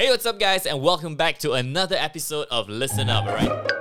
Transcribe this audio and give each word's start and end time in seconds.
Hey, 0.00 0.08
what's 0.08 0.24
up, 0.24 0.40
guys, 0.40 0.64
and 0.64 0.80
welcome 0.80 1.14
back 1.14 1.36
to 1.40 1.52
another 1.52 1.94
episode 1.94 2.46
of 2.50 2.70
Listen 2.70 3.10
Up, 3.10 3.26
alright? 3.26 3.79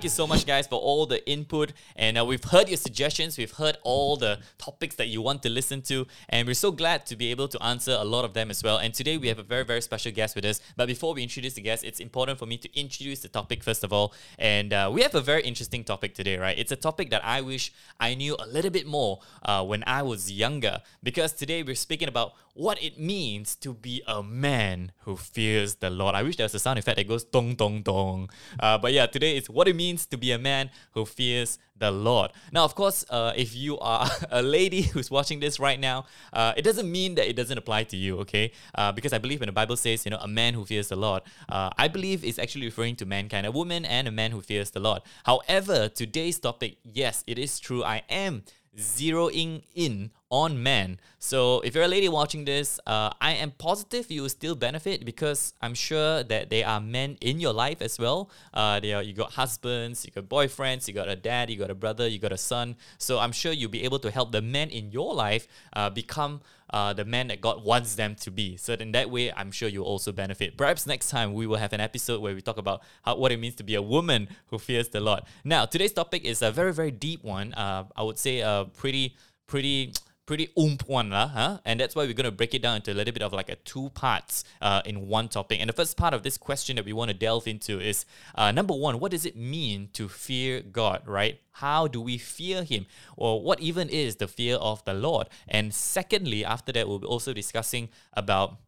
Thank 0.00 0.04
you 0.04 0.16
so 0.16 0.26
much, 0.26 0.46
guys, 0.46 0.66
for 0.66 0.80
all 0.80 1.04
the 1.04 1.20
input. 1.28 1.74
And 1.94 2.16
uh, 2.16 2.24
we've 2.24 2.42
heard 2.42 2.68
your 2.70 2.78
suggestions. 2.78 3.36
We've 3.36 3.50
heard 3.50 3.76
all 3.82 4.16
the 4.16 4.38
topics 4.56 4.94
that 4.94 5.08
you 5.08 5.20
want 5.20 5.42
to 5.42 5.50
listen 5.50 5.82
to. 5.82 6.06
And 6.30 6.48
we're 6.48 6.54
so 6.54 6.72
glad 6.72 7.04
to 7.04 7.16
be 7.16 7.30
able 7.30 7.48
to 7.48 7.62
answer 7.62 7.94
a 8.00 8.04
lot 8.04 8.24
of 8.24 8.32
them 8.32 8.50
as 8.50 8.62
well. 8.62 8.78
And 8.78 8.94
today 8.94 9.18
we 9.18 9.28
have 9.28 9.38
a 9.38 9.42
very, 9.42 9.62
very 9.62 9.82
special 9.82 10.10
guest 10.10 10.34
with 10.34 10.46
us. 10.46 10.62
But 10.74 10.86
before 10.86 11.12
we 11.12 11.22
introduce 11.22 11.52
the 11.52 11.60
guest, 11.60 11.84
it's 11.84 12.00
important 12.00 12.38
for 12.38 12.46
me 12.46 12.56
to 12.56 12.80
introduce 12.80 13.20
the 13.20 13.28
topic 13.28 13.62
first 13.62 13.84
of 13.84 13.92
all. 13.92 14.14
And 14.38 14.72
uh, 14.72 14.90
we 14.90 15.02
have 15.02 15.14
a 15.14 15.20
very 15.20 15.42
interesting 15.42 15.84
topic 15.84 16.14
today, 16.14 16.38
right? 16.38 16.58
It's 16.58 16.72
a 16.72 16.76
topic 16.76 17.10
that 17.10 17.22
I 17.22 17.42
wish 17.42 17.70
I 18.00 18.14
knew 18.14 18.36
a 18.38 18.46
little 18.46 18.70
bit 18.70 18.86
more 18.86 19.20
uh, 19.42 19.62
when 19.66 19.84
I 19.86 20.00
was 20.00 20.32
younger. 20.32 20.80
Because 21.02 21.34
today 21.34 21.62
we're 21.62 21.74
speaking 21.74 22.08
about 22.08 22.32
what 22.54 22.82
it 22.82 22.98
means 22.98 23.54
to 23.56 23.72
be 23.72 24.02
a 24.06 24.22
man 24.22 24.92
who 25.04 25.16
fears 25.16 25.76
the 25.76 25.90
Lord. 25.90 26.14
I 26.14 26.22
wish 26.22 26.36
there 26.36 26.44
was 26.44 26.54
a 26.54 26.58
sound 26.58 26.78
effect 26.78 26.96
that 26.96 27.08
goes 27.08 27.24
dong 27.24 27.54
dong 27.54 27.82
dong. 27.82 28.30
Uh, 28.58 28.78
but 28.78 28.92
yeah, 28.92 29.06
today 29.06 29.36
it's 29.36 29.48
what 29.48 29.68
it 29.68 29.76
means 29.76 30.06
to 30.06 30.16
be 30.16 30.32
a 30.32 30.38
man 30.38 30.70
who 30.92 31.04
fears 31.04 31.58
the 31.80 31.90
Lord. 31.90 32.30
Now, 32.52 32.64
of 32.64 32.74
course, 32.74 33.04
uh, 33.10 33.32
if 33.34 33.56
you 33.56 33.78
are 33.78 34.08
a 34.30 34.42
lady 34.42 34.82
who's 34.82 35.10
watching 35.10 35.40
this 35.40 35.58
right 35.58 35.80
now, 35.80 36.04
uh, 36.32 36.52
it 36.56 36.62
doesn't 36.62 36.90
mean 36.90 37.16
that 37.16 37.28
it 37.28 37.34
doesn't 37.34 37.56
apply 37.56 37.84
to 37.84 37.96
you, 37.96 38.18
okay? 38.20 38.52
Uh, 38.74 38.92
because 38.92 39.12
I 39.12 39.18
believe 39.18 39.40
when 39.40 39.48
the 39.48 39.52
Bible 39.52 39.76
says, 39.76 40.04
you 40.04 40.10
know, 40.10 40.18
a 40.18 40.28
man 40.28 40.54
who 40.54 40.64
fears 40.64 40.88
the 40.88 40.96
Lord, 40.96 41.22
uh, 41.48 41.70
I 41.76 41.88
believe 41.88 42.22
it's 42.24 42.38
actually 42.38 42.66
referring 42.66 42.96
to 42.96 43.06
mankind, 43.06 43.46
a 43.46 43.50
woman 43.50 43.84
and 43.84 44.06
a 44.06 44.12
man 44.12 44.30
who 44.30 44.40
fears 44.40 44.70
the 44.70 44.80
Lord. 44.80 45.02
However, 45.24 45.88
today's 45.88 46.38
topic, 46.38 46.76
yes, 46.84 47.24
it 47.26 47.38
is 47.38 47.58
true. 47.58 47.82
I 47.82 48.02
am 48.08 48.42
zeroing 48.76 49.62
in 49.74 50.10
on 50.30 50.62
men. 50.62 50.98
So 51.18 51.60
if 51.60 51.74
you're 51.74 51.84
a 51.84 51.88
lady 51.88 52.08
watching 52.08 52.44
this, 52.44 52.78
uh, 52.86 53.10
I 53.20 53.32
am 53.32 53.50
positive 53.50 54.10
you 54.10 54.22
will 54.22 54.28
still 54.28 54.54
benefit 54.54 55.04
because 55.04 55.54
I'm 55.60 55.74
sure 55.74 56.22
that 56.22 56.50
there 56.50 56.66
are 56.66 56.80
men 56.80 57.18
in 57.20 57.40
your 57.40 57.52
life 57.52 57.82
as 57.82 57.98
well. 57.98 58.30
Uh, 58.54 58.78
they 58.78 58.92
are, 58.92 59.02
you 59.02 59.12
got 59.12 59.32
husbands, 59.32 60.06
you 60.06 60.12
got 60.12 60.28
boyfriends, 60.28 60.86
you 60.86 60.94
got 60.94 61.08
a 61.08 61.16
dad, 61.16 61.50
you 61.50 61.56
got 61.56 61.70
a 61.70 61.74
brother, 61.74 62.06
you 62.06 62.18
got 62.18 62.32
a 62.32 62.38
son. 62.38 62.76
So 62.98 63.18
I'm 63.18 63.32
sure 63.32 63.52
you'll 63.52 63.70
be 63.70 63.82
able 63.82 63.98
to 63.98 64.10
help 64.10 64.30
the 64.30 64.42
men 64.42 64.70
in 64.70 64.92
your 64.92 65.14
life 65.14 65.48
uh, 65.72 65.90
become 65.90 66.40
uh, 66.72 66.92
the 66.92 67.04
man 67.04 67.28
that 67.28 67.40
God 67.40 67.64
wants 67.64 67.94
them 67.94 68.14
to 68.16 68.30
be. 68.30 68.56
So 68.56 68.74
in 68.74 68.92
that 68.92 69.10
way, 69.10 69.32
I'm 69.32 69.50
sure 69.50 69.68
you'll 69.68 69.84
also 69.84 70.12
benefit. 70.12 70.56
Perhaps 70.56 70.86
next 70.86 71.10
time 71.10 71.34
we 71.34 71.46
will 71.46 71.56
have 71.56 71.72
an 71.72 71.80
episode 71.80 72.20
where 72.20 72.34
we 72.34 72.40
talk 72.40 72.58
about 72.58 72.82
how, 73.02 73.16
what 73.16 73.32
it 73.32 73.38
means 73.38 73.56
to 73.56 73.64
be 73.64 73.74
a 73.74 73.82
woman 73.82 74.28
who 74.48 74.58
fears 74.58 74.88
the 74.88 75.00
Lord. 75.00 75.22
Now, 75.44 75.66
today's 75.66 75.92
topic 75.92 76.24
is 76.24 76.42
a 76.42 76.50
very, 76.50 76.72
very 76.72 76.90
deep 76.90 77.24
one. 77.24 77.52
Uh, 77.54 77.84
I 77.96 78.02
would 78.02 78.18
say 78.18 78.40
a 78.40 78.66
pretty, 78.76 79.16
pretty 79.46 79.94
pretty 80.30 80.48
oomph 80.56 80.86
one, 80.86 81.10
lah, 81.10 81.26
huh? 81.26 81.58
And 81.64 81.80
that's 81.80 81.96
why 81.96 82.04
we're 82.04 82.12
going 82.12 82.22
to 82.22 82.30
break 82.30 82.54
it 82.54 82.62
down 82.62 82.76
into 82.76 82.92
a 82.92 82.94
little 82.94 83.12
bit 83.12 83.20
of 83.20 83.32
like 83.32 83.48
a 83.48 83.56
two 83.56 83.90
parts 83.94 84.44
uh, 84.62 84.80
in 84.84 85.08
one 85.08 85.26
topic. 85.26 85.58
And 85.58 85.68
the 85.68 85.72
first 85.72 85.96
part 85.96 86.14
of 86.14 86.22
this 86.22 86.38
question 86.38 86.76
that 86.76 86.84
we 86.84 86.92
want 86.92 87.10
to 87.10 87.16
delve 87.16 87.48
into 87.48 87.80
is 87.80 88.06
uh, 88.36 88.52
number 88.52 88.72
one, 88.72 89.00
what 89.00 89.10
does 89.10 89.26
it 89.26 89.34
mean 89.34 89.88
to 89.94 90.08
fear 90.08 90.60
God, 90.60 91.02
right? 91.04 91.40
How 91.50 91.88
do 91.88 92.00
we 92.00 92.16
fear 92.16 92.62
Him? 92.62 92.86
Or 93.16 93.42
what 93.42 93.58
even 93.58 93.88
is 93.88 94.16
the 94.22 94.28
fear 94.28 94.54
of 94.54 94.84
the 94.84 94.94
Lord? 94.94 95.26
And 95.48 95.74
secondly, 95.74 96.44
after 96.44 96.70
that, 96.74 96.86
we'll 96.86 97.00
be 97.00 97.08
also 97.08 97.32
discussing 97.32 97.88
about 98.12 98.58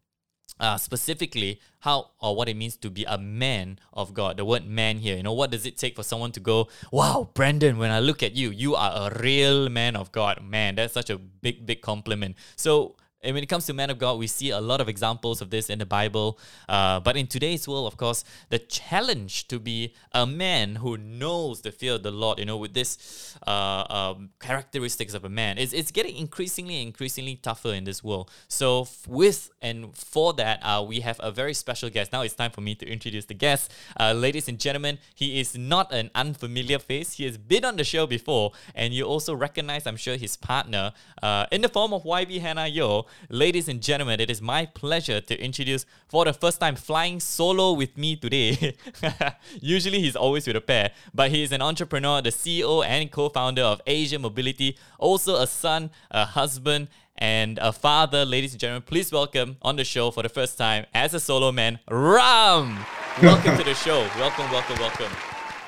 uh, 0.62 0.78
specifically 0.78 1.60
how 1.80 2.10
or 2.20 2.36
what 2.36 2.48
it 2.48 2.56
means 2.56 2.77
to 2.77 2.88
be 2.88 3.05
a 3.05 3.18
man 3.18 3.78
of 3.92 4.14
God. 4.14 4.36
The 4.36 4.44
word 4.44 4.64
man 4.64 4.98
here, 4.98 5.16
you 5.16 5.22
know, 5.24 5.32
what 5.32 5.50
does 5.50 5.66
it 5.66 5.77
take 5.77 5.96
for 5.96 6.05
someone 6.05 6.30
to 6.32 6.41
go, 6.41 6.68
wow, 6.92 7.28
Brandon, 7.34 7.77
when 7.77 7.91
I 7.91 7.98
look 7.98 8.22
at 8.22 8.34
you, 8.34 8.50
you 8.50 8.77
are 8.77 9.10
a 9.10 9.18
real 9.20 9.68
man 9.68 9.96
of 9.96 10.12
God. 10.12 10.40
Man, 10.42 10.77
that's 10.77 10.94
such 10.94 11.10
a 11.10 11.18
big, 11.18 11.66
big 11.66 11.83
compliment. 11.83 12.36
So 12.55 12.94
and 13.22 13.34
when 13.34 13.42
it 13.42 13.46
comes 13.46 13.66
to 13.66 13.72
man 13.72 13.88
of 13.88 13.98
God, 13.98 14.18
we 14.18 14.26
see 14.26 14.50
a 14.50 14.60
lot 14.60 14.80
of 14.80 14.88
examples 14.88 15.40
of 15.40 15.50
this 15.50 15.70
in 15.70 15.78
the 15.78 15.86
Bible. 15.86 16.38
Uh, 16.68 16.98
but 16.98 17.16
in 17.16 17.28
today's 17.28 17.68
world, 17.68 17.86
of 17.86 17.96
course, 17.96 18.24
the 18.48 18.58
challenge 18.58 19.46
to 19.48 19.60
be 19.60 19.94
a 20.10 20.27
man 20.27 20.77
who 20.77 20.96
knows 20.96 21.61
the 21.61 21.70
fear 21.70 21.94
of 21.94 22.02
the 22.02 22.11
Lord, 22.11 22.40
you 22.40 22.44
know, 22.44 22.56
with 22.56 22.74
this 22.74 23.36
uh, 23.46 23.84
um, 23.88 24.30
characteristics 24.40 25.14
of 25.14 25.24
a 25.24 25.28
man, 25.28 25.56
is 25.56 25.72
it's 25.72 25.92
getting 25.92 26.16
increasingly, 26.16 26.82
increasingly 26.82 27.36
tougher 27.36 27.72
in 27.72 27.84
this 27.84 28.02
world. 28.02 28.28
So 28.48 28.88
with 29.06 29.50
and 29.62 29.96
for 29.96 30.32
that, 30.34 30.58
uh, 30.64 30.84
we 30.86 31.00
have 31.00 31.20
a 31.22 31.30
very 31.30 31.55
special 31.55 31.90
guest. 31.90 32.12
Now 32.12 32.22
it's 32.22 32.34
time 32.34 32.50
for 32.50 32.61
me 32.61 32.74
to 32.74 32.86
introduce 32.86 33.27
the 33.27 33.34
guest, 33.34 33.72
uh, 34.00 34.12
ladies 34.14 34.48
and 34.48 34.58
gentlemen. 34.58 34.98
He 35.14 35.38
is 35.38 35.56
not 35.56 35.92
an 35.92 36.11
unfamiliar 36.16 36.80
face. 36.80 37.12
He 37.12 37.24
has 37.24 37.38
been 37.38 37.64
on 37.64 37.77
the 37.77 37.84
show 37.84 38.08
before, 38.08 38.50
and 38.74 38.92
you 38.92 39.05
also 39.05 39.32
recognize, 39.32 39.86
I'm 39.86 39.96
sure, 39.96 40.16
his 40.16 40.36
partner 40.36 40.92
uh, 41.22 41.46
in 41.52 41.61
the 41.61 41.68
form 41.68 41.92
of 41.92 42.02
YB 42.02 42.40
Hannah 42.40 42.62
Yeoh. 42.62 43.06
Ladies 43.28 43.68
and 43.68 43.80
gentlemen, 43.80 44.20
it 44.20 44.30
is 44.30 44.42
my 44.42 44.67
pleasure 44.67 45.20
to 45.20 45.42
introduce 45.42 45.86
for 46.08 46.24
the 46.24 46.33
first 46.33 46.61
time 46.61 46.77
flying 46.77 47.20
solo 47.20 47.73
with 47.73 47.96
me 47.96 48.17
today. 48.17 48.77
Usually 49.61 50.00
he's 50.00 50.17
always 50.17 50.46
with 50.46 50.56
a 50.56 50.61
pair, 50.61 50.92
but 51.14 51.30
he 51.30 51.42
is 51.42 51.52
an 51.52 51.62
entrepreneur, 51.62 52.20
the 52.20 52.30
CEO 52.30 52.84
and 52.84 53.11
co-founder 53.11 53.62
of 53.62 53.80
Asia 53.86 54.18
Mobility, 54.18 54.77
also 54.98 55.36
a 55.36 55.46
son, 55.46 55.90
a 56.11 56.24
husband, 56.24 56.89
and 57.18 57.58
a 57.62 57.73
father. 57.73 58.24
Ladies 58.24 58.52
and 58.52 58.61
gentlemen, 58.61 58.83
please 58.83 59.12
welcome 59.12 59.56
on 59.62 59.77
the 59.77 59.84
show 59.84 60.11
for 60.11 60.23
the 60.23 60.29
first 60.29 60.58
time 60.58 60.86
as 60.94 61.14
a 61.14 61.20
solo 61.20 61.52
man, 61.52 61.79
Ram. 61.90 62.84
Welcome 63.23 63.56
to 63.58 63.64
the 63.64 63.74
show. 63.74 64.00
Welcome, 64.18 64.50
welcome, 64.50 64.79
welcome. 64.79 65.12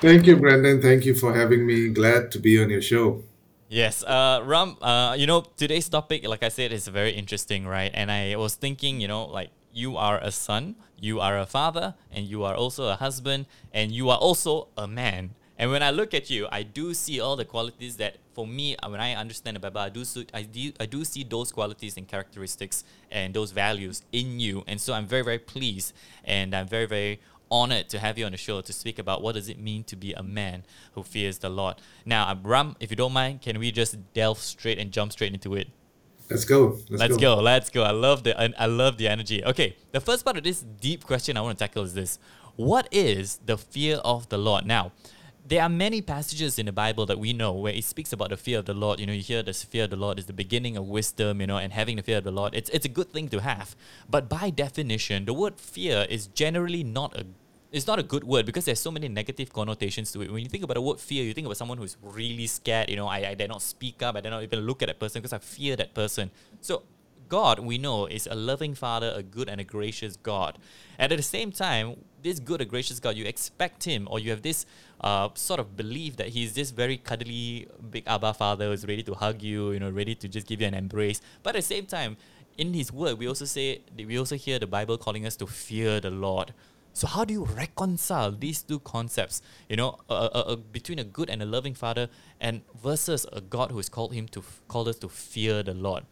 Thank 0.01 0.27
you, 0.27 0.35
Brandon. 0.35 0.81
Thank 0.81 1.05
you 1.05 1.15
for 1.15 1.33
having 1.33 1.65
me. 1.65 1.89
Glad 1.89 2.31
to 2.33 2.39
be 2.39 2.61
on 2.61 2.69
your 2.69 2.81
show. 2.81 3.23
Yes, 3.67 4.03
uh, 4.03 4.41
Ram. 4.43 4.77
Uh, 4.81 5.15
you 5.17 5.25
know, 5.25 5.41
today's 5.57 5.89
topic, 5.89 6.27
like 6.27 6.43
I 6.43 6.49
said, 6.49 6.71
is 6.71 6.87
very 6.87 7.11
interesting, 7.11 7.65
right? 7.65 7.91
And 7.93 8.11
I 8.11 8.35
was 8.35 8.55
thinking, 8.55 9.01
you 9.01 9.07
know, 9.07 9.25
like 9.25 9.49
you 9.73 9.97
are 9.97 10.19
a 10.19 10.31
son, 10.31 10.75
you 10.99 11.19
are 11.19 11.39
a 11.39 11.47
father, 11.47 11.95
and 12.11 12.27
you 12.27 12.43
are 12.43 12.53
also 12.53 12.87
a 12.89 12.95
husband, 12.95 13.47
and 13.73 13.91
you 13.91 14.09
are 14.09 14.17
also 14.17 14.67
a 14.77 14.87
man. 14.87 15.31
And 15.57 15.71
when 15.71 15.81
I 15.81 15.89
look 15.89 16.13
at 16.13 16.29
you, 16.29 16.47
I 16.51 16.63
do 16.63 16.93
see 16.93 17.19
all 17.19 17.35
the 17.35 17.45
qualities 17.45 17.97
that, 17.97 18.17
for 18.33 18.45
me, 18.45 18.75
uh, 18.77 18.89
when 18.89 18.99
I 19.01 19.15
understand 19.15 19.55
the 19.55 19.61
Bible, 19.61 19.79
I 19.81 19.89
do, 19.89 20.03
I 20.33 20.43
do, 20.43 20.71
I 20.79 20.85
do 20.85 21.03
see 21.03 21.23
those 21.23 21.51
qualities 21.51 21.97
and 21.97 22.07
characteristics 22.07 22.83
and 23.09 23.33
those 23.33 23.51
values 23.51 24.03
in 24.11 24.39
you. 24.39 24.63
And 24.67 24.79
so 24.79 24.93
I'm 24.93 25.07
very, 25.07 25.23
very 25.23 25.39
pleased, 25.39 25.93
and 26.23 26.53
I'm 26.53 26.67
very, 26.67 26.85
very 26.85 27.19
honored 27.61 27.87
to 27.89 27.99
have 27.99 28.17
you 28.17 28.25
on 28.25 28.31
the 28.31 28.37
show 28.37 28.61
to 28.61 28.73
speak 28.73 28.97
about 28.99 29.21
what 29.21 29.35
does 29.35 29.47
it 29.49 29.57
mean 29.57 29.83
to 29.85 29.95
be 29.95 30.11
a 30.13 30.23
man 30.23 30.63
who 30.93 31.03
fears 31.03 31.37
the 31.39 31.49
Lord. 31.49 31.75
Now, 32.05 32.37
Ram, 32.43 32.75
if 32.79 32.89
you 32.91 32.97
don't 32.97 33.13
mind, 33.13 33.41
can 33.41 33.59
we 33.59 33.71
just 33.71 33.93
delve 34.13 34.39
straight 34.39 34.77
and 34.77 34.91
jump 34.91 35.11
straight 35.11 35.33
into 35.33 35.55
it? 35.55 35.67
Let's 36.29 36.45
go. 36.45 36.79
Let's, 36.89 37.01
let's 37.01 37.17
go. 37.17 37.35
go. 37.35 37.41
Let's 37.41 37.69
go. 37.69 37.83
I 37.83 37.91
love 37.91 38.23
the 38.23 38.33
I 38.65 38.65
love 38.65 38.97
the 38.97 39.07
energy. 39.07 39.45
Okay, 39.45 39.75
the 39.91 40.01
first 40.01 40.25
part 40.25 40.37
of 40.37 40.43
this 40.43 40.61
deep 40.61 41.05
question 41.05 41.37
I 41.37 41.41
want 41.41 41.57
to 41.57 41.63
tackle 41.63 41.83
is 41.83 41.93
this: 41.93 42.17
What 42.55 42.87
is 42.91 43.39
the 43.45 43.57
fear 43.57 43.97
of 43.97 44.27
the 44.29 44.39
Lord? 44.39 44.65
Now, 44.65 44.91
there 45.47 45.61
are 45.61 45.69
many 45.69 46.01
passages 46.01 46.57
in 46.57 46.65
the 46.65 46.71
Bible 46.71 47.05
that 47.05 47.19
we 47.19 47.31
know 47.31 47.53
where 47.53 47.73
it 47.73 47.83
speaks 47.83 48.11
about 48.11 48.29
the 48.29 48.37
fear 48.37 48.57
of 48.57 48.65
the 48.65 48.73
Lord. 48.73 48.99
You 48.99 49.05
know, 49.05 49.13
you 49.13 49.21
hear 49.21 49.43
the 49.43 49.53
fear 49.53 49.83
of 49.83 49.91
the 49.91 49.95
Lord 49.95 50.17
is 50.17 50.25
the 50.25 50.33
beginning 50.33 50.75
of 50.75 50.87
wisdom, 50.87 51.39
you 51.39 51.45
know, 51.45 51.57
and 51.57 51.71
having 51.71 51.97
the 51.97 52.01
fear 52.01 52.17
of 52.17 52.23
the 52.23 52.31
Lord, 52.31 52.55
it's, 52.55 52.69
it's 52.71 52.85
a 52.85 52.89
good 52.89 53.11
thing 53.11 53.29
to 53.29 53.41
have. 53.41 53.75
But 54.09 54.27
by 54.27 54.49
definition, 54.49 55.25
the 55.25 55.33
word 55.33 55.59
fear 55.59 56.07
is 56.09 56.25
generally 56.27 56.83
not 56.83 57.15
a 57.15 57.27
it's 57.75 57.87
not 57.87 57.99
a 57.99 58.03
good 58.03 58.23
word 58.23 58.45
because 58.45 58.63
there's 58.63 58.79
so 58.79 58.89
many 58.89 59.09
negative 59.09 59.51
connotations 59.51 60.09
to 60.13 60.21
it. 60.21 60.31
When 60.31 60.41
you 60.41 60.47
think 60.47 60.63
about 60.63 60.75
the 60.75 60.81
word 60.81 60.97
fear, 60.97 61.25
you 61.25 61.33
think 61.33 61.45
about 61.45 61.57
someone 61.57 61.77
who's 61.77 61.97
really 62.01 62.47
scared. 62.47 62.89
You 62.89 62.95
know, 62.95 63.07
I, 63.07 63.17
I 63.29 63.33
dare 63.33 63.49
not 63.49 63.61
speak 63.61 64.01
up. 64.01 64.15
I 64.15 64.21
dare 64.21 64.31
not 64.31 64.43
even 64.43 64.61
look 64.61 64.81
at 64.81 64.87
that 64.87 64.97
person 64.97 65.21
because 65.21 65.33
I 65.33 65.39
fear 65.39 65.75
that 65.75 65.93
person. 65.93 66.31
So 66.61 66.83
God, 67.27 67.59
we 67.59 67.77
know, 67.77 68.05
is 68.05 68.27
a 68.27 68.35
loving 68.35 68.75
Father, 68.75 69.11
a 69.13 69.21
good 69.21 69.49
and 69.49 69.59
a 69.59 69.65
gracious 69.65 70.15
God. 70.15 70.57
And 70.97 71.11
at 71.11 71.17
the 71.17 71.23
same 71.23 71.51
time, 71.51 71.97
this 72.23 72.39
good 72.39 72.61
and 72.61 72.69
gracious 72.69 73.01
God, 73.01 73.17
you 73.17 73.25
expect 73.25 73.83
Him, 73.83 74.07
or 74.09 74.19
you 74.19 74.29
have 74.29 74.41
this 74.41 74.65
uh, 75.01 75.27
sort 75.33 75.59
of 75.59 75.75
belief 75.75 76.15
that 76.15 76.29
He's 76.29 76.53
this 76.53 76.71
very 76.71 76.95
cuddly, 76.95 77.67
big 77.91 78.03
Abba 78.07 78.35
Father 78.35 78.67
who's 78.67 78.87
ready 78.87 79.03
to 79.03 79.13
hug 79.15 79.41
you, 79.41 79.71
you 79.71 79.81
know, 79.81 79.89
ready 79.89 80.15
to 80.15 80.29
just 80.29 80.47
give 80.47 80.61
you 80.61 80.67
an 80.67 80.73
embrace. 80.73 81.19
But 81.43 81.55
at 81.55 81.59
the 81.59 81.67
same 81.67 81.87
time, 81.87 82.15
in 82.57 82.73
His 82.73 82.93
Word, 82.93 83.17
we 83.19 83.27
also 83.27 83.43
say 83.43 83.81
we 83.97 84.17
also 84.17 84.37
hear 84.37 84.59
the 84.59 84.67
Bible 84.67 84.97
calling 84.97 85.25
us 85.25 85.35
to 85.37 85.47
fear 85.47 85.99
the 85.99 86.11
Lord. 86.11 86.53
So 86.95 87.07
how 87.07 87.25
do 87.25 87.33
you 87.33 87.43
reconcile 87.43 88.31
these 88.31 88.61
two 88.61 88.79
concepts? 88.79 89.41
You 89.67 89.75
know, 89.75 89.99
uh, 90.09 90.29
uh, 90.31 90.55
between 90.55 90.97
a 90.97 91.03
good 91.03 91.29
and 91.29 91.43
a 91.43 91.45
loving 91.45 91.75
Father, 91.75 92.07
and 92.39 92.61
versus 92.81 93.27
a 93.33 93.41
God 93.41 93.71
who 93.71 93.77
has 93.77 93.89
called 93.89 94.13
him 94.13 94.29
to 94.29 94.41
called 94.69 94.87
us 94.87 94.97
to 94.99 95.09
fear 95.09 95.61
the 95.61 95.73
Lord. 95.73 96.05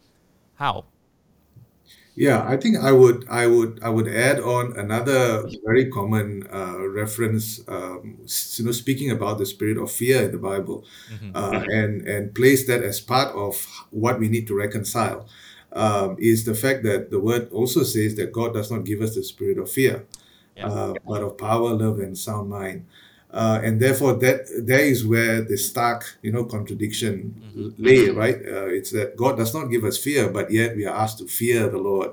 How? 0.56 0.84
Yeah, 2.16 2.46
I 2.46 2.58
think 2.58 2.76
I 2.76 2.92
would, 2.92 3.24
I 3.30 3.46
would, 3.46 3.80
I 3.82 3.88
would 3.88 4.06
add 4.06 4.38
on 4.38 4.78
another 4.78 5.48
very 5.64 5.90
common 5.90 6.46
uh, 6.52 6.78
reference. 6.86 7.66
Um, 7.66 8.18
you 8.56 8.64
know, 8.66 8.72
speaking 8.72 9.10
about 9.10 9.38
the 9.38 9.46
spirit 9.46 9.78
of 9.78 9.90
fear 9.90 10.24
in 10.24 10.32
the 10.32 10.38
Bible, 10.38 10.84
mm-hmm. 11.10 11.34
uh, 11.34 11.64
and 11.66 12.06
and 12.06 12.34
place 12.34 12.66
that 12.66 12.82
as 12.82 13.00
part 13.00 13.34
of 13.34 13.56
what 13.88 14.20
we 14.20 14.28
need 14.28 14.46
to 14.48 14.54
reconcile. 14.54 15.26
Um, 15.72 16.16
is 16.20 16.44
the 16.44 16.54
fact 16.54 16.84
that 16.84 17.10
the 17.10 17.18
word 17.18 17.50
also 17.50 17.82
says 17.82 18.14
that 18.16 18.32
God 18.32 18.52
does 18.52 18.70
not 18.70 18.84
give 18.84 19.00
us 19.00 19.16
the 19.16 19.24
spirit 19.24 19.58
of 19.58 19.68
fear. 19.68 20.04
Uh, 20.62 20.94
but 21.06 21.22
of 21.22 21.38
power, 21.38 21.74
love, 21.74 21.98
and 21.98 22.16
sound 22.16 22.50
mind. 22.50 22.86
Uh, 23.30 23.60
and 23.64 23.80
therefore, 23.80 24.14
that 24.14 24.46
there 24.62 24.84
is 24.84 25.04
where 25.04 25.42
the 25.42 25.56
stark, 25.56 26.18
you 26.22 26.30
know, 26.30 26.44
contradiction 26.44 27.34
lay. 27.78 28.08
Right? 28.08 28.36
Uh, 28.36 28.66
it's 28.66 28.90
that 28.92 29.16
God 29.16 29.36
does 29.36 29.52
not 29.52 29.66
give 29.66 29.84
us 29.84 29.98
fear, 29.98 30.28
but 30.28 30.52
yet 30.52 30.76
we 30.76 30.86
are 30.86 30.94
asked 30.94 31.18
to 31.18 31.26
fear 31.26 31.68
the 31.68 31.78
Lord. 31.78 32.12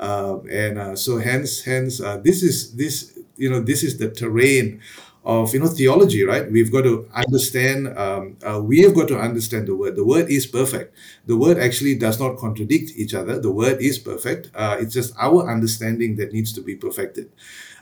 Uh, 0.00 0.40
and 0.50 0.78
uh, 0.78 0.96
so, 0.96 1.18
hence, 1.18 1.62
hence, 1.62 2.00
uh, 2.00 2.16
this 2.16 2.42
is 2.42 2.74
this, 2.74 3.18
you 3.36 3.50
know, 3.50 3.60
this 3.60 3.82
is 3.82 3.98
the 3.98 4.10
terrain 4.10 4.80
of 5.24 5.54
you 5.54 5.60
know 5.60 5.66
theology 5.66 6.22
right 6.22 6.50
we've 6.50 6.70
got 6.70 6.82
to 6.82 7.08
understand 7.14 7.96
um, 7.96 8.36
uh, 8.44 8.60
we 8.60 8.82
have 8.82 8.94
got 8.94 9.08
to 9.08 9.18
understand 9.18 9.66
the 9.66 9.74
word 9.74 9.96
the 9.96 10.04
word 10.04 10.28
is 10.30 10.46
perfect 10.46 10.94
the 11.26 11.36
word 11.36 11.58
actually 11.58 11.94
does 11.94 12.20
not 12.20 12.36
contradict 12.36 12.92
each 12.96 13.14
other 13.14 13.38
the 13.38 13.50
word 13.50 13.80
is 13.80 13.98
perfect 13.98 14.50
uh, 14.54 14.76
it's 14.78 14.92
just 14.92 15.14
our 15.18 15.50
understanding 15.50 16.16
that 16.16 16.32
needs 16.32 16.52
to 16.52 16.60
be 16.60 16.76
perfected 16.76 17.30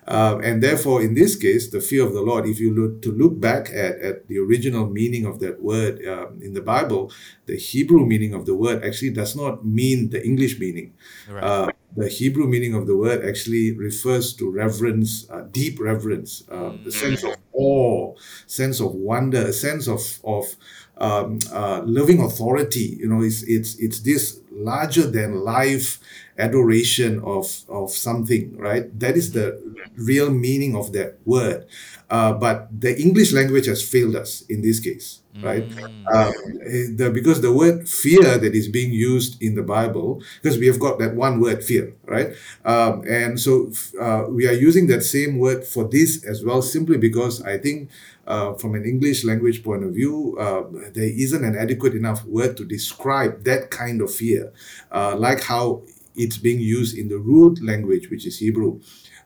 uh, 0.08 0.38
and 0.42 0.62
therefore 0.62 1.00
in 1.02 1.14
this 1.14 1.36
case 1.36 1.70
the 1.70 1.80
fear 1.80 2.04
of 2.04 2.12
the 2.12 2.20
lord 2.20 2.46
if 2.46 2.58
you 2.58 2.74
look 2.74 3.00
to 3.02 3.12
look 3.12 3.38
back 3.40 3.68
at, 3.70 3.98
at 4.00 4.28
the 4.28 4.38
original 4.38 4.86
meaning 4.88 5.24
of 5.24 5.38
that 5.40 5.62
word 5.62 6.04
um, 6.06 6.40
in 6.42 6.54
the 6.54 6.60
bible 6.60 7.10
the 7.46 7.56
hebrew 7.56 8.04
meaning 8.04 8.34
of 8.34 8.46
the 8.46 8.54
word 8.54 8.84
actually 8.84 9.10
does 9.10 9.36
not 9.36 9.64
mean 9.64 10.10
the 10.10 10.24
english 10.24 10.58
meaning 10.58 10.92
Right. 11.28 11.44
uh, 11.44 11.68
the 11.94 12.08
Hebrew 12.08 12.46
meaning 12.46 12.74
of 12.74 12.86
the 12.86 12.96
word 12.96 13.22
actually 13.24 13.72
refers 13.72 14.32
to 14.36 14.50
reverence, 14.50 15.28
uh, 15.30 15.42
deep 15.50 15.78
reverence, 15.78 16.42
uh, 16.50 16.72
the 16.84 16.90
sense 16.90 17.22
of 17.22 17.36
awe, 17.52 18.14
sense 18.46 18.80
of 18.80 18.94
wonder, 18.94 19.42
a 19.46 19.52
sense 19.52 19.88
of 19.88 20.00
of 20.24 20.56
um, 21.02 21.40
uh, 21.52 21.82
authority. 22.24 22.96
You 23.00 23.08
know, 23.08 23.22
it's 23.22 23.42
it's 23.42 23.74
it's 23.76 24.00
this 24.00 24.40
larger 24.52 25.10
than 25.10 25.42
life 25.44 25.98
adoration 26.38 27.20
of 27.24 27.64
of 27.68 27.90
something, 27.90 28.56
right? 28.56 28.86
That 28.98 29.16
is 29.16 29.32
the 29.32 29.60
real 29.96 30.30
meaning 30.30 30.76
of 30.76 30.92
that 30.92 31.18
word. 31.26 31.66
Uh, 32.08 32.32
but 32.34 32.68
the 32.70 32.98
English 33.00 33.32
language 33.32 33.66
has 33.66 33.82
failed 33.82 34.16
us 34.16 34.42
in 34.48 34.62
this 34.62 34.80
case, 34.80 35.21
right? 35.40 35.64
Um, 36.12 36.32
eh, 36.62 36.92
the, 36.96 37.10
because 37.12 37.40
the 37.40 37.52
word 37.52 37.88
fear 37.88 38.38
that 38.38 38.54
is 38.54 38.68
being 38.68 38.92
used 38.92 39.42
in 39.42 39.54
the 39.54 39.62
Bible, 39.62 40.22
because 40.42 40.58
we 40.58 40.66
have 40.66 40.78
got 40.78 40.98
that 40.98 41.14
one 41.14 41.40
word 41.40 41.64
fear, 41.64 41.94
right? 42.06 42.34
Um, 42.64 43.04
and 43.08 43.40
so 43.40 43.72
uh, 44.00 44.24
we 44.28 44.46
are 44.46 44.52
using 44.52 44.86
that 44.88 45.02
same 45.02 45.38
word 45.38 45.64
for 45.64 45.84
this 45.84 46.24
as 46.24 46.44
well, 46.44 46.62
simply 46.62 46.98
because 46.98 47.42
I 47.42 47.58
think 47.58 47.90
uh, 48.26 48.54
from 48.54 48.74
an 48.74 48.84
English 48.84 49.24
language 49.24 49.64
point 49.64 49.84
of 49.84 49.94
view, 49.94 50.36
uh, 50.38 50.64
there 50.92 51.04
isn't 51.04 51.44
an 51.44 51.56
adequate 51.56 51.94
enough 51.94 52.24
word 52.24 52.56
to 52.58 52.64
describe 52.64 53.44
that 53.44 53.70
kind 53.70 54.00
of 54.00 54.14
fear, 54.14 54.52
uh, 54.90 55.16
like 55.16 55.42
how 55.42 55.82
it's 56.14 56.36
being 56.38 56.60
used 56.60 56.96
in 56.96 57.08
the 57.08 57.18
root 57.18 57.62
language, 57.62 58.10
which 58.10 58.26
is 58.26 58.38
Hebrew. 58.38 58.80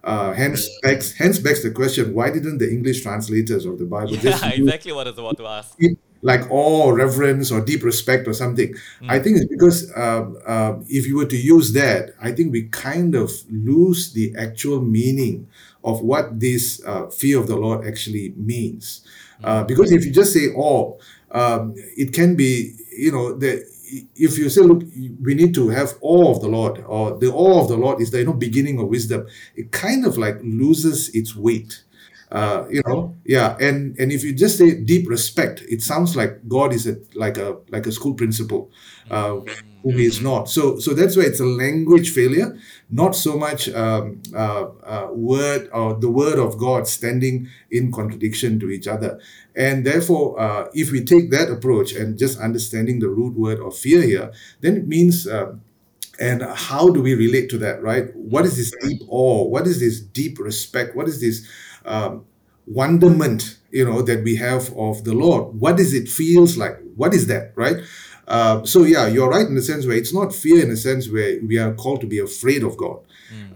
Uh, 0.07 0.33
hence, 0.33 0.69
begs, 0.83 1.15
hence 1.15 1.41
begs 1.41 1.65
the 1.65 1.71
question: 1.73 2.15
Why 2.15 2.31
didn't 2.31 2.59
the 2.59 2.71
English 2.71 3.03
translators 3.03 3.67
of 3.67 3.79
the 3.79 3.85
Bible 3.85 4.15
Yeah, 4.23 4.31
use 4.31 4.61
exactly 4.61 4.93
what 4.93 5.09
I 5.09 5.11
was 5.11 5.19
about 5.19 5.37
to 5.39 5.47
ask. 5.47 5.77
like 6.23 6.49
awe, 6.49 6.91
reverence, 6.91 7.51
or 7.51 7.61
deep 7.61 7.83
respect, 7.83 8.29
or 8.29 8.33
something. 8.33 8.73
I 9.09 9.19
think 9.19 9.39
it's 9.39 9.47
because 9.47 9.93
um, 9.97 10.39
um, 10.47 10.85
if 10.89 11.07
you 11.07 11.17
were 11.17 11.27
to 11.27 11.37
use 11.37 11.73
that, 11.73 12.11
I 12.23 12.31
think 12.31 12.53
we 12.53 12.69
kind 12.69 13.17
of 13.17 13.33
lose 13.51 14.13
the 14.13 14.33
actual 14.39 14.81
meaning 14.81 15.49
of 15.83 16.03
what 16.03 16.39
this 16.39 16.81
uh, 16.87 17.09
fear 17.09 17.41
of 17.41 17.49
the 17.49 17.57
Lord 17.57 17.87
actually 17.87 18.33
means. 18.37 19.03
Uh, 19.43 19.65
because 19.65 19.93
if 19.93 20.05
you 20.05 20.13
just 20.13 20.33
say 20.33 20.49
awe, 20.55 20.97
um, 21.33 21.75
it 21.97 22.13
can 22.13 22.37
be, 22.37 22.75
you 22.97 23.13
know, 23.13 23.37
the 23.37 23.65
if 24.15 24.39
you 24.39 24.49
say, 24.51 24.63
look, 24.63 24.83
we 25.23 25.35
need 25.35 25.55
to 25.55 25.69
have 25.69 25.95
awe 26.01 26.35
of 26.35 26.41
the 26.41 26.49
Lord, 26.49 26.83
or 26.87 27.19
the 27.19 27.33
awe 27.33 27.63
of 27.63 27.69
the 27.69 27.77
Lord 27.77 28.01
is 28.01 28.11
the 28.11 28.19
you 28.19 28.27
know 28.27 28.33
beginning 28.33 28.81
of 28.81 28.89
wisdom. 28.89 29.27
It 29.55 29.73
kind 29.73 30.05
of 30.07 30.19
like 30.19 30.39
loses 30.43 31.09
its 31.11 31.37
weight 31.37 31.85
uh, 32.33 32.65
you 32.69 32.83
know 32.87 33.15
yeah 33.25 33.57
and 33.61 33.97
and 33.99 34.11
if 34.11 34.25
you 34.25 34.33
just 34.33 34.59
say 34.59 34.75
deep 34.75 35.09
respect 35.09 35.63
it 35.69 35.81
sounds 35.81 36.17
like 36.17 36.41
god 36.49 36.73
is 36.73 36.87
a 36.87 36.97
like 37.15 37.37
a 37.37 37.57
like 37.69 37.87
a 37.87 37.93
school 37.93 38.15
principal 38.15 38.71
uh, 39.11 39.39
whom 39.87 39.99
he 39.99 40.05
is 40.05 40.21
not. 40.21 40.49
So 40.49 40.79
so 40.79 40.95
that's 40.95 41.17
why 41.17 41.25
it's 41.25 41.39
a 41.41 41.45
language 41.47 42.11
failure. 42.11 42.59
Not 42.91 43.15
so 43.15 43.39
much 43.39 43.69
um, 43.69 44.21
uh, 44.35 44.67
uh, 44.83 45.09
word 45.13 45.69
or 45.73 45.95
the 45.95 46.11
word 46.11 46.39
of 46.39 46.59
god 46.59 46.89
standing 46.89 47.49
in 47.71 47.93
contradiction 47.93 48.59
to 48.61 48.71
each 48.71 48.89
other. 48.89 49.21
And 49.55 49.87
therefore 49.87 50.41
uh, 50.41 50.69
if 50.75 50.91
we 50.91 51.05
take 51.05 51.31
that 51.31 51.51
approach 51.51 51.93
and 51.95 52.19
just 52.19 52.39
understanding 52.41 52.99
the 52.99 53.09
root 53.09 53.35
word 53.39 53.61
of 53.61 53.77
fear 53.77 54.03
here 54.03 54.33
then 54.61 54.77
it 54.77 54.89
means 54.89 55.29
um, 55.29 55.63
and 56.19 56.43
how 56.43 56.89
do 56.89 57.03
we 57.03 57.15
relate 57.15 57.51
to 57.51 57.59
that 57.59 57.83
right? 57.83 58.15
What 58.17 58.45
is 58.47 58.57
this 58.57 58.75
deep 58.83 59.03
awe? 59.09 59.45
What 59.45 59.67
is 59.67 59.81
this 59.81 60.01
deep 60.01 60.39
respect? 60.39 60.97
What 60.97 61.09
is 61.09 61.21
this 61.21 61.47
um, 61.85 62.25
wonderment 62.67 63.59
you 63.71 63.85
know 63.85 64.03
that 64.03 64.25
we 64.25 64.37
have 64.37 64.73
of 64.77 65.05
the 65.05 65.13
lord? 65.15 65.55
What 65.61 65.77
does 65.77 65.93
it 65.95 66.09
feels 66.09 66.57
like? 66.57 66.79
What 66.97 67.15
is 67.15 67.27
that 67.27 67.53
right 67.57 67.77
uh, 68.29 68.65
so 68.65 68.85
yeah 68.85 69.07
you're 69.07 69.29
right 69.29 69.47
in 69.47 69.55
the 69.55 69.63
sense 69.63 69.87
where 69.87 69.97
it's 69.97 70.15
not 70.15 70.35
fear 70.35 70.63
in 70.63 70.69
the 70.69 70.77
sense 70.77 71.09
where 71.09 71.39
we 71.43 71.59
are 71.59 71.73
called 71.75 72.01
to 72.01 72.07
be 72.07 72.19
afraid 72.19 72.63
of 72.63 72.77
god 72.77 72.99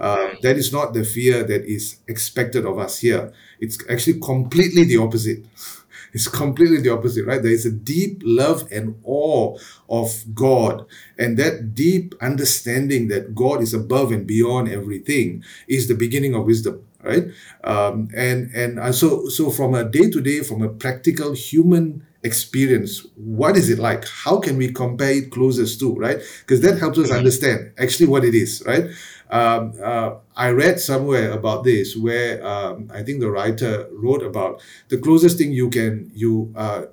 uh, 0.00 0.30
that 0.42 0.56
is 0.56 0.72
not 0.72 0.94
the 0.94 1.04
fear 1.04 1.44
that 1.44 1.64
is 1.64 1.98
expected 2.08 2.64
of 2.66 2.78
us 2.78 2.98
here 2.98 3.32
it's 3.60 3.78
actually 3.88 4.18
completely 4.20 4.84
the 4.84 4.96
opposite 4.96 5.44
it's 6.12 6.28
completely 6.28 6.80
the 6.80 6.92
opposite, 6.92 7.26
right? 7.26 7.42
There 7.42 7.52
is 7.52 7.66
a 7.66 7.70
deep 7.70 8.22
love 8.24 8.70
and 8.72 8.96
awe 9.04 9.56
of 9.88 10.24
God. 10.34 10.86
And 11.18 11.36
that 11.38 11.74
deep 11.74 12.14
understanding 12.20 13.08
that 13.08 13.34
God 13.34 13.62
is 13.62 13.74
above 13.74 14.12
and 14.12 14.26
beyond 14.26 14.68
everything 14.68 15.44
is 15.68 15.88
the 15.88 15.94
beginning 15.94 16.34
of 16.34 16.46
wisdom, 16.46 16.84
right? 17.02 17.26
Um, 17.62 18.08
and 18.16 18.50
and 18.54 18.78
uh, 18.78 18.92
so 18.92 19.28
so 19.28 19.50
from 19.50 19.74
a 19.74 19.84
day 19.84 20.10
to 20.10 20.20
day, 20.20 20.40
from 20.40 20.62
a 20.62 20.68
practical 20.68 21.32
human 21.32 22.06
experience, 22.22 23.06
what 23.16 23.56
is 23.56 23.70
it 23.70 23.78
like? 23.78 24.04
How 24.06 24.38
can 24.38 24.56
we 24.56 24.72
compare 24.72 25.12
it 25.12 25.30
closest 25.30 25.80
to, 25.80 25.94
right? 25.94 26.20
Because 26.40 26.60
that 26.60 26.78
helps 26.78 26.98
us 26.98 27.10
understand 27.10 27.72
actually 27.78 28.06
what 28.08 28.24
it 28.24 28.34
is, 28.34 28.62
right? 28.66 28.86
Um, 29.30 29.74
uh, 29.82 30.16
I 30.36 30.50
read 30.50 30.80
somewhere 30.80 31.30
about 31.30 31.64
this 31.64 31.96
where 31.96 32.44
um, 32.44 32.90
I 32.92 33.02
think 33.02 33.20
the 33.20 33.30
writer 33.30 33.88
wrote 33.92 34.22
about 34.22 34.60
the 34.88 34.98
closest 34.98 35.38
thing 35.38 35.52
you 35.52 35.70
can 35.70 36.10
you 36.14 36.52
uh, 36.56 36.86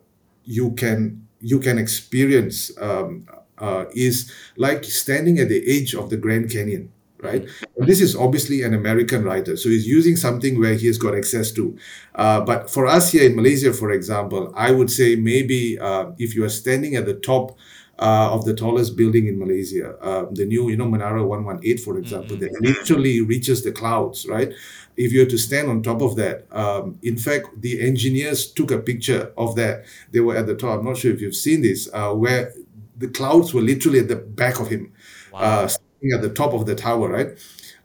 you 0.43 0.71
can 0.71 1.27
you 1.41 1.59
can 1.59 1.77
experience 1.77 2.71
um, 2.79 3.27
uh, 3.57 3.85
is 3.93 4.31
like 4.55 4.83
standing 4.83 5.39
at 5.39 5.49
the 5.49 5.63
edge 5.67 5.95
of 5.95 6.09
the 6.09 6.17
Grand 6.17 6.51
Canyon. 6.51 6.91
Right. 7.19 7.47
And 7.75 7.87
this 7.87 7.99
is 7.99 8.15
obviously 8.15 8.61
an 8.61 8.75
American 8.75 9.23
writer, 9.23 9.57
so 9.57 9.69
he's 9.69 9.87
using 9.87 10.15
something 10.15 10.59
where 10.59 10.75
he 10.75 10.85
has 10.85 10.99
got 10.99 11.15
access 11.15 11.51
to. 11.53 11.75
Uh, 12.13 12.41
but 12.41 12.69
for 12.69 12.85
us 12.85 13.11
here 13.11 13.27
in 13.27 13.35
Malaysia, 13.35 13.73
for 13.73 13.89
example, 13.89 14.53
I 14.55 14.69
would 14.71 14.91
say 14.91 15.15
maybe 15.15 15.79
uh, 15.79 16.11
if 16.19 16.35
you 16.35 16.43
are 16.43 16.49
standing 16.49 16.95
at 16.95 17.07
the 17.07 17.15
top 17.15 17.57
uh, 17.99 18.29
of 18.31 18.45
the 18.45 18.53
tallest 18.53 18.95
building 18.95 19.27
in 19.27 19.39
Malaysia, 19.39 19.97
uh, 19.99 20.27
the 20.31 20.45
new, 20.45 20.69
you 20.69 20.77
know, 20.77 20.85
Menara 20.85 21.25
118, 21.25 21.83
for 21.83 21.97
example, 21.97 22.37
that 22.37 22.51
literally 22.61 23.21
reaches 23.21 23.63
the 23.63 23.71
clouds, 23.71 24.27
right? 24.27 24.53
If 24.95 25.11
you 25.11 25.21
were 25.21 25.29
to 25.29 25.37
stand 25.37 25.69
on 25.69 25.81
top 25.81 26.03
of 26.03 26.15
that, 26.17 26.45
um, 26.51 26.99
in 27.01 27.17
fact, 27.17 27.47
the 27.59 27.81
engineers 27.81 28.51
took 28.51 28.69
a 28.69 28.77
picture 28.77 29.33
of 29.35 29.55
that. 29.55 29.85
They 30.11 30.19
were 30.19 30.35
at 30.35 30.45
the 30.45 30.55
top. 30.55 30.79
I'm 30.79 30.85
not 30.85 30.97
sure 30.97 31.11
if 31.11 31.21
you've 31.21 31.35
seen 31.35 31.63
this, 31.63 31.89
uh, 31.91 32.13
where 32.13 32.53
the 32.95 33.07
clouds 33.07 33.53
were 33.53 33.61
literally 33.61 33.99
at 33.99 34.07
the 34.07 34.15
back 34.15 34.59
of 34.59 34.69
him, 34.69 34.93
uh, 35.33 35.67
standing 35.67 35.86
at 36.13 36.21
the 36.21 36.29
top 36.29 36.53
of 36.53 36.65
the 36.65 36.75
tower, 36.75 37.09
right? 37.09 37.29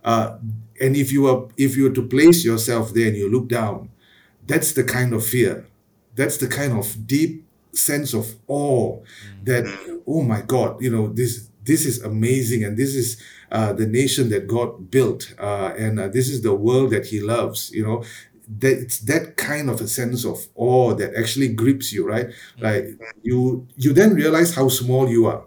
Uh, 0.04 0.38
and 0.80 0.96
if 0.96 1.12
you 1.12 1.22
were 1.22 1.48
if 1.56 1.76
you 1.76 1.84
were 1.84 1.94
to 1.94 2.06
place 2.06 2.44
yourself 2.44 2.92
there 2.94 3.08
and 3.08 3.16
you 3.16 3.30
look 3.30 3.48
down, 3.48 3.90
that's 4.46 4.72
the 4.72 4.84
kind 4.84 5.12
of 5.12 5.24
fear, 5.24 5.66
that's 6.14 6.36
the 6.38 6.48
kind 6.48 6.72
of 6.78 7.06
deep 7.06 7.44
sense 7.72 8.12
of 8.12 8.34
awe 8.48 8.98
that 9.44 9.64
oh 10.06 10.20
my 10.22 10.42
god 10.42 10.80
you 10.82 10.90
know 10.90 11.08
this 11.08 11.48
this 11.64 11.86
is 11.86 12.02
amazing 12.02 12.64
and 12.64 12.76
this 12.76 12.94
is 12.94 13.22
uh, 13.50 13.72
the 13.72 13.86
nation 13.86 14.28
that 14.28 14.46
god 14.46 14.90
built 14.90 15.34
uh, 15.38 15.72
and 15.78 15.98
uh, 15.98 16.06
this 16.08 16.28
is 16.28 16.42
the 16.42 16.54
world 16.54 16.90
that 16.90 17.06
he 17.06 17.20
loves 17.20 17.70
you 17.72 17.82
know? 17.82 18.04
That 18.58 18.72
it's 18.78 18.98
that 19.00 19.36
kind 19.38 19.70
of 19.70 19.80
a 19.80 19.88
sense 19.88 20.24
of 20.26 20.38
awe 20.56 20.92
that 20.94 21.14
actually 21.14 21.48
grips 21.48 21.92
you 21.92 22.06
right? 22.06 22.26
Like 22.60 22.88
you 23.22 23.66
you 23.76 23.92
then 23.92 24.14
realize 24.14 24.54
how 24.54 24.68
small 24.68 25.08
you 25.08 25.26
are. 25.26 25.44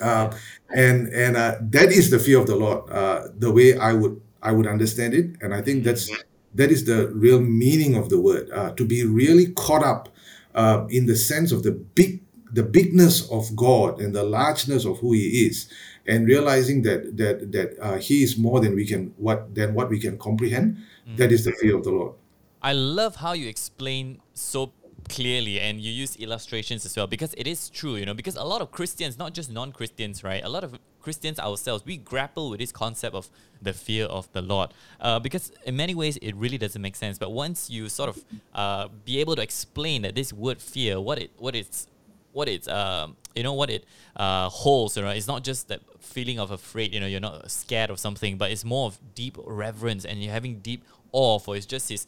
Uh, 0.00 0.30
and 0.74 1.08
and 1.08 1.36
uh, 1.36 1.56
that 1.60 1.90
is 1.90 2.10
the 2.10 2.18
fear 2.18 2.38
of 2.38 2.46
the 2.46 2.56
lord 2.56 2.88
uh, 2.90 3.28
the 3.38 3.50
way 3.50 3.76
i 3.78 3.92
would 3.92 4.20
i 4.42 4.52
would 4.52 4.66
understand 4.66 5.14
it 5.14 5.36
and 5.40 5.54
i 5.54 5.62
think 5.62 5.84
that's 5.84 6.10
that 6.54 6.70
is 6.70 6.84
the 6.84 7.08
real 7.08 7.40
meaning 7.40 7.94
of 7.94 8.08
the 8.08 8.20
word 8.20 8.50
uh, 8.50 8.72
to 8.72 8.84
be 8.84 9.04
really 9.04 9.52
caught 9.52 9.82
up 9.82 10.08
uh, 10.54 10.86
in 10.90 11.06
the 11.06 11.16
sense 11.16 11.52
of 11.52 11.62
the 11.62 11.72
big 11.72 12.20
the 12.52 12.62
bigness 12.62 13.30
of 13.30 13.54
God 13.54 14.00
and 14.00 14.14
the 14.14 14.22
largeness 14.22 14.84
of 14.84 14.98
who 14.98 15.12
He 15.12 15.46
is, 15.46 15.68
and 16.06 16.26
realizing 16.26 16.82
that 16.82 17.16
that 17.16 17.52
that 17.52 17.78
uh, 17.80 17.98
He 17.98 18.22
is 18.22 18.38
more 18.38 18.60
than 18.60 18.74
we 18.74 18.86
can 18.86 19.12
what 19.16 19.54
than 19.54 19.74
what 19.74 19.90
we 19.90 20.00
can 20.00 20.18
comprehend. 20.18 20.78
That 21.16 21.32
is 21.32 21.44
the 21.44 21.52
fear 21.52 21.76
of 21.76 21.84
the 21.84 21.90
Lord. 21.90 22.14
I 22.60 22.72
love 22.72 23.16
how 23.16 23.32
you 23.32 23.48
explain 23.48 24.20
so 24.34 24.72
clearly 25.08 25.60
and 25.60 25.80
you 25.80 25.90
use 25.92 26.16
illustrations 26.16 26.84
as 26.84 26.96
well 26.96 27.06
because 27.06 27.34
it 27.34 27.46
is 27.46 27.70
true, 27.70 27.96
you 27.96 28.06
know, 28.06 28.14
because 28.14 28.36
a 28.36 28.44
lot 28.44 28.60
of 28.60 28.70
Christians, 28.70 29.18
not 29.18 29.34
just 29.34 29.50
non 29.50 29.72
Christians, 29.72 30.22
right? 30.22 30.42
A 30.44 30.48
lot 30.48 30.64
of 30.64 30.78
Christians 31.00 31.38
ourselves, 31.38 31.84
we 31.84 31.96
grapple 31.96 32.50
with 32.50 32.60
this 32.60 32.72
concept 32.72 33.14
of 33.14 33.28
the 33.62 33.72
fear 33.72 34.06
of 34.06 34.30
the 34.32 34.42
Lord. 34.42 34.72
Uh, 35.00 35.18
because 35.18 35.52
in 35.64 35.76
many 35.76 35.94
ways, 35.94 36.16
it 36.18 36.34
really 36.36 36.58
doesn't 36.58 36.82
make 36.82 36.96
sense. 36.96 37.18
But 37.18 37.32
once 37.32 37.70
you 37.70 37.88
sort 37.88 38.10
of 38.10 38.24
uh, 38.54 38.88
be 39.04 39.20
able 39.20 39.36
to 39.36 39.42
explain 39.42 40.02
that 40.02 40.14
this 40.14 40.32
word 40.32 40.60
fear, 40.60 41.00
what 41.00 41.18
it 41.18 41.30
what 41.38 41.54
it's 41.54 41.86
what 42.32 42.48
it's 42.48 42.68
um, 42.68 43.16
you 43.34 43.42
know 43.42 43.54
what 43.54 43.70
it 43.70 43.84
uh, 44.16 44.48
holds 44.48 44.96
you 44.96 45.02
know 45.02 45.08
it's 45.08 45.26
not 45.26 45.42
just 45.42 45.68
that 45.68 45.80
feeling 45.98 46.38
of 46.38 46.50
afraid 46.50 46.92
you 46.92 47.00
know 47.00 47.06
you're 47.06 47.20
not 47.20 47.50
scared 47.50 47.90
of 47.90 47.98
something 47.98 48.36
but 48.36 48.50
it's 48.50 48.64
more 48.64 48.86
of 48.86 48.98
deep 49.14 49.36
reverence 49.44 50.04
and 50.04 50.22
you're 50.22 50.32
having 50.32 50.58
deep 50.60 50.84
awe 51.12 51.38
for 51.38 51.56
it's 51.56 51.66
just 51.66 51.88
his 51.88 52.06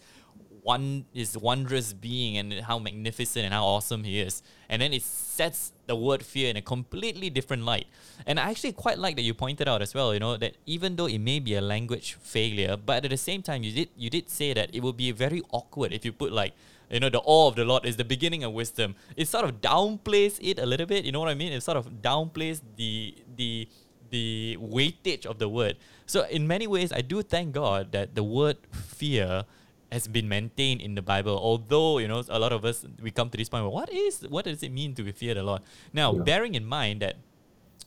one 0.63 1.05
his 1.13 1.37
wondrous 1.37 1.93
being 1.93 2.37
and 2.37 2.53
how 2.61 2.79
magnificent 2.79 3.45
and 3.45 3.55
how 3.55 3.65
awesome 3.65 4.05
he 4.05 4.21
is 4.21 4.43
and 4.69 4.81
then 4.83 4.93
it 4.93 5.03
sets 5.03 5.73
the 5.87 5.97
word 5.97 6.23
fear 6.23 6.51
in 6.51 6.57
a 6.57 6.63
completely 6.63 7.31
different 7.31 7.65
light 7.65 7.87
and 8.27 8.39
i 8.39 8.51
actually 8.51 8.73
quite 8.73 8.99
like 8.99 9.17
that 9.17 9.23
you 9.23 9.35
pointed 9.35 9.69
out 9.69 9.83
as 9.83 9.95
well 9.95 10.13
you 10.13 10.21
know 10.21 10.37
that 10.37 10.55
even 10.67 10.97
though 10.97 11.07
it 11.07 11.19
may 11.19 11.39
be 11.39 11.55
a 11.55 11.61
language 11.61 12.15
failure 12.21 12.77
but 12.77 13.05
at 13.05 13.11
the 13.11 13.17
same 13.17 13.43
time 13.43 13.63
you 13.63 13.73
did 13.73 13.89
you 13.97 14.11
did 14.11 14.29
say 14.29 14.53
that 14.53 14.75
it 14.75 14.83
would 14.83 14.97
be 14.97 15.11
very 15.11 15.43
awkward 15.51 15.93
if 15.93 16.05
you 16.05 16.13
put 16.13 16.33
like 16.33 16.53
you 16.91 16.99
know, 16.99 17.09
the 17.09 17.21
awe 17.21 17.47
of 17.47 17.55
the 17.55 17.65
Lord 17.65 17.87
is 17.87 17.97
the 17.97 18.05
beginning 18.05 18.43
of 18.43 18.53
wisdom. 18.53 18.97
It 19.17 19.29
sort 19.29 19.45
of 19.45 19.61
downplays 19.61 20.39
it 20.43 20.59
a 20.59 20.67
little 20.67 20.87
bit. 20.87 21.05
You 21.05 21.13
know 21.13 21.21
what 21.21 21.29
I 21.29 21.35
mean? 21.35 21.53
It 21.53 21.63
sort 21.63 21.77
of 21.77 21.87
downplays 22.03 22.61
the 22.77 23.15
the 23.37 23.69
the 24.11 24.59
weightage 24.61 25.25
of 25.25 25.39
the 25.39 25.49
word. 25.49 25.77
So 26.07 26.27
in 26.27 26.49
many 26.49 26.67
ways, 26.67 26.93
I 26.93 27.01
do 27.01 27.23
thank 27.23 27.53
God 27.53 27.93
that 27.93 28.17
the 28.17 28.25
word 28.25 28.57
fear 28.73 29.45
has 29.93 30.09
been 30.09 30.29
maintained 30.29 30.81
in 30.81 30.95
the 30.95 31.03
Bible. 31.03 31.39
Although 31.39 31.99
you 31.99 32.09
know, 32.09 32.23
a 32.29 32.39
lot 32.39 32.53
of 32.53 32.65
us 32.65 32.85
we 33.03 33.11
come 33.11 33.31
to 33.31 33.37
this 33.37 33.49
point. 33.49 33.71
What 33.71 33.93
is 33.93 34.27
what 34.29 34.45
does 34.45 34.63
it 34.63 34.73
mean 34.73 34.95
to 34.95 35.13
fear 35.13 35.35
the 35.35 35.43
Lord? 35.43 35.63
Now, 35.93 36.15
yeah. 36.15 36.23
bearing 36.23 36.55
in 36.55 36.65
mind 36.65 37.03
that 37.03 37.17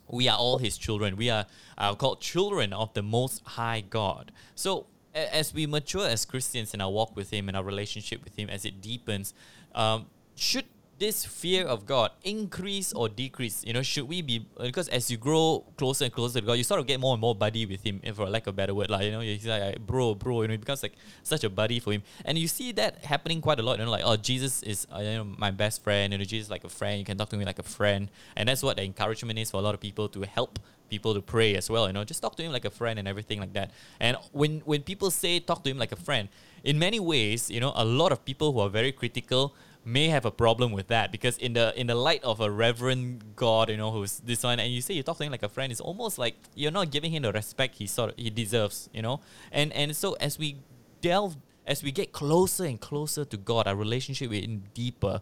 we 0.07 0.27
are 0.27 0.37
all 0.37 0.57
His 0.57 0.77
children, 0.77 1.15
we 1.15 1.29
are 1.29 1.45
uh, 1.77 1.95
called 1.95 2.21
children 2.21 2.73
of 2.73 2.93
the 2.93 3.01
Most 3.01 3.41
High 3.45 3.81
God. 3.81 4.31
So 4.55 4.87
as 5.13 5.53
we 5.53 5.65
mature 5.67 6.07
as 6.07 6.25
Christians 6.25 6.73
in 6.73 6.81
our 6.81 6.91
walk 6.91 7.15
with 7.15 7.31
Him 7.31 7.47
and 7.47 7.55
our 7.55 7.63
relationship 7.63 8.23
with 8.23 8.37
Him, 8.37 8.49
as 8.49 8.65
it 8.65 8.81
deepens, 8.81 9.33
um, 9.75 10.07
should 10.35 10.65
this 10.99 11.25
fear 11.25 11.65
of 11.65 11.85
God 11.85 12.11
increase 12.23 12.93
or 12.93 13.09
decrease? 13.09 13.63
You 13.65 13.73
know, 13.73 13.81
should 13.81 14.07
we 14.07 14.21
be 14.21 14.45
because 14.59 14.87
as 14.89 15.09
you 15.09 15.17
grow 15.17 15.65
closer 15.77 16.05
and 16.05 16.13
closer 16.13 16.39
to 16.39 16.45
God, 16.45 16.53
you 16.53 16.63
sort 16.63 16.79
of 16.79 16.87
get 16.87 16.99
more 16.99 17.13
and 17.13 17.21
more 17.21 17.35
buddy 17.35 17.65
with 17.65 17.83
Him, 17.83 18.01
for 18.13 18.29
lack 18.29 18.47
of 18.47 18.53
a 18.53 18.57
better 18.57 18.73
word, 18.73 18.89
like 18.89 19.05
you 19.05 19.11
know, 19.11 19.19
he's 19.21 19.45
like 19.45 19.79
bro, 19.85 20.15
bro, 20.15 20.41
you 20.41 20.47
know, 20.47 20.53
it 20.53 20.59
becomes 20.59 20.83
like 20.83 20.93
such 21.23 21.43
a 21.43 21.49
buddy 21.49 21.79
for 21.79 21.93
Him, 21.93 22.03
and 22.25 22.37
you 22.37 22.47
see 22.47 22.71
that 22.73 23.03
happening 23.05 23.41
quite 23.41 23.59
a 23.59 23.63
lot. 23.63 23.79
You 23.79 23.85
know, 23.85 23.91
like 23.91 24.03
oh, 24.05 24.15
Jesus 24.17 24.63
is 24.63 24.87
uh, 24.93 24.99
you 24.99 25.15
know 25.15 25.23
my 25.23 25.51
best 25.51 25.83
friend, 25.83 26.13
you 26.13 26.19
know, 26.19 26.25
Jesus 26.25 26.47
is 26.47 26.51
like 26.51 26.63
a 26.63 26.69
friend. 26.69 26.99
You 26.99 27.05
can 27.05 27.17
talk 27.17 27.29
to 27.29 27.37
me 27.37 27.45
like 27.45 27.59
a 27.59 27.63
friend, 27.63 28.09
and 28.35 28.49
that's 28.49 28.63
what 28.63 28.77
the 28.77 28.83
encouragement 28.83 29.39
is 29.39 29.51
for 29.51 29.57
a 29.57 29.61
lot 29.61 29.73
of 29.73 29.79
people 29.79 30.09
to 30.09 30.21
help 30.25 30.59
people 30.93 31.13
to 31.13 31.21
pray 31.21 31.55
as 31.55 31.69
well. 31.69 31.87
You 31.87 31.93
know, 31.93 32.03
just 32.03 32.21
talk 32.21 32.35
to 32.37 32.43
him 32.43 32.51
like 32.51 32.65
a 32.65 32.69
friend 32.69 32.99
and 32.99 33.07
everything 33.07 33.39
like 33.39 33.53
that. 33.53 33.71
And 33.99 34.17
when 34.31 34.61
when 34.71 34.81
people 34.83 35.09
say 35.11 35.39
talk 35.39 35.63
to 35.63 35.69
him 35.71 35.79
like 35.83 35.91
a 35.91 36.01
friend, 36.07 36.29
in 36.63 36.77
many 36.77 36.99
ways, 36.99 37.49
you 37.49 37.59
know, 37.59 37.73
a 37.75 37.85
lot 37.85 38.11
of 38.11 38.23
people 38.29 38.53
who 38.53 38.59
are 38.59 38.69
very 38.69 38.91
critical 38.91 39.55
may 39.85 40.07
have 40.07 40.25
a 40.25 40.31
problem 40.31 40.71
with 40.71 40.87
that 40.87 41.11
because 41.11 41.37
in 41.37 41.53
the 41.53 41.77
in 41.79 41.87
the 41.87 41.95
light 41.95 42.23
of 42.23 42.39
a 42.39 42.49
reverend 42.49 43.35
God, 43.35 43.69
you 43.69 43.77
know, 43.77 43.91
who's 43.91 44.19
this 44.19 44.43
one, 44.43 44.59
and 44.59 44.71
you 44.71 44.81
say 44.81 44.93
you 44.93 45.03
talk 45.03 45.17
to 45.17 45.23
him 45.23 45.31
like 45.31 45.43
a 45.43 45.49
friend, 45.49 45.71
it's 45.71 45.81
almost 45.81 46.17
like 46.17 46.35
you're 46.55 46.71
not 46.71 46.91
giving 46.91 47.11
him 47.11 47.23
the 47.23 47.31
respect 47.31 47.75
he 47.75 47.87
sort 47.87 48.11
of, 48.11 48.17
he 48.17 48.29
deserves, 48.29 48.89
you 48.93 49.01
know. 49.01 49.19
And 49.51 49.73
and 49.73 49.95
so 49.95 50.13
as 50.13 50.39
we 50.39 50.57
delve, 51.01 51.35
as 51.67 51.83
we 51.83 51.91
get 51.91 52.11
closer 52.11 52.65
and 52.65 52.79
closer 52.79 53.25
to 53.25 53.37
God, 53.37 53.67
our 53.67 53.75
relationship 53.75 54.29
with 54.29 54.43
him 54.43 54.63
deeper. 54.73 55.21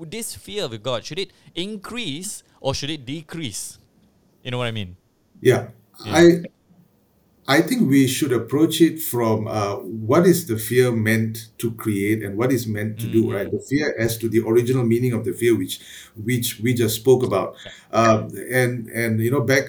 This 0.00 0.34
fear 0.34 0.64
of 0.64 0.82
God 0.82 1.04
should 1.04 1.18
it 1.18 1.30
increase 1.54 2.42
or 2.60 2.74
should 2.74 2.90
it 2.90 3.06
decrease? 3.06 3.78
You 4.42 4.50
know 4.50 4.58
what 4.58 4.66
I 4.66 4.72
mean? 4.72 4.96
Yeah, 5.40 5.68
yeah. 6.04 6.16
I 6.16 6.42
I 7.48 7.60
think 7.60 7.88
we 7.88 8.06
should 8.06 8.32
approach 8.32 8.80
it 8.80 9.00
from 9.00 9.48
uh, 9.48 9.76
what 9.76 10.26
is 10.26 10.46
the 10.46 10.56
fear 10.56 10.92
meant 10.92 11.48
to 11.58 11.72
create 11.72 12.22
and 12.22 12.38
what 12.38 12.52
is 12.52 12.66
meant 12.66 13.00
to 13.00 13.06
mm-hmm. 13.06 13.12
do, 13.12 13.34
right? 13.34 13.50
The 13.50 13.58
fear 13.58 13.94
as 13.98 14.16
to 14.18 14.28
the 14.28 14.40
original 14.40 14.84
meaning 14.84 15.12
of 15.12 15.24
the 15.24 15.32
fear, 15.32 15.56
which 15.56 15.80
which 16.14 16.60
we 16.60 16.72
just 16.72 16.96
spoke 16.96 17.24
about, 17.24 17.56
um, 17.92 18.30
and 18.50 18.88
and 18.88 19.20
you 19.20 19.30
know 19.30 19.40
back 19.40 19.64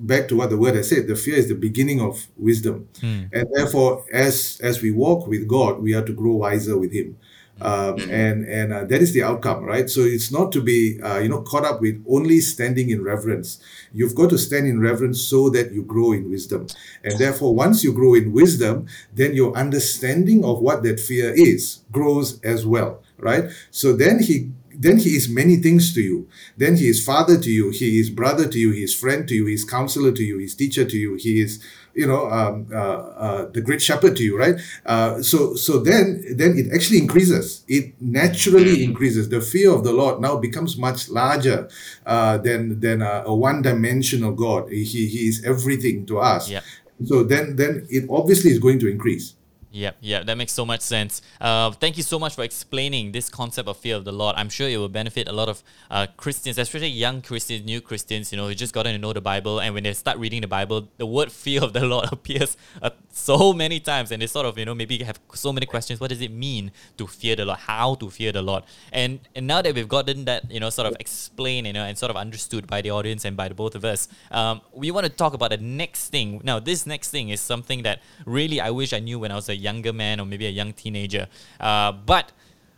back 0.00 0.26
to 0.28 0.36
what 0.36 0.50
the 0.50 0.56
word 0.56 0.74
has 0.74 0.88
said, 0.88 1.06
the 1.06 1.14
fear 1.14 1.36
is 1.36 1.48
the 1.48 1.54
beginning 1.54 2.00
of 2.00 2.26
wisdom, 2.36 2.88
mm. 2.94 3.28
and 3.32 3.48
therefore 3.54 4.04
as 4.12 4.60
as 4.60 4.82
we 4.82 4.90
walk 4.90 5.28
with 5.28 5.46
God, 5.46 5.80
we 5.80 5.94
are 5.94 6.04
to 6.04 6.12
grow 6.12 6.32
wiser 6.32 6.76
with 6.76 6.92
Him 6.92 7.16
um, 7.60 7.96
mm-hmm. 7.96 8.10
and 8.10 8.44
and 8.46 8.72
uh, 8.72 8.84
that 8.84 9.00
is 9.02 9.12
the 9.12 9.22
outcome, 9.22 9.64
right? 9.64 9.88
So 9.88 10.00
it's 10.00 10.32
not 10.32 10.52
to 10.52 10.62
be 10.62 11.00
uh, 11.00 11.18
you 11.18 11.28
know 11.28 11.42
caught 11.42 11.64
up 11.64 11.80
with 11.80 12.02
only 12.08 12.40
standing 12.40 12.90
in 12.90 13.02
reverence. 13.02 13.60
You've 13.92 14.14
got 14.14 14.30
to 14.30 14.38
stand 14.38 14.66
in 14.66 14.80
reverence 14.80 15.20
so 15.20 15.48
that 15.50 15.72
you 15.72 15.82
grow 15.82 16.12
in 16.12 16.30
wisdom, 16.30 16.66
and 17.04 17.18
therefore 17.18 17.54
once 17.54 17.84
you 17.84 17.92
grow 17.92 18.14
in 18.14 18.32
wisdom, 18.32 18.86
then 19.12 19.34
your 19.34 19.54
understanding 19.56 20.44
of 20.44 20.60
what 20.60 20.82
that 20.82 20.98
fear 20.98 21.32
is 21.34 21.80
grows 21.92 22.40
as 22.40 22.66
well, 22.66 23.02
right? 23.18 23.50
So 23.70 23.92
then 23.92 24.20
he 24.22 24.50
then 24.74 24.98
he 24.98 25.10
is 25.10 25.28
many 25.28 25.56
things 25.56 25.94
to 25.94 26.00
you. 26.00 26.28
Then 26.56 26.76
he 26.76 26.88
is 26.88 27.04
father 27.04 27.38
to 27.38 27.50
you, 27.50 27.70
he 27.70 28.00
is 28.00 28.10
brother 28.10 28.48
to 28.48 28.58
you, 28.58 28.72
he 28.72 28.82
is 28.82 28.94
friend 28.94 29.28
to 29.28 29.34
you, 29.34 29.46
he 29.46 29.54
is 29.54 29.64
counselor 29.64 30.12
to 30.12 30.22
you, 30.22 30.38
he 30.38 30.44
is 30.44 30.54
teacher 30.54 30.84
to 30.84 30.96
you, 30.96 31.14
he 31.14 31.40
is 31.40 31.62
you 31.94 32.06
know 32.06 32.30
um, 32.30 32.66
uh, 32.72 32.76
uh, 32.76 33.50
the 33.50 33.60
great 33.60 33.82
shepherd 33.82 34.16
to 34.16 34.22
you 34.22 34.38
right? 34.38 34.56
Uh, 34.86 35.22
so 35.22 35.54
so 35.54 35.78
then 35.78 36.24
then 36.36 36.58
it 36.58 36.72
actually 36.74 36.98
increases. 36.98 37.64
It 37.68 37.94
naturally 38.00 38.76
mm-hmm. 38.76 38.90
increases. 38.90 39.28
The 39.28 39.40
fear 39.40 39.72
of 39.72 39.84
the 39.84 39.92
lord 39.92 40.20
now 40.20 40.36
becomes 40.36 40.76
much 40.76 41.08
larger 41.08 41.68
uh, 42.06 42.38
than 42.38 42.80
than 42.80 43.02
a, 43.02 43.24
a 43.26 43.34
one-dimensional 43.34 44.32
god. 44.32 44.70
He, 44.70 44.84
he 44.84 45.28
is 45.28 45.44
everything 45.44 46.06
to 46.06 46.18
us. 46.18 46.48
Yep. 46.48 46.64
so 47.04 47.22
then 47.24 47.56
then 47.56 47.86
it 47.90 48.04
obviously 48.10 48.50
is 48.50 48.58
going 48.58 48.78
to 48.78 48.88
increase 48.88 49.34
yeah, 49.72 49.92
yeah, 50.00 50.22
that 50.22 50.36
makes 50.36 50.52
so 50.52 50.66
much 50.66 50.82
sense. 50.82 51.22
Uh, 51.40 51.70
thank 51.70 51.96
you 51.96 52.02
so 52.02 52.18
much 52.18 52.34
for 52.34 52.44
explaining 52.44 53.12
this 53.12 53.30
concept 53.30 53.68
of 53.68 53.78
fear 53.78 53.96
of 53.96 54.04
the 54.04 54.12
Lord. 54.12 54.36
I'm 54.36 54.50
sure 54.50 54.68
it 54.68 54.76
will 54.76 54.90
benefit 54.90 55.28
a 55.28 55.32
lot 55.32 55.48
of 55.48 55.62
uh, 55.90 56.08
Christians, 56.18 56.58
especially 56.58 56.88
young 56.88 57.22
Christians, 57.22 57.64
new 57.64 57.80
Christians, 57.80 58.30
you 58.32 58.36
know, 58.36 58.46
who 58.46 58.54
just 58.54 58.74
gotten 58.74 58.92
to 58.92 58.98
know 58.98 59.14
the 59.14 59.22
Bible. 59.22 59.60
And 59.60 59.72
when 59.72 59.84
they 59.84 59.94
start 59.94 60.18
reading 60.18 60.42
the 60.42 60.46
Bible, 60.46 60.88
the 60.98 61.06
word 61.06 61.32
fear 61.42 61.64
of 61.64 61.72
the 61.72 61.86
Lord 61.86 62.08
appears 62.12 62.58
uh, 62.82 62.90
so 63.08 63.54
many 63.54 63.80
times. 63.80 64.12
And 64.12 64.20
they 64.20 64.26
sort 64.26 64.44
of, 64.44 64.58
you 64.58 64.66
know, 64.66 64.74
maybe 64.74 65.02
have 65.04 65.18
so 65.32 65.54
many 65.54 65.64
questions. 65.64 66.00
What 66.00 66.10
does 66.10 66.20
it 66.20 66.30
mean 66.30 66.70
to 66.98 67.06
fear 67.06 67.34
the 67.34 67.46
Lord? 67.46 67.60
How 67.60 67.94
to 67.94 68.10
fear 68.10 68.30
the 68.30 68.42
Lord? 68.42 68.64
And, 68.92 69.20
and 69.34 69.46
now 69.46 69.62
that 69.62 69.74
we've 69.74 69.88
gotten 69.88 70.26
that, 70.26 70.50
you 70.50 70.60
know, 70.60 70.68
sort 70.68 70.86
of 70.86 70.96
explained, 71.00 71.66
you 71.66 71.72
know, 71.72 71.84
and 71.84 71.96
sort 71.96 72.10
of 72.10 72.16
understood 72.16 72.66
by 72.66 72.82
the 72.82 72.90
audience 72.90 73.24
and 73.24 73.38
by 73.38 73.48
the 73.48 73.54
both 73.54 73.74
of 73.74 73.86
us, 73.86 74.08
um, 74.30 74.60
we 74.74 74.90
want 74.90 75.06
to 75.06 75.10
talk 75.10 75.32
about 75.32 75.48
the 75.48 75.56
next 75.56 76.10
thing. 76.10 76.42
Now, 76.44 76.58
this 76.58 76.84
next 76.84 77.08
thing 77.08 77.30
is 77.30 77.40
something 77.40 77.84
that 77.84 78.02
really 78.26 78.60
I 78.60 78.68
wish 78.68 78.92
I 78.92 78.98
knew 78.98 79.18
when 79.18 79.32
I 79.32 79.34
was 79.34 79.48
a 79.48 79.61
younger 79.62 79.92
man 79.92 80.20
or 80.20 80.26
maybe 80.26 80.46
a 80.46 80.50
young 80.50 80.72
teenager. 80.72 81.26
Uh, 81.60 81.92
but 81.92 82.32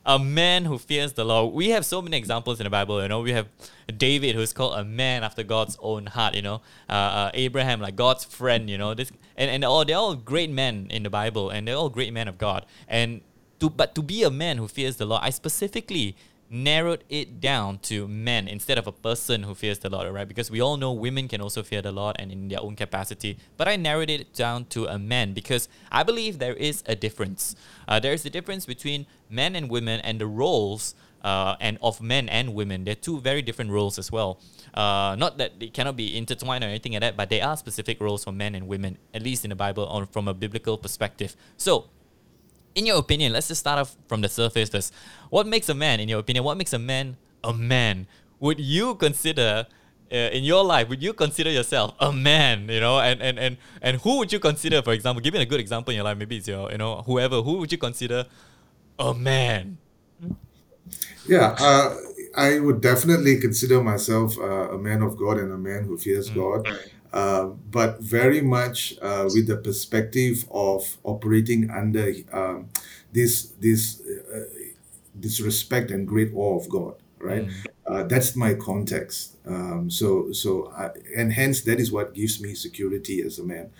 a 0.06 0.18
man 0.18 0.66
who 0.66 0.78
fears 0.78 1.14
the 1.14 1.24
law. 1.24 1.46
We 1.46 1.70
have 1.70 1.84
so 1.86 2.02
many 2.02 2.16
examples 2.16 2.60
in 2.60 2.64
the 2.64 2.70
Bible. 2.70 3.00
You 3.02 3.08
know, 3.08 3.20
we 3.20 3.32
have 3.32 3.48
David, 3.96 4.34
who's 4.34 4.52
called 4.52 4.78
a 4.78 4.84
man 4.84 5.24
after 5.24 5.42
God's 5.42 5.78
own 5.80 6.06
heart. 6.06 6.34
You 6.34 6.42
know, 6.42 6.60
uh, 6.88 6.92
uh, 6.92 7.30
Abraham, 7.34 7.80
like 7.80 7.96
God's 7.96 8.24
friend. 8.24 8.68
You 8.68 8.76
know, 8.76 8.94
this 8.94 9.10
and 9.36 9.50
and 9.50 9.64
all 9.64 9.84
they're 9.84 9.96
all 9.96 10.14
great 10.14 10.50
men 10.50 10.88
in 10.90 11.02
the 11.02 11.10
Bible, 11.10 11.50
and 11.50 11.66
they're 11.66 11.76
all 11.76 11.88
great 11.88 12.12
men 12.12 12.28
of 12.28 12.36
God. 12.36 12.66
And 12.86 13.22
to 13.60 13.70
but 13.70 13.94
to 13.94 14.02
be 14.02 14.22
a 14.22 14.30
man 14.30 14.58
who 14.58 14.68
fears 14.68 14.96
the 14.96 15.06
law, 15.06 15.20
I 15.22 15.30
specifically 15.30 16.16
narrowed 16.54 17.02
it 17.08 17.40
down 17.40 17.78
to 17.78 18.06
men 18.06 18.46
instead 18.46 18.78
of 18.78 18.86
a 18.86 18.92
person 18.92 19.42
who 19.42 19.54
fears 19.54 19.80
the 19.80 19.90
Lord, 19.90 20.12
right? 20.14 20.28
Because 20.28 20.50
we 20.50 20.60
all 20.60 20.76
know 20.76 20.92
women 20.92 21.26
can 21.26 21.40
also 21.40 21.62
fear 21.62 21.82
the 21.82 21.92
Lord 21.92 22.16
and 22.18 22.30
in 22.30 22.48
their 22.48 22.62
own 22.62 22.76
capacity. 22.76 23.38
But 23.56 23.66
I 23.66 23.76
narrowed 23.76 24.08
it 24.08 24.32
down 24.32 24.66
to 24.66 24.86
a 24.86 24.98
man 24.98 25.32
because 25.32 25.68
I 25.90 26.04
believe 26.04 26.38
there 26.38 26.54
is 26.54 26.84
a 26.86 26.94
difference. 26.94 27.56
Uh, 27.88 27.98
there 27.98 28.12
is 28.12 28.24
a 28.24 28.30
difference 28.30 28.66
between 28.66 29.06
men 29.28 29.56
and 29.56 29.68
women 29.68 30.00
and 30.00 30.20
the 30.20 30.26
roles 30.26 30.94
uh, 31.24 31.56
and 31.60 31.78
of 31.82 32.00
men 32.00 32.28
and 32.28 32.54
women. 32.54 32.84
They're 32.84 32.94
two 32.94 33.20
very 33.20 33.42
different 33.42 33.70
roles 33.70 33.98
as 33.98 34.12
well. 34.12 34.40
Uh, 34.74 35.16
not 35.18 35.38
that 35.38 35.58
they 35.58 35.68
cannot 35.68 35.96
be 35.96 36.16
intertwined 36.16 36.62
or 36.62 36.68
anything 36.68 36.92
like 36.92 37.00
that, 37.00 37.16
but 37.16 37.30
they 37.30 37.40
are 37.40 37.56
specific 37.56 38.00
roles 38.00 38.24
for 38.24 38.32
men 38.32 38.54
and 38.54 38.68
women, 38.68 38.98
at 39.12 39.22
least 39.22 39.44
in 39.44 39.50
the 39.50 39.56
Bible 39.56 39.84
or 39.84 40.06
from 40.06 40.28
a 40.28 40.34
biblical 40.34 40.78
perspective. 40.78 41.34
So 41.56 41.88
in 42.74 42.86
your 42.86 42.98
opinion, 42.98 43.32
let's 43.32 43.48
just 43.48 43.60
start 43.60 43.78
off 43.78 43.96
from 44.08 44.20
the 44.20 44.28
surface 44.28 44.68
first. 44.68 44.92
What 45.30 45.46
makes 45.46 45.68
a 45.68 45.74
man, 45.74 46.00
in 46.00 46.08
your 46.08 46.20
opinion, 46.20 46.44
what 46.44 46.56
makes 46.56 46.72
a 46.72 46.78
man 46.78 47.16
a 47.42 47.52
man? 47.52 48.06
Would 48.40 48.60
you 48.60 48.94
consider 48.96 49.66
uh, 50.12 50.16
in 50.16 50.44
your 50.44 50.64
life, 50.64 50.88
would 50.88 51.02
you 51.02 51.12
consider 51.12 51.50
yourself 51.50 51.94
a 52.00 52.12
man? 52.12 52.68
You 52.68 52.80
know, 52.80 53.00
and, 53.00 53.22
and 53.22 53.38
and 53.38 53.56
and 53.80 54.00
who 54.00 54.18
would 54.18 54.32
you 54.32 54.38
consider, 54.38 54.82
for 54.82 54.92
example, 54.92 55.20
give 55.22 55.34
me 55.34 55.40
a 55.40 55.46
good 55.46 55.60
example 55.60 55.92
in 55.92 55.96
your 55.96 56.04
life. 56.04 56.18
Maybe 56.18 56.36
it's 56.36 56.48
your, 56.48 56.70
you 56.70 56.78
know, 56.78 57.02
whoever. 57.06 57.42
Who 57.42 57.58
would 57.58 57.72
you 57.72 57.78
consider 57.78 58.26
a 58.98 59.14
man? 59.14 59.78
Yeah, 61.26 61.56
uh, 61.58 61.96
I 62.36 62.60
would 62.60 62.80
definitely 62.80 63.40
consider 63.40 63.82
myself 63.82 64.38
uh, 64.38 64.72
a 64.72 64.78
man 64.78 65.02
of 65.02 65.16
God 65.16 65.38
and 65.38 65.52
a 65.52 65.56
man 65.56 65.84
who 65.84 65.96
fears 65.96 66.30
mm. 66.30 66.34
God. 66.34 66.68
Uh, 67.14 67.44
but 67.70 68.00
very 68.00 68.40
much 68.42 68.98
uh, 69.00 69.30
with 69.32 69.46
the 69.46 69.56
perspective 69.56 70.44
of 70.50 70.98
operating 71.04 71.70
under 71.70 72.12
um, 72.32 72.68
this 73.12 73.52
this 73.60 74.02
uh, 74.02 74.44
this 75.14 75.40
respect 75.40 75.92
and 75.92 76.08
great 76.08 76.32
awe 76.34 76.58
of 76.58 76.68
God, 76.68 76.94
right? 77.20 77.44
Uh, 77.86 78.02
that's 78.02 78.34
my 78.34 78.54
context. 78.54 79.36
Um, 79.46 79.90
so 79.90 80.32
so 80.32 80.72
I, 80.76 80.90
and 81.16 81.32
hence 81.32 81.62
that 81.62 81.78
is 81.78 81.92
what 81.92 82.14
gives 82.14 82.40
me 82.40 82.54
security 82.54 83.22
as 83.22 83.38
a 83.38 83.44
man. 83.44 83.70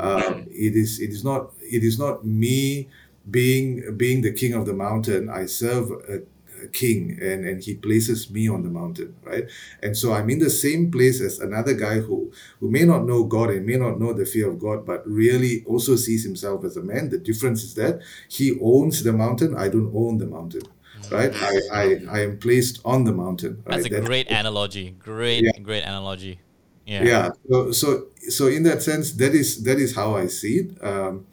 Um, 0.00 0.46
it 0.50 0.74
is 0.74 0.98
it 1.00 1.10
is 1.10 1.22
not 1.22 1.52
it 1.62 1.84
is 1.84 1.96
not 1.98 2.24
me 2.26 2.88
being 3.30 3.96
being 3.96 4.22
the 4.22 4.32
king 4.32 4.52
of 4.54 4.66
the 4.66 4.74
mountain. 4.74 5.28
I 5.30 5.46
serve 5.46 5.92
a 5.92 6.22
king 6.68 7.18
and 7.20 7.44
and 7.44 7.62
he 7.62 7.74
places 7.74 8.30
me 8.30 8.48
on 8.48 8.62
the 8.62 8.70
mountain 8.70 9.14
right 9.22 9.44
and 9.82 9.96
so 9.96 10.12
i'm 10.12 10.28
in 10.30 10.38
the 10.38 10.50
same 10.50 10.90
place 10.90 11.20
as 11.20 11.38
another 11.38 11.74
guy 11.74 12.00
who 12.00 12.32
who 12.60 12.70
may 12.70 12.84
not 12.84 13.04
know 13.04 13.24
god 13.24 13.50
and 13.50 13.66
may 13.66 13.76
not 13.76 13.98
know 13.98 14.12
the 14.12 14.24
fear 14.24 14.48
of 14.48 14.58
god 14.58 14.84
but 14.86 15.06
really 15.06 15.64
also 15.66 15.96
sees 15.96 16.24
himself 16.24 16.64
as 16.64 16.76
a 16.76 16.82
man 16.82 17.08
the 17.10 17.18
difference 17.18 17.62
is 17.62 17.74
that 17.74 18.00
he 18.28 18.58
owns 18.60 19.02
the 19.02 19.12
mountain 19.12 19.56
i 19.56 19.68
don't 19.68 19.92
own 19.94 20.18
the 20.18 20.26
mountain 20.26 20.62
right 21.10 21.32
i 21.34 21.60
i, 21.72 22.00
I 22.10 22.20
am 22.22 22.38
placed 22.38 22.80
on 22.84 23.04
the 23.04 23.12
mountain 23.12 23.62
right? 23.66 23.82
That's 23.82 23.86
a 23.86 24.00
great 24.00 24.30
analogy. 24.30 24.90
Great, 24.98 25.44
Yeah. 25.44 25.58
great 25.62 25.82
analogy. 25.82 26.40
Yeah. 26.86 27.04
yeah 27.04 27.28
so 27.48 27.72
so 27.72 28.06
so 28.28 28.48
in 28.48 28.64
that 28.64 28.82
sense 28.82 29.12
that 29.12 29.34
is 29.34 29.62
that 29.62 29.78
is 29.78 29.94
how 29.94 30.16
i 30.16 30.26
see 30.26 30.58
it 30.58 30.84
um 30.84 31.26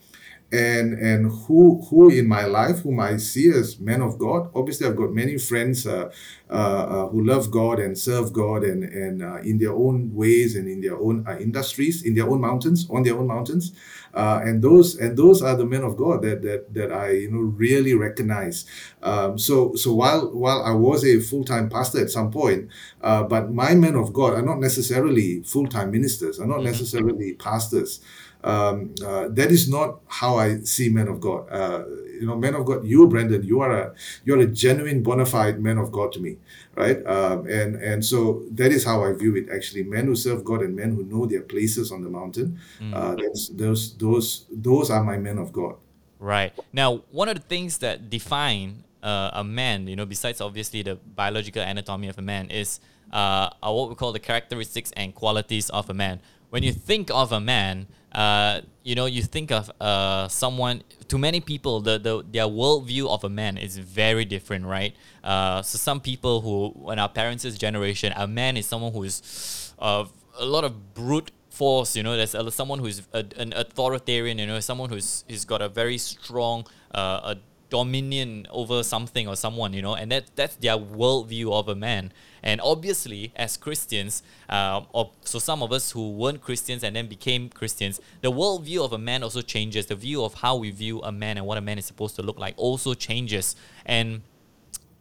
and 0.51 0.93
and 0.93 1.29
who 1.45 1.81
who 1.89 2.09
in 2.09 2.25
my 2.25 2.45
life 2.45 2.79
whom 2.79 2.99
i 3.01 3.17
see 3.17 3.49
as 3.49 3.79
men 3.79 4.01
of 4.01 4.17
god 4.17 4.49
obviously 4.55 4.87
i've 4.87 4.95
got 4.95 5.11
many 5.11 5.37
friends 5.37 5.85
uh, 5.85 6.09
uh, 6.49 6.53
uh, 6.53 7.07
who 7.09 7.25
love 7.25 7.51
god 7.51 7.79
and 7.79 7.97
serve 7.97 8.31
god 8.31 8.63
and 8.63 8.85
and 8.85 9.21
uh, 9.21 9.35
in 9.37 9.57
their 9.57 9.73
own 9.73 10.09
ways 10.13 10.55
and 10.55 10.69
in 10.69 10.79
their 10.79 10.97
own 10.97 11.25
uh, 11.27 11.37
industries 11.37 12.01
in 12.03 12.15
their 12.15 12.29
own 12.29 12.39
mountains 12.39 12.87
on 12.89 13.03
their 13.03 13.17
own 13.17 13.27
mountains. 13.27 13.73
Uh, 14.13 14.39
and 14.43 14.63
those 14.63 14.95
and 14.95 15.17
those 15.17 15.41
are 15.41 15.55
the 15.55 15.65
men 15.65 15.83
of 15.83 15.97
god 15.97 16.21
that 16.23 16.41
that 16.41 16.73
that 16.73 16.91
i 16.91 17.11
you 17.11 17.29
know 17.29 17.39
really 17.41 17.93
recognize. 17.93 18.65
Um, 19.03 19.37
so 19.37 19.75
so 19.75 19.93
while 19.93 20.31
while 20.33 20.63
i 20.63 20.71
was 20.71 21.03
a 21.05 21.19
full-time 21.19 21.69
pastor 21.69 21.99
at 22.01 22.09
some 22.09 22.31
point 22.31 22.69
uh, 23.01 23.23
but 23.23 23.51
my 23.51 23.75
men 23.75 23.95
of 23.95 24.13
god 24.13 24.33
are 24.33 24.41
not 24.41 24.59
necessarily 24.59 25.43
full-time 25.43 25.91
ministers. 25.91 26.39
Are 26.39 26.47
not 26.47 26.63
necessarily 26.63 27.33
pastors 27.33 27.99
um, 28.43 28.93
uh, 29.03 29.27
that 29.29 29.51
is 29.51 29.69
not 29.69 29.99
how 30.07 30.37
I 30.37 30.59
see 30.59 30.89
men 30.89 31.07
of 31.07 31.19
God. 31.19 31.49
Uh, 31.51 31.85
you 32.19 32.25
know, 32.25 32.35
men 32.35 32.55
of 32.55 32.65
God, 32.65 32.85
you, 32.85 33.07
Brendan, 33.07 33.43
you 33.43 33.61
are 33.61 33.71
a 33.71 33.93
you're 34.25 34.39
a 34.39 34.47
genuine, 34.47 35.03
bona 35.03 35.25
fide 35.25 35.59
man 35.61 35.77
of 35.77 35.91
God 35.91 36.11
to 36.13 36.19
me, 36.19 36.37
right? 36.75 37.05
Um, 37.05 37.47
and 37.47 37.75
and 37.75 38.03
so 38.03 38.43
that 38.51 38.71
is 38.71 38.83
how 38.83 39.03
I 39.03 39.13
view 39.13 39.35
it. 39.35 39.49
Actually, 39.53 39.83
men 39.83 40.05
who 40.05 40.15
serve 40.15 40.43
God 40.43 40.61
and 40.61 40.75
men 40.75 40.95
who 40.95 41.03
know 41.03 41.25
their 41.25 41.41
places 41.41 41.91
on 41.91 42.01
the 42.01 42.09
mountain. 42.09 42.59
Uh, 42.93 43.15
that's 43.15 43.49
those 43.49 43.95
those 43.97 44.45
those 44.51 44.89
are 44.89 45.03
my 45.03 45.17
men 45.17 45.37
of 45.37 45.51
God. 45.51 45.75
Right. 46.19 46.53
Now, 46.73 47.03
one 47.11 47.29
of 47.29 47.35
the 47.35 47.45
things 47.45 47.77
that 47.79 48.09
define 48.09 48.83
uh, 49.03 49.29
a 49.33 49.43
man, 49.43 49.87
you 49.87 49.95
know, 49.95 50.05
besides 50.05 50.41
obviously 50.41 50.81
the 50.81 50.95
biological 50.95 51.61
anatomy 51.61 52.07
of 52.07 52.17
a 52.17 52.21
man, 52.21 52.49
is 52.49 52.79
uh, 53.11 53.49
what 53.61 53.89
we 53.89 53.95
call 53.95 54.11
the 54.11 54.19
characteristics 54.19 54.91
and 54.97 55.13
qualities 55.13 55.69
of 55.69 55.89
a 55.89 55.93
man. 55.93 56.19
When 56.49 56.63
you 56.63 56.71
think 56.71 57.11
of 57.11 57.31
a 57.31 57.39
man, 57.39 57.87
uh, 58.11 58.61
you 58.83 58.95
know, 58.95 59.05
you 59.05 59.21
think 59.21 59.51
of 59.51 59.71
uh, 59.81 60.27
someone. 60.27 60.83
To 61.09 61.17
many 61.17 61.39
people, 61.39 61.81
the, 61.81 61.97
the 61.99 62.23
their 62.29 62.45
worldview 62.45 63.07
of 63.07 63.23
a 63.23 63.29
man 63.29 63.57
is 63.57 63.77
very 63.77 64.25
different, 64.25 64.65
right? 64.65 64.95
Uh, 65.23 65.61
so 65.61 65.77
some 65.77 65.99
people 65.99 66.41
who, 66.41 66.91
in 66.91 66.99
our 66.99 67.09
parents' 67.09 67.57
generation, 67.57 68.13
a 68.15 68.27
man 68.27 68.57
is 68.57 68.65
someone 68.65 68.93
who 68.93 69.03
is 69.03 69.73
uh, 69.79 70.05
a 70.39 70.45
lot 70.45 70.63
of 70.63 70.93
brute 70.93 71.31
force. 71.49 71.95
You 71.95 72.03
know, 72.03 72.15
there's 72.15 72.35
a, 72.35 72.49
someone 72.51 72.79
who's 72.79 73.01
an 73.13 73.53
authoritarian. 73.55 74.39
You 74.39 74.47
know, 74.47 74.59
someone 74.59 74.89
who's 74.89 75.23
who's 75.29 75.45
got 75.45 75.61
a 75.61 75.69
very 75.69 75.97
strong 75.97 76.65
uh, 76.93 77.35
a 77.35 77.37
dominion 77.69 78.47
over 78.49 78.83
something 78.83 79.27
or 79.27 79.35
someone. 79.35 79.73
You 79.73 79.81
know, 79.81 79.95
and 79.95 80.11
that 80.11 80.35
that's 80.35 80.55
their 80.55 80.77
worldview 80.77 81.51
of 81.51 81.67
a 81.67 81.75
man. 81.75 82.11
And 82.43 82.61
obviously, 82.61 83.33
as 83.35 83.57
Christians, 83.57 84.23
uh, 84.49 84.81
or 84.93 85.11
so 85.21 85.39
some 85.39 85.61
of 85.63 85.71
us 85.71 85.91
who 85.91 86.11
weren't 86.11 86.41
Christians 86.41 86.83
and 86.83 86.95
then 86.95 87.07
became 87.07 87.49
Christians, 87.49 87.99
the 88.21 88.31
worldview 88.31 88.83
of 88.83 88.93
a 88.93 88.97
man 88.97 89.23
also 89.23 89.41
changes. 89.41 89.87
The 89.87 89.95
view 89.95 90.23
of 90.23 90.35
how 90.35 90.55
we 90.55 90.71
view 90.71 91.01
a 91.01 91.11
man 91.11 91.37
and 91.37 91.45
what 91.45 91.57
a 91.57 91.61
man 91.61 91.77
is 91.77 91.85
supposed 91.85 92.15
to 92.17 92.21
look 92.21 92.39
like 92.39 92.53
also 92.57 92.93
changes. 92.93 93.55
And 93.85 94.21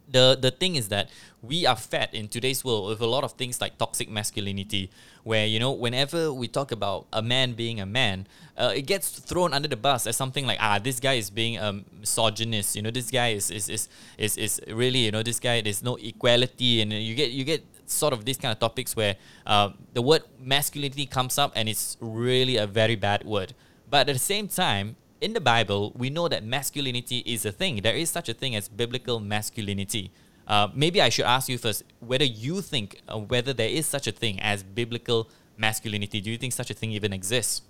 the 0.09 0.37
the 0.39 0.51
thing 0.51 0.75
is 0.75 0.89
that 0.89 1.09
we 1.41 1.65
are 1.65 1.75
fed 1.75 2.09
in 2.13 2.27
today's 2.27 2.65
world 2.65 2.89
with 2.89 3.01
a 3.01 3.05
lot 3.05 3.23
of 3.23 3.33
things 3.33 3.61
like 3.61 3.77
toxic 3.77 4.09
masculinity 4.09 4.89
where 5.23 5.45
you 5.45 5.59
know 5.59 5.71
whenever 5.71 6.33
we 6.33 6.47
talk 6.47 6.71
about 6.71 7.05
a 7.13 7.21
man 7.21 7.53
being 7.53 7.79
a 7.79 7.85
man 7.85 8.25
uh, 8.57 8.73
it 8.75 8.83
gets 8.83 9.09
thrown 9.09 9.53
under 9.53 9.67
the 9.67 9.75
bus 9.75 10.07
as 10.07 10.17
something 10.17 10.47
like 10.47 10.57
ah 10.59 10.79
this 10.79 10.99
guy 10.99 11.13
is 11.13 11.29
being 11.29 11.57
a 11.57 11.83
misogynist 11.99 12.75
you 12.75 12.81
know 12.81 12.89
this 12.89 13.11
guy 13.11 13.29
is 13.29 13.51
is 13.51 13.69
is 13.69 13.87
is, 14.17 14.37
is 14.37 14.61
really 14.69 14.99
you 14.99 15.11
know 15.11 15.21
this 15.21 15.39
guy 15.39 15.61
there's 15.61 15.83
no 15.83 15.95
equality 15.97 16.81
and 16.81 16.91
you 16.91 17.13
get 17.13 17.31
you 17.31 17.43
get 17.43 17.63
sort 17.85 18.13
of 18.13 18.25
these 18.25 18.37
kind 18.37 18.51
of 18.51 18.59
topics 18.59 18.95
where 18.95 19.15
uh, 19.45 19.69
the 19.93 20.01
word 20.01 20.23
masculinity 20.39 21.05
comes 21.05 21.37
up 21.37 21.53
and 21.55 21.69
it's 21.69 21.97
really 22.01 22.57
a 22.57 22.65
very 22.65 22.95
bad 22.95 23.23
word 23.23 23.53
but 23.89 24.09
at 24.09 24.13
the 24.13 24.19
same 24.19 24.47
time 24.47 24.95
in 25.19 25.33
the 25.33 25.41
Bible, 25.41 25.91
we 25.95 26.11
know 26.11 26.27
that 26.27 26.43
masculinity 26.43 27.23
is 27.25 27.43
a 27.43 27.51
thing. 27.51 27.81
There 27.81 27.95
is 27.95 28.09
such 28.09 28.29
a 28.29 28.35
thing 28.35 28.55
as 28.55 28.69
biblical 28.69 29.19
masculinity. 29.19 30.11
Uh, 30.47 30.69
maybe 30.73 31.01
I 31.01 31.09
should 31.09 31.25
ask 31.25 31.49
you 31.49 31.57
first 31.57 31.83
whether 31.99 32.23
you 32.25 32.61
think 32.61 33.01
uh, 33.07 33.19
whether 33.19 33.53
there 33.53 33.69
is 33.69 33.85
such 33.85 34.07
a 34.07 34.11
thing 34.11 34.39
as 34.39 34.63
biblical 34.63 35.29
masculinity. 35.57 36.21
Do 36.21 36.31
you 36.31 36.37
think 36.37 36.53
such 36.53 36.69
a 36.71 36.73
thing 36.73 36.91
even 36.91 37.11
exists? 37.11 37.61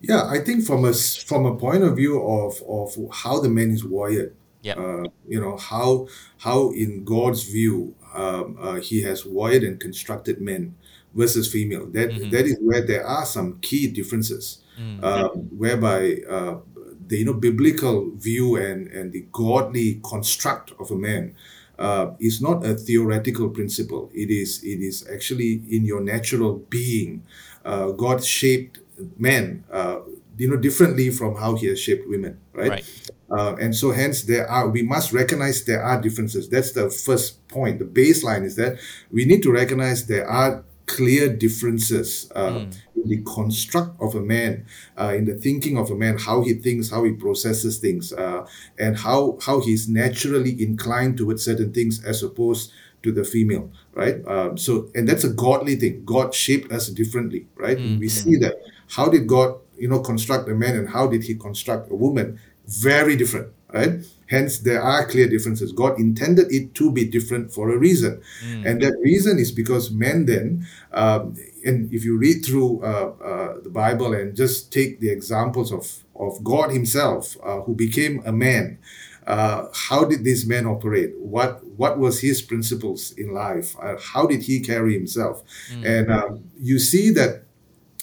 Yeah, 0.00 0.24
I 0.26 0.38
think 0.40 0.64
from 0.64 0.84
a 0.84 0.92
from 0.92 1.46
a 1.46 1.54
point 1.56 1.82
of 1.84 1.96
view 1.96 2.20
of 2.22 2.62
of 2.68 2.96
how 3.12 3.40
the 3.40 3.48
man 3.48 3.70
is 3.70 3.84
wired, 3.84 4.34
Yeah. 4.62 4.74
uh, 4.74 5.04
you 5.26 5.40
know 5.40 5.56
how 5.56 6.08
how 6.38 6.70
in 6.70 7.04
God's 7.04 7.44
view 7.44 7.94
um, 8.14 8.56
uh, 8.60 8.80
He 8.80 9.02
has 9.02 9.24
wired 9.26 9.62
and 9.62 9.78
constructed 9.80 10.40
men 10.40 10.74
versus 11.14 11.50
female. 11.50 11.86
That 11.86 12.10
that 12.30 12.46
is 12.46 12.58
where 12.60 12.84
there 12.84 13.06
are 13.06 13.26
some 13.26 13.58
key 13.60 13.86
differences, 13.88 14.62
um, 15.02 15.50
whereby 15.56 16.22
uh, 16.28 16.58
the 17.06 17.18
you 17.18 17.24
know 17.24 17.34
biblical 17.34 18.10
view 18.14 18.56
and 18.56 18.86
and 18.88 19.12
the 19.12 19.26
godly 19.32 20.00
construct 20.02 20.72
of 20.78 20.90
a 20.90 20.96
man. 20.96 21.34
Uh, 21.78 22.14
is 22.18 22.42
not 22.42 22.66
a 22.66 22.74
theoretical 22.74 23.48
principle. 23.48 24.10
It 24.12 24.30
is 24.30 24.62
it 24.64 24.80
is 24.80 25.06
actually 25.08 25.62
in 25.70 25.84
your 25.84 26.00
natural 26.00 26.56
being. 26.68 27.22
Uh, 27.64 27.92
God 27.92 28.24
shaped 28.24 28.80
men, 29.16 29.62
uh, 29.70 30.00
you 30.36 30.50
know, 30.50 30.56
differently 30.56 31.10
from 31.10 31.36
how 31.36 31.54
He 31.54 31.68
has 31.68 31.78
shaped 31.78 32.08
women, 32.08 32.40
right? 32.52 32.70
Right. 32.70 33.10
Uh, 33.30 33.54
and 33.56 33.76
so 33.76 33.92
hence 33.92 34.22
there 34.22 34.48
are 34.50 34.68
we 34.68 34.82
must 34.82 35.12
recognize 35.12 35.64
there 35.64 35.82
are 35.82 36.00
differences 36.00 36.48
that's 36.48 36.72
the 36.72 36.88
first 36.88 37.46
point 37.48 37.78
the 37.78 37.84
baseline 37.84 38.42
is 38.42 38.56
that 38.56 38.78
we 39.10 39.26
need 39.26 39.42
to 39.42 39.52
recognize 39.52 40.06
there 40.06 40.26
are 40.26 40.64
clear 40.88 41.28
differences 41.28 42.32
uh, 42.34 42.64
in 42.96 43.08
the 43.08 43.22
construct 43.22 44.00
of 44.00 44.14
a 44.14 44.20
man 44.20 44.66
uh, 44.98 45.12
in 45.14 45.26
the 45.26 45.34
thinking 45.34 45.76
of 45.78 45.90
a 45.90 45.94
man 45.94 46.18
how 46.18 46.42
he 46.42 46.54
thinks 46.54 46.90
how 46.90 47.04
he 47.04 47.12
processes 47.12 47.78
things 47.78 48.12
uh, 48.12 48.44
and 48.78 48.96
how 48.98 49.38
how 49.46 49.60
he's 49.60 49.88
naturally 49.88 50.60
inclined 50.60 51.16
towards 51.16 51.44
certain 51.44 51.72
things 51.72 52.02
as 52.04 52.22
opposed 52.22 52.72
to 53.02 53.12
the 53.12 53.22
female 53.22 53.70
right? 53.94 54.26
Um, 54.26 54.58
so 54.58 54.88
and 54.94 55.08
that's 55.08 55.24
a 55.24 55.30
godly 55.30 55.76
thing. 55.76 56.04
God 56.04 56.34
shaped 56.34 56.72
us 56.72 56.88
differently 56.88 57.46
right? 57.54 57.78
We 58.00 58.08
see 58.08 58.36
that. 58.36 58.54
How 58.96 59.08
did 59.08 59.26
god 59.26 59.60
you 59.76 59.88
know 59.88 60.00
construct 60.00 60.48
a 60.48 60.54
man 60.54 60.74
and 60.74 60.88
how 60.88 61.06
did 61.06 61.22
he 61.24 61.34
construct 61.34 61.90
a 61.90 61.94
woman? 61.94 62.40
Very 62.66 63.14
different 63.16 63.52
right 63.72 64.00
hence 64.28 64.58
there 64.60 64.82
are 64.82 65.06
clear 65.06 65.28
differences. 65.28 65.72
God 65.72 65.98
intended 65.98 66.52
it 66.52 66.74
to 66.74 66.92
be 66.92 67.04
different 67.04 67.52
for 67.52 67.70
a 67.70 67.78
reason. 67.78 68.22
And 68.66 68.82
that 68.82 68.96
reason 69.02 69.38
is 69.38 69.52
because 69.52 69.90
men 69.90 70.26
then 70.26 70.66
um, 70.92 71.36
and 71.64 71.92
if 71.92 72.04
you 72.04 72.16
read 72.16 72.44
through 72.44 72.82
uh, 72.82 73.12
uh, 73.22 73.60
the 73.62 73.70
bible 73.70 74.14
and 74.14 74.36
just 74.36 74.72
take 74.72 75.00
the 75.00 75.10
examples 75.10 75.72
of 75.72 76.04
of 76.14 76.42
god 76.42 76.70
himself 76.70 77.36
uh, 77.44 77.60
who 77.60 77.74
became 77.74 78.22
a 78.24 78.32
man 78.32 78.78
uh, 79.28 79.68
how 79.74 80.04
did 80.04 80.24
this 80.24 80.46
man 80.46 80.66
operate? 80.66 81.12
What 81.18 81.62
what 81.76 81.98
was 81.98 82.22
his 82.22 82.40
principles 82.40 83.12
in 83.12 83.34
life? 83.34 83.76
Uh, 83.78 83.96
how 84.00 84.26
did 84.26 84.40
he 84.42 84.58
carry 84.58 84.94
himself? 84.94 85.44
And 85.84 86.10
um, 86.10 86.44
you 86.58 86.78
see 86.78 87.10
that 87.10 87.42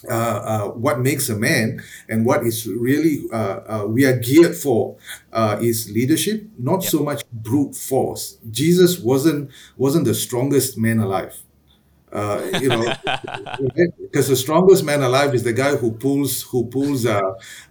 uh, 0.09 0.13
uh, 0.13 0.67
what 0.69 0.99
makes 0.99 1.29
a 1.29 1.35
man 1.35 1.81
and 2.09 2.25
what 2.25 2.45
is 2.45 2.67
really 2.67 3.23
uh, 3.31 3.59
uh, 3.67 3.85
we 3.87 4.05
are 4.05 4.17
geared 4.17 4.55
for 4.55 4.97
uh, 5.33 5.57
is 5.61 5.89
leadership, 5.91 6.45
not 6.57 6.83
so 6.83 7.03
much 7.03 7.23
brute 7.31 7.75
force. 7.75 8.37
Jesus 8.51 8.99
wasn't 8.99 9.51
wasn't 9.77 10.05
the 10.05 10.15
strongest 10.15 10.77
man 10.77 10.99
alive. 10.99 11.37
Uh, 12.11 12.41
you 12.61 12.69
know, 12.69 12.93
because 14.01 14.27
the 14.29 14.35
strongest 14.35 14.83
man 14.85 15.01
alive 15.03 15.33
is 15.35 15.43
the 15.43 15.51
guy 15.53 15.75
who 15.75 15.91
pulls 15.91 16.43
who 16.43 16.65
pulls 16.67 17.05
a, 17.05 17.21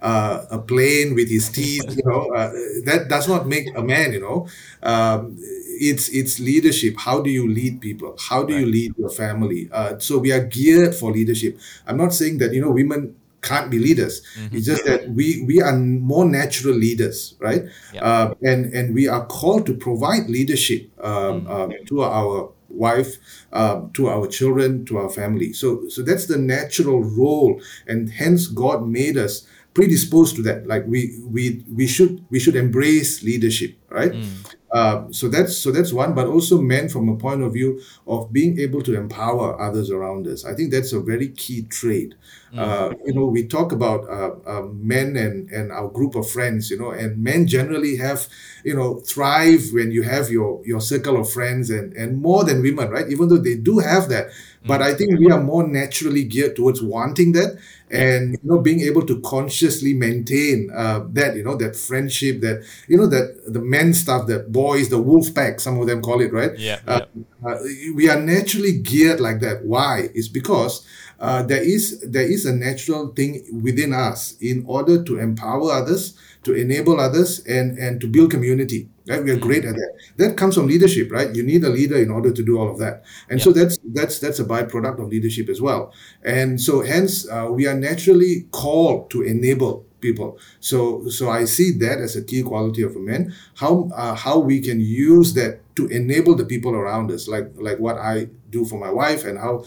a, 0.02 0.46
a 0.52 0.58
plane 0.58 1.14
with 1.14 1.30
his 1.30 1.48
teeth. 1.48 1.84
You 1.96 2.02
know, 2.04 2.30
uh, 2.34 2.50
that 2.84 3.06
does 3.08 3.28
not 3.28 3.46
make 3.46 3.68
a 3.76 3.82
man. 3.82 4.12
You 4.12 4.20
know, 4.20 4.48
um, 4.82 5.38
it's 5.80 6.08
it's 6.08 6.38
leadership. 6.38 6.96
How 6.98 7.20
do 7.20 7.30
you 7.30 7.48
lead 7.48 7.80
people? 7.80 8.16
How 8.28 8.42
do 8.44 8.58
you 8.58 8.66
lead 8.66 8.94
your 8.98 9.10
family? 9.10 9.68
Uh, 9.72 9.98
so 9.98 10.18
we 10.18 10.32
are 10.32 10.44
geared 10.44 10.94
for 10.94 11.10
leadership. 11.10 11.58
I'm 11.86 11.96
not 11.96 12.12
saying 12.14 12.38
that 12.38 12.52
you 12.52 12.60
know 12.60 12.70
women 12.70 13.16
can't 13.44 13.70
be 13.70 13.78
leaders. 13.78 14.22
Mm-hmm. 14.38 14.56
It's 14.56 14.66
just 14.66 14.84
that 14.86 15.08
we 15.10 15.44
we 15.46 15.60
are 15.60 15.76
more 15.76 16.24
natural 16.24 16.74
leaders, 16.74 17.34
right? 17.38 17.64
Yep. 17.92 18.02
Uh, 18.02 18.34
and 18.42 18.72
and 18.74 18.94
we 18.94 19.06
are 19.06 19.26
called 19.26 19.66
to 19.66 19.74
provide 19.74 20.28
leadership 20.28 20.90
um, 21.04 21.46
mm-hmm. 21.46 21.84
to 21.84 22.02
our 22.02 22.50
wife, 22.68 23.18
um, 23.52 23.90
to 23.92 24.08
our 24.08 24.26
children, 24.26 24.84
to 24.86 24.98
our 24.98 25.10
family. 25.10 25.52
So 25.52 25.88
so 25.88 26.02
that's 26.02 26.26
the 26.26 26.38
natural 26.38 27.02
role, 27.04 27.60
and 27.86 28.10
hence 28.10 28.46
God 28.48 28.88
made 28.88 29.16
us 29.16 29.46
predisposed 29.74 30.36
to 30.36 30.42
that. 30.42 30.66
Like 30.66 30.84
we 30.86 31.18
we 31.22 31.64
we 31.72 31.86
should 31.86 32.24
we 32.30 32.40
should 32.40 32.56
embrace 32.56 33.22
leadership, 33.22 33.76
right? 33.90 34.12
Mm. 34.12 34.54
Uh, 34.74 35.06
so 35.12 35.28
that's 35.28 35.56
so 35.56 35.70
that's 35.70 35.92
one, 35.92 36.14
but 36.14 36.26
also 36.26 36.60
men 36.60 36.88
from 36.88 37.08
a 37.08 37.16
point 37.16 37.40
of 37.40 37.52
view 37.52 37.80
of 38.08 38.32
being 38.32 38.58
able 38.58 38.82
to 38.82 38.96
empower 38.96 39.60
others 39.62 39.88
around 39.88 40.26
us. 40.26 40.44
I 40.44 40.52
think 40.52 40.72
that's 40.72 40.92
a 40.92 40.98
very 40.98 41.28
key 41.28 41.62
trait. 41.62 42.16
Mm. 42.52 42.58
Uh, 42.58 42.94
you 43.04 43.14
know, 43.14 43.24
we 43.24 43.46
talk 43.46 43.70
about 43.70 44.00
uh, 44.10 44.34
uh, 44.44 44.62
men 44.72 45.16
and 45.16 45.48
and 45.50 45.70
our 45.70 45.86
group 45.88 46.16
of 46.16 46.28
friends. 46.28 46.70
You 46.72 46.78
know, 46.78 46.90
and 46.90 47.22
men 47.22 47.46
generally 47.46 47.96
have 47.98 48.26
you 48.64 48.74
know 48.74 48.96
thrive 48.98 49.62
when 49.72 49.92
you 49.92 50.02
have 50.02 50.28
your 50.28 50.60
your 50.66 50.80
circle 50.80 51.20
of 51.20 51.30
friends 51.30 51.70
and 51.70 51.92
and 51.92 52.20
more 52.20 52.42
than 52.42 52.60
women, 52.60 52.90
right? 52.90 53.08
Even 53.08 53.28
though 53.28 53.38
they 53.38 53.54
do 53.54 53.78
have 53.78 54.08
that, 54.08 54.30
but 54.64 54.82
I 54.82 54.94
think 54.94 55.18
we 55.18 55.30
are 55.30 55.40
more 55.40 55.66
naturally 55.66 56.24
geared 56.24 56.56
towards 56.56 56.82
wanting 56.82 57.32
that 57.32 57.58
and 57.90 58.32
you 58.32 58.38
know 58.42 58.60
being 58.60 58.80
able 58.80 59.04
to 59.06 59.20
consciously 59.20 59.94
maintain 59.94 60.70
uh, 60.74 61.04
that 61.10 61.36
you 61.36 61.44
know 61.44 61.56
that 61.56 61.76
friendship 61.76 62.40
that 62.40 62.64
you 62.88 62.96
know 62.96 63.06
that 63.06 63.40
the 63.46 63.60
men 63.60 63.92
stuff 63.94 64.26
that 64.26 64.50
boys 64.50 64.88
the 64.88 65.00
wolf 65.00 65.34
pack 65.34 65.60
some 65.60 65.78
of 65.78 65.86
them 65.86 66.02
call 66.02 66.20
it 66.20 66.32
right? 66.32 66.58
Yeah, 66.58 66.80
uh, 66.86 67.06
yeah. 67.14 67.24
Uh, 67.46 67.58
we 67.94 68.08
are 68.08 68.20
naturally 68.20 68.78
geared 68.78 69.20
like 69.20 69.40
that. 69.40 69.64
Why? 69.64 70.08
It's 70.14 70.28
because 70.28 70.86
uh, 71.20 71.42
there 71.42 71.62
is 71.62 72.00
there 72.00 72.26
is 72.26 72.46
a 72.46 72.54
natural 72.54 73.08
thing 73.08 73.44
within 73.62 73.92
us 73.92 74.36
in 74.40 74.64
order 74.66 75.02
to 75.02 75.18
empower 75.18 75.70
others 75.70 76.18
to 76.44 76.54
enable 76.54 77.00
others 77.00 77.40
and 77.46 77.78
and 77.78 78.00
to 78.00 78.06
build 78.06 78.30
community 78.30 78.88
right? 79.06 79.22
We 79.22 79.30
are 79.30 79.36
great 79.36 79.64
at 79.64 79.74
that. 79.74 79.92
That 80.16 80.36
comes 80.36 80.54
from 80.54 80.66
leadership 80.66 81.10
right? 81.10 81.34
You 81.34 81.42
need 81.42 81.64
a 81.64 81.68
leader 81.68 81.96
in 81.96 82.10
order 82.10 82.32
to 82.32 82.42
do 82.42 82.58
all 82.58 82.70
of 82.70 82.78
that. 82.78 83.04
And 83.28 83.38
yeah. 83.38 83.44
so 83.44 83.52
that's 83.52 83.78
that's 83.84 84.18
that's 84.18 84.40
a 84.40 84.44
byproduct 84.44 85.00
of 85.00 85.08
leadership 85.08 85.48
as 85.48 85.60
well. 85.60 85.92
And 86.22 86.60
so 86.60 86.82
hence 86.82 87.28
uh, 87.28 87.48
we 87.50 87.66
are 87.66 87.74
naturally 87.74 88.46
called 88.50 89.10
to 89.10 89.22
enable 89.22 89.84
people. 90.00 90.38
So 90.60 91.08
so 91.08 91.30
i 91.30 91.44
see 91.44 91.72
that 91.78 91.98
as 91.98 92.16
a 92.16 92.22
key 92.22 92.42
quality 92.42 92.82
of 92.82 92.96
a 92.96 93.00
man. 93.00 93.34
How 93.56 93.88
uh, 93.94 94.14
how 94.14 94.38
we 94.38 94.60
can 94.60 94.80
use 94.80 95.34
that 95.34 95.60
to 95.76 95.86
enable 95.88 96.34
the 96.34 96.44
people 96.44 96.72
around 96.74 97.10
us 97.10 97.26
like 97.26 97.50
like 97.56 97.78
what 97.80 97.98
i 97.98 98.28
do 98.50 98.64
for 98.64 98.78
my 98.78 98.90
wife 98.90 99.24
and 99.24 99.36
how 99.38 99.64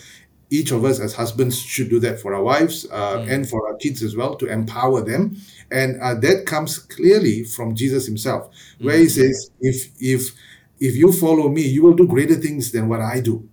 each 0.49 0.71
of 0.71 0.85
us 0.85 0.99
as 0.99 1.13
husbands 1.13 1.59
should 1.59 1.89
do 1.89 1.99
that 1.99 2.19
for 2.19 2.33
our 2.33 2.41
wives 2.41 2.87
uh, 2.91 3.17
mm. 3.17 3.29
and 3.29 3.49
for 3.49 3.67
our 3.67 3.75
kids 3.75 4.01
as 4.01 4.15
well 4.15 4.35
to 4.35 4.47
empower 4.47 5.01
them. 5.01 5.35
And 5.71 6.01
uh, 6.01 6.15
that 6.15 6.45
comes 6.45 6.79
clearly 6.79 7.43
from 7.43 7.75
jesus 7.75 8.05
himself 8.05 8.49
where 8.79 8.95
mm. 8.95 9.01
he 9.01 9.09
says 9.09 9.51
if 9.59 9.89
if 9.99 10.31
if 10.79 10.95
you 10.95 11.11
follow 11.11 11.49
me 11.49 11.61
you 11.63 11.83
will 11.83 11.95
do 11.95 12.07
greater 12.07 12.35
things 12.35 12.71
than 12.71 12.87
what 12.87 13.01
i 13.01 13.19
do. 13.19 13.47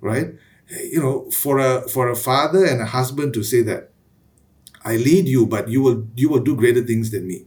Right? 0.00 0.34
You 0.70 1.00
know 1.02 1.30
for 1.30 1.58
a 1.58 1.88
for 1.88 2.08
a 2.08 2.16
father 2.16 2.64
and 2.64 2.80
a 2.80 2.86
husband 2.86 3.34
to 3.34 3.42
say 3.42 3.62
that 3.62 3.90
i 4.84 4.96
lead 4.96 5.26
you 5.26 5.46
but 5.46 5.68
you 5.68 5.82
will 5.82 6.06
you 6.14 6.28
will 6.28 6.40
do 6.40 6.54
greater 6.54 6.84
things 6.84 7.10
than 7.10 7.26
me. 7.26 7.46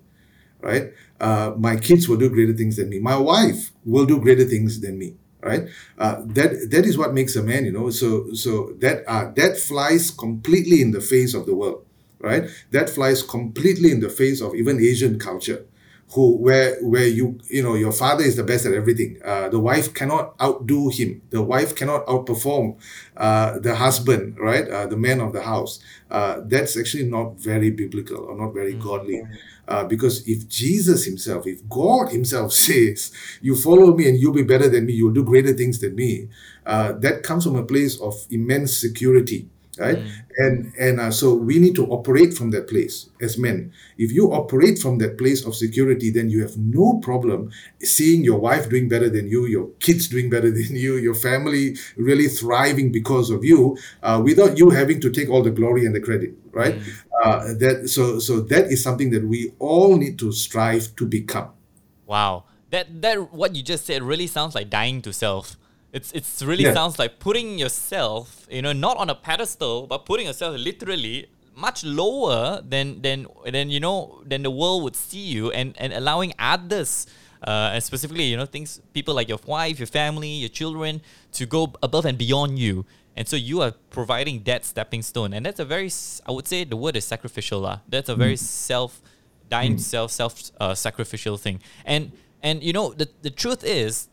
Right? 0.60 0.92
Uh, 1.20 1.54
my 1.58 1.76
kids 1.78 2.10
will 2.10 2.18
do 2.18 2.30
greater 2.30 2.54
things 2.54 2.76
than 2.76 2.90
me. 2.90 3.00
My 3.00 3.16
wife 3.16 3.72
will 3.86 4.06
do 4.06 4.20
greater 4.20 4.44
things 4.46 4.82
than 4.82 4.98
me 4.98 5.16
right? 5.42 5.68
Uh, 5.98 6.22
that 6.26 6.70
that 6.72 6.86
is 6.86 6.98
what 6.98 7.14
makes 7.14 7.36
a 7.36 7.44
man 7.44 7.66
you 7.66 7.72
know? 7.72 7.90
So 7.90 8.34
so 8.34 8.74
that 8.80 9.04
uh, 9.08 9.32
that 9.36 9.58
flies 9.58 10.12
completely 10.12 10.82
in 10.82 10.92
the 10.92 11.02
face 11.02 11.34
of 11.34 11.46
the 11.46 11.56
world 11.56 11.86
right? 12.20 12.50
That 12.72 12.90
flies 12.90 13.24
completely 13.24 13.92
in 13.92 14.00
the 14.00 14.10
face 14.10 14.42
of 14.42 14.54
even 14.56 14.80
asian 14.80 15.18
culture 15.20 15.66
who 16.14 16.36
where 16.38 16.78
where 16.82 17.08
you 17.08 17.40
you 17.50 17.64
know 17.64 17.76
your 17.76 17.92
father 17.92 18.24
is 18.24 18.36
the 18.36 18.44
best 18.44 18.66
at 18.66 18.74
everything. 18.74 19.18
Uh, 19.24 19.48
the 19.50 19.60
wife 19.60 19.94
cannot 19.94 20.36
outdo 20.42 20.90
him. 20.90 21.22
The 21.30 21.42
wife 21.42 21.74
cannot 21.76 22.06
outperform 22.06 22.78
uh, 23.16 23.60
the 23.60 23.76
husband 23.76 24.38
right? 24.38 24.68
Uh, 24.68 24.88
the 24.88 24.98
man 24.98 25.22
of 25.22 25.32
the 25.34 25.42
house. 25.42 25.80
Uh, 26.10 26.42
that's 26.46 26.78
actually 26.78 27.06
not 27.06 27.40
very 27.40 27.72
biblical 27.72 28.18
or 28.18 28.36
not 28.38 28.54
very 28.54 28.74
mm-hmm. 28.74 28.84
godly 28.84 29.24
uh, 29.72 29.86
because 29.86 30.28
if 30.28 30.48
jesus 30.50 31.06
himself 31.06 31.48
if 31.48 31.68
god 31.70 32.10
himself 32.10 32.52
says 32.68 33.12
you 33.42 33.56
follow 33.56 33.96
me 33.96 34.08
and 34.10 34.20
you'll 34.20 34.34
be 34.34 34.44
better 34.44 34.68
than 34.68 34.86
me 34.86 34.94
you'll 34.94 35.14
do 35.14 35.24
greater 35.24 35.54
things 35.54 35.80
than 35.80 35.96
me 35.96 36.28
uh, 36.66 36.92
that 36.94 37.24
comes 37.24 37.44
from 37.46 37.56
a 37.56 37.64
place 37.64 38.00
of 38.02 38.14
immense 38.30 38.76
security 38.76 39.48
right? 39.80 39.98
Mm. 39.98 40.12
and 40.38 40.74
and 40.80 41.00
uh, 41.00 41.12
so 41.12 41.34
we 41.34 41.60
need 41.60 41.76
to 41.76 41.86
operate 41.88 42.34
from 42.34 42.52
that 42.52 42.68
place 42.68 43.10
as 43.22 43.38
men. 43.38 43.72
If 43.98 44.12
you 44.12 44.34
operate 44.34 44.80
from 44.80 44.98
that 45.00 45.18
place 45.18 45.46
of 45.46 45.56
security 45.56 46.12
then 46.12 46.30
you 46.30 46.42
have 46.42 46.58
no 46.58 47.00
problem 47.02 47.52
seeing 47.82 48.24
your 48.24 48.40
wife 48.40 48.70
doing 48.70 48.90
better 48.90 49.10
than 49.10 49.28
you 49.28 49.46
your 49.46 49.70
kids 49.80 50.08
doing 50.08 50.30
better 50.30 50.52
than 50.58 50.76
you 50.76 50.96
your 50.98 51.16
family 51.16 51.78
really 51.96 52.28
thriving 52.28 52.92
because 52.92 53.30
of 53.30 53.44
you 53.44 53.78
uh, 54.04 54.22
without 54.24 54.58
you 54.58 54.70
having 54.70 55.00
to 55.02 55.10
take 55.10 55.30
all 55.30 55.42
the 55.42 55.52
glory 55.52 55.86
and 55.86 55.96
the 55.96 56.02
credit 56.02 56.34
right? 56.52 56.76
Mm. 56.76 56.94
uh, 57.24 57.40
that 57.60 57.90
so 57.90 58.20
so 58.20 58.42
that 58.42 58.66
is 58.66 58.84
something 58.84 59.10
that 59.12 59.26
we 59.26 59.54
all 59.60 59.98
need 59.98 60.20
to 60.20 60.32
strive 60.32 60.96
to 60.98 61.06
become. 61.06 61.52
Wow. 62.06 62.46
That 62.70 63.02
that 63.02 63.34
what 63.34 63.56
you 63.56 63.64
just 63.64 63.86
said 63.86 64.04
really 64.04 64.28
sounds 64.28 64.56
like 64.56 64.70
dying 64.70 65.02
to 65.04 65.14
self 65.14 65.58
it's 65.94 66.12
it's 66.14 66.42
really 66.42 66.64
yeah. 66.64 66.74
sounds 66.74 66.98
like 66.98 67.20
putting 67.20 67.60
yourself, 67.60 68.48
you 68.50 68.62
know, 68.62 68.74
not 68.74 68.98
on 68.98 69.10
a 69.10 69.16
pedestal, 69.16 69.88
but 69.88 70.06
putting 70.06 70.28
yourself 70.28 70.56
literally 70.58 71.28
much 71.56 71.84
lower 71.84 72.62
than 72.62 73.02
than 73.02 73.28
than 73.46 73.70
you 73.70 73.80
know 73.80 74.24
than 74.26 74.44
the 74.44 74.52
world 74.52 74.84
would 74.84 74.96
see 74.96 75.20
you, 75.20 75.52
and 75.52 75.76
and 75.78 75.92
allowing 75.92 76.34
others, 76.40 77.08
uh, 77.44 77.72
and 77.74 77.84
specifically 77.84 78.24
you 78.24 78.38
know 78.38 78.46
things 78.46 78.82
people 78.94 79.14
like 79.14 79.28
your 79.28 79.40
wife, 79.46 79.80
your 79.80 79.88
family, 79.88 80.30
your 80.30 80.50
children 80.50 81.02
to 81.34 81.46
go 81.46 81.74
above 81.84 82.06
and 82.06 82.18
beyond 82.18 82.58
you. 82.58 82.86
And 83.18 83.28
so 83.28 83.36
you 83.36 83.62
are 83.62 83.72
providing 83.90 84.44
that 84.44 84.64
stepping 84.64 85.02
stone, 85.02 85.34
and 85.34 85.46
that's 85.46 85.60
a 85.60 85.66
very, 85.66 85.92
I 86.26 86.32
would 86.32 86.48
say, 86.48 86.64
the 86.64 86.78
word 86.78 86.96
is 86.96 87.04
sacrificial, 87.04 87.60
lah. 87.60 87.80
That's 87.90 88.08
a 88.08 88.16
very 88.16 88.36
mm. 88.36 88.40
self, 88.40 89.02
dying 89.50 89.76
mm. 89.76 89.80
self, 89.82 90.12
self 90.12 90.42
uh, 90.62 90.74
sacrificial 90.76 91.36
thing. 91.36 91.60
And 91.84 92.14
and 92.42 92.64
you 92.64 92.72
know 92.72 92.94
the 92.94 93.10
the 93.22 93.30
truth 93.30 93.66
is, 93.66 94.08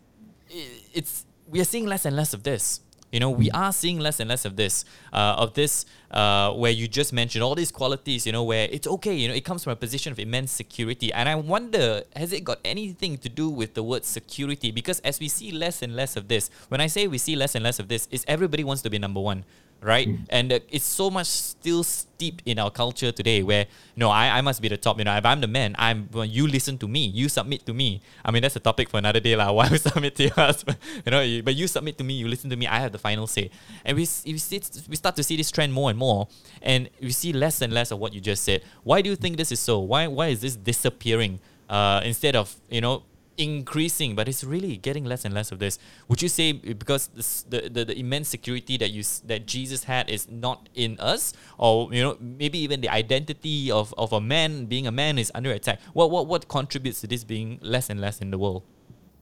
it's 0.92 1.26
we 1.48 1.61
are 1.61 1.64
seeing 1.64 1.87
less 1.87 2.04
and 2.04 2.16
less 2.16 2.34
of 2.34 2.42
this. 2.42 2.80
You 3.12 3.20
know, 3.20 3.30
we 3.30 3.50
are 3.52 3.72
seeing 3.72 3.98
less 3.98 4.20
and 4.20 4.28
less 4.28 4.44
of 4.44 4.56
this, 4.56 4.84
uh, 5.14 5.34
of 5.38 5.54
this, 5.54 5.87
uh, 6.11 6.52
where 6.52 6.70
you 6.70 6.87
just 6.87 7.11
mentioned 7.14 7.42
all 7.42 7.54
these 7.54 7.72
qualities. 7.72 8.26
You 8.26 8.32
know, 8.32 8.44
where 8.44 8.68
it's 8.70 8.87
okay. 8.87 9.14
You 9.14 9.28
know, 9.28 9.34
it 9.34 9.46
comes 9.46 9.64
from 9.64 9.72
a 9.72 9.76
position 9.76 10.12
of 10.12 10.18
immense 10.18 10.52
security, 10.52 11.11
and 11.12 11.26
I 11.26 11.34
wonder, 11.34 12.02
has 12.14 12.34
it 12.34 12.44
got 12.44 12.58
anything 12.64 13.16
to 13.18 13.30
do 13.30 13.48
with 13.48 13.72
the 13.72 13.82
word 13.82 14.04
security? 14.04 14.70
Because 14.70 15.00
as 15.00 15.20
we 15.20 15.28
see 15.28 15.50
less 15.52 15.80
and 15.80 15.96
less 15.96 16.16
of 16.16 16.28
this, 16.28 16.50
when 16.68 16.82
I 16.82 16.87
say 16.87 17.06
we 17.06 17.16
see 17.16 17.34
less 17.34 17.54
and 17.54 17.64
less 17.64 17.78
of 17.78 17.88
this, 17.88 18.08
is 18.11 18.26
everybody 18.28 18.62
wants 18.62 18.82
to 18.82 18.90
be 18.90 18.98
number 18.98 19.20
one 19.20 19.44
right? 19.80 20.08
Mm. 20.08 20.26
And 20.30 20.52
uh, 20.52 20.60
it's 20.70 20.84
so 20.84 21.10
much 21.10 21.26
still 21.26 21.84
steeped 21.84 22.42
in 22.46 22.58
our 22.58 22.70
culture 22.70 23.12
today 23.12 23.42
where, 23.42 23.66
you 23.94 24.00
know, 24.00 24.10
I, 24.10 24.38
I 24.38 24.40
must 24.40 24.60
be 24.60 24.68
the 24.68 24.76
top. 24.76 24.98
You 24.98 25.04
know, 25.04 25.16
if 25.16 25.24
I'm 25.24 25.40
the 25.40 25.46
man, 25.46 25.76
I'm 25.78 26.08
well, 26.12 26.24
you 26.24 26.46
listen 26.46 26.78
to 26.78 26.88
me, 26.88 27.06
you 27.06 27.28
submit 27.28 27.66
to 27.66 27.74
me. 27.74 28.00
I 28.24 28.30
mean, 28.30 28.42
that's 28.42 28.56
a 28.56 28.60
topic 28.60 28.88
for 28.88 28.98
another 28.98 29.20
day, 29.20 29.36
lah. 29.36 29.52
Why 29.58 29.68
we 29.70 29.78
submit 29.78 30.16
to 30.16 30.40
us, 30.40 30.64
you 31.06 31.10
know, 31.10 31.20
you, 31.20 31.42
but 31.42 31.54
you 31.54 31.68
submit 31.68 31.98
to 31.98 32.04
me, 32.04 32.14
you 32.14 32.28
listen 32.28 32.50
to 32.50 32.56
me, 32.56 32.66
I 32.66 32.80
have 32.80 32.92
the 32.92 32.98
final 32.98 33.26
say. 33.26 33.50
And 33.84 33.96
we, 33.96 34.02
we, 34.02 34.38
see, 34.38 34.60
we 34.88 34.96
start 34.96 35.16
to 35.16 35.22
see 35.22 35.36
this 35.36 35.50
trend 35.50 35.72
more 35.72 35.90
and 35.90 35.98
more, 35.98 36.28
and 36.62 36.90
we 37.00 37.12
see 37.12 37.32
less 37.32 37.62
and 37.62 37.72
less 37.72 37.90
of 37.90 37.98
what 37.98 38.12
you 38.12 38.20
just 38.20 38.44
said. 38.44 38.62
Why 38.82 39.02
do 39.02 39.10
you 39.10 39.16
think 39.16 39.36
this 39.36 39.52
is 39.52 39.60
so? 39.60 39.78
Why, 39.78 40.06
why 40.06 40.28
is 40.28 40.40
this 40.40 40.56
disappearing? 40.56 41.40
Uh, 41.68 42.00
instead 42.02 42.34
of, 42.34 42.56
you 42.70 42.80
know, 42.80 43.02
increasing, 43.38 44.14
but 44.14 44.29
it's 44.29 44.42
really 44.42 44.77
getting 44.77 45.05
less 45.05 45.24
and 45.24 45.33
less 45.33 45.51
of 45.53 45.61
this. 45.61 45.79
Would 46.09 46.20
you 46.20 46.29
say 46.29 46.53
because 46.53 47.09
the, 47.48 47.70
the 47.70 47.85
the 47.85 47.98
immense 47.98 48.29
security 48.29 48.77
that 48.77 48.90
you 48.90 49.05
that 49.24 49.46
Jesus 49.46 49.85
had 49.85 50.11
is 50.11 50.29
not 50.29 50.68
in 50.74 50.98
us, 50.98 51.33
or 51.57 51.92
you 51.94 52.03
know 52.03 52.18
maybe 52.20 52.59
even 52.59 52.81
the 52.81 52.90
identity 52.90 53.70
of, 53.70 53.94
of 53.96 54.12
a 54.12 54.20
man 54.20 54.66
being 54.66 54.87
a 54.87 54.92
man 54.92 55.18
is 55.18 55.33
under 55.35 55.53
attack? 55.53 55.81
What 55.94 56.11
what 56.11 56.27
what 56.27 56.48
contributes 56.48 57.01
to 57.01 57.07
this 57.07 57.24
being 57.24 57.59
less 57.62 57.88
and 57.88 58.01
less 58.01 58.18
in 58.18 58.31
the 58.31 58.38
world? 58.38 58.64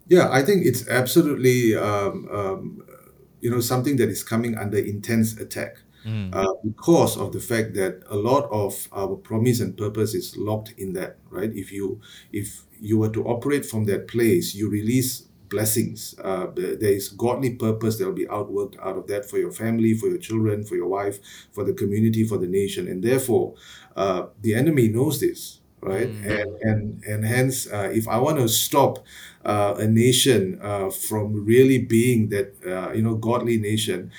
Yeah, 0.09 0.31
I 0.31 0.43
think 0.43 0.65
it's 0.65 0.89
absolutely 0.89 1.77
um, 1.77 2.29
um, 2.33 2.83
you 3.41 3.51
know 3.51 3.61
something 3.61 3.97
that 3.97 4.09
is 4.09 4.25
coming 4.25 4.57
under 4.57 4.79
intense 4.79 5.39
attack. 5.39 5.79
Mm. 6.07 6.35
Uh, 6.35 6.55
because 6.65 7.17
of 7.17 7.33
the 7.33 7.41
fact 7.41 7.75
that 7.75 8.03
a 8.09 8.17
lot 8.17 8.49
of 8.53 8.89
our 8.93 9.17
promise 9.17 9.61
and 9.61 9.77
purpose 9.77 10.15
is 10.15 10.37
locked 10.37 10.73
in 10.79 10.93
that 10.93 11.17
right 11.31 11.51
if 11.53 11.73
you 11.73 12.01
if 12.33 12.63
you 12.81 12.99
were 12.99 13.09
to 13.09 13.25
operate 13.25 13.65
from 13.67 13.85
that 13.85 14.09
place, 14.09 14.55
you 14.55 14.69
release 14.69 15.23
blessings. 15.49 16.15
Uh, 16.23 16.47
there 16.55 16.93
is 16.93 17.09
godly 17.09 17.55
purpose 17.55 17.99
that 17.99 18.07
will 18.07 18.13
be 18.13 18.27
outworked 18.27 18.79
out 18.85 18.97
of 18.97 19.07
that 19.07 19.29
for 19.29 19.39
your 19.39 19.53
family, 19.53 19.95
for 19.95 20.09
your 20.09 20.19
children, 20.19 20.65
for 20.65 20.77
your 20.77 20.89
wife, 20.89 21.19
for 21.53 21.65
the 21.65 21.73
community, 21.73 22.25
for 22.25 22.39
the 22.39 22.47
nation. 22.47 22.89
And 22.89 23.03
therefore, 23.03 23.55
uh, 23.95 24.27
the 24.43 24.55
enemy 24.55 24.89
knows 24.89 25.21
this, 25.21 25.61
right? 25.81 26.09
Mm. 26.09 26.41
And, 26.41 26.63
and, 26.63 27.05
and 27.05 27.25
hence, 27.25 27.67
uh, 27.73 27.91
if 27.93 28.09
I 28.09 28.19
want 28.19 28.39
to 28.39 28.49
stop 28.49 29.05
uh, 29.45 29.77
a 29.79 29.87
nation 29.87 30.59
uh, 30.61 30.91
from 30.91 31.45
really 31.45 31.79
being 31.79 32.29
that, 32.31 32.55
uh, 32.67 32.93
you 32.93 33.03
know, 33.03 33.15
godly 33.15 33.59
nation, 33.59 34.11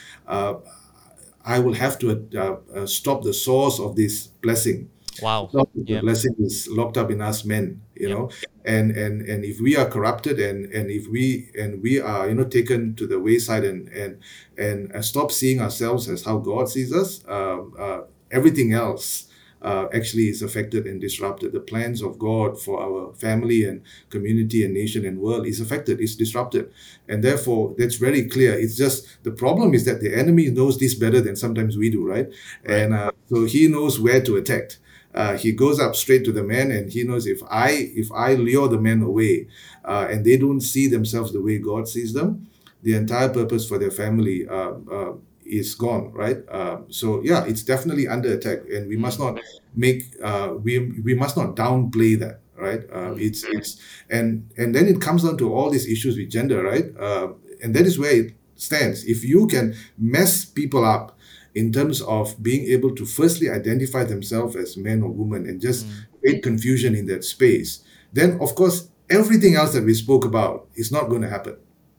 I 1.47 1.59
will 1.59 1.73
have 1.73 1.97
to 1.99 2.27
uh, 2.35 2.57
uh, 2.75 2.85
stop 2.85 3.23
the 3.23 3.33
source 3.33 3.79
of 3.79 3.95
this 3.95 4.27
blessing. 4.43 4.89
Wow. 5.21 5.49
The 5.51 5.65
Yep. 5.73 6.01
blessing 6.01 6.35
is 6.39 6.67
locked 6.67 6.97
up 6.97 7.09
in 7.09 7.21
us 7.21 7.45
men, 7.45 7.81
you 7.95 8.09
Yep. 8.09 8.17
know. 8.17 8.29
And 8.65 8.91
and 8.91 9.21
and 9.31 9.45
if 9.45 9.59
we 9.61 9.77
are 9.77 9.89
corrupted 9.89 10.39
and 10.39 10.65
and 10.73 10.91
if 10.91 11.07
we 11.07 11.49
and 11.57 11.81
we 11.81 12.01
are 12.01 12.27
you 12.29 12.35
know 12.35 12.43
taken 12.43 12.93
to 12.95 13.07
the 13.07 13.17
wayside 13.19 13.63
and 13.63 13.87
and 13.89 14.19
and, 14.57 14.91
and 14.93 15.03
stop 15.05 15.31
seeing 15.31 15.61
ourselves 15.61 16.09
as 16.09 16.23
how 16.25 16.37
God 16.37 16.67
sees 16.69 16.91
us, 16.93 17.23
uh, 17.27 17.59
uh, 17.79 18.01
everything 18.29 18.73
else 18.73 19.26
uh, 19.61 19.87
actually 19.93 20.29
is 20.29 20.41
affected 20.41 20.85
and 20.85 21.01
disrupted. 21.01 21.51
The 21.51 21.59
plans 21.59 22.01
of 22.01 22.19
God 22.19 22.59
for 22.59 22.81
our 22.81 23.13
family 23.13 23.63
and 23.65 23.81
community 24.09 24.63
and 24.63 24.73
nation 24.73 25.05
and 25.05 25.19
world 25.19 25.47
is 25.47 25.59
affected, 25.59 25.99
is 25.99 26.15
disrupted. 26.15 26.71
And 27.07 27.23
therefore, 27.23 27.75
that's 27.77 27.95
very 27.95 28.27
clear. 28.27 28.53
It's 28.53 28.77
just 28.77 29.23
the 29.23 29.31
problem 29.31 29.73
is 29.73 29.85
that 29.85 30.01
the 30.01 30.13
enemy 30.13 30.49
knows 30.49 30.77
this 30.77 30.93
better 30.95 31.21
than 31.21 31.35
sometimes 31.35 31.77
we 31.77 31.89
do, 31.89 32.07
right? 32.07 32.27
And 32.65 32.93
uh, 32.93 33.11
so 33.29 33.45
he 33.45 33.67
knows 33.67 33.99
where 33.99 34.21
to 34.21 34.37
attack. 34.37 34.71
Uh, 35.13 35.35
he 35.35 35.51
goes 35.51 35.79
up 35.79 35.95
straight 35.95 36.23
to 36.25 36.31
the 36.31 36.43
man 36.43 36.69
and 36.69 36.91
he 36.91 37.03
knows 37.03 37.25
if 37.25 37.41
I 37.49 37.71
if 37.71 38.11
I 38.11 38.35
lure 38.35 38.67
the 38.67 38.79
men 38.79 39.01
away 39.01 39.47
uh, 39.83 40.07
and 40.11 40.23
they 40.23 40.37
don't 40.37 40.61
see 40.61 40.87
themselves 40.87 41.33
the 41.33 41.41
way 41.41 41.57
God 41.57 41.87
sees 41.87 42.13
them, 42.13 42.47
the 42.83 42.93
entire 42.93 43.29
purpose 43.29 43.67
for 43.67 43.79
their 43.79 43.89
family 43.89 44.47
uh, 44.47 44.73
uh, 44.91 45.13
is 45.49 45.75
gone, 45.75 46.11
right? 46.11 46.37
Uh, 46.49 46.79
so 46.89 47.21
yeah, 47.23 47.45
it's 47.45 47.63
definitely 47.63 48.07
under 48.07 48.33
attack, 48.33 48.59
and 48.71 48.87
we 48.87 48.97
must 48.97 49.19
not 49.19 49.39
make 49.75 50.03
uh, 50.23 50.53
we 50.61 50.79
we 51.03 51.13
must 51.13 51.37
not 51.37 51.55
downplay 51.55 52.19
that, 52.19 52.41
right? 52.55 52.81
Uh, 52.91 53.15
it's 53.15 53.43
it's 53.43 53.77
and 54.09 54.49
and 54.57 54.75
then 54.75 54.87
it 54.87 55.01
comes 55.01 55.23
down 55.23 55.37
to 55.37 55.53
all 55.53 55.69
these 55.69 55.87
issues 55.87 56.17
with 56.17 56.29
gender, 56.29 56.63
right? 56.63 56.85
Uh, 56.99 57.33
and 57.63 57.73
that 57.75 57.85
is 57.85 57.97
where 57.97 58.11
it 58.11 58.33
stands. 58.55 59.03
If 59.05 59.23
you 59.23 59.47
can 59.47 59.75
mess 59.97 60.45
people 60.45 60.85
up 60.85 61.17
in 61.55 61.71
terms 61.71 62.01
of 62.01 62.41
being 62.43 62.65
able 62.71 62.93
to 62.95 63.05
firstly 63.05 63.49
identify 63.49 64.03
themselves 64.03 64.55
as 64.55 64.77
men 64.77 65.01
or 65.01 65.09
women 65.09 65.47
and 65.47 65.59
just 65.59 65.87
create 66.19 66.43
confusion 66.43 66.93
in 66.95 67.07
that 67.07 67.23
space, 67.23 67.83
then 68.13 68.39
of 68.41 68.55
course 68.55 68.89
everything 69.09 69.55
else 69.55 69.73
that 69.73 69.83
we 69.83 69.93
spoke 69.93 70.25
about 70.25 70.67
is 70.75 70.91
not 70.91 71.09
going 71.09 71.21
to 71.21 71.29
happen. 71.29 71.57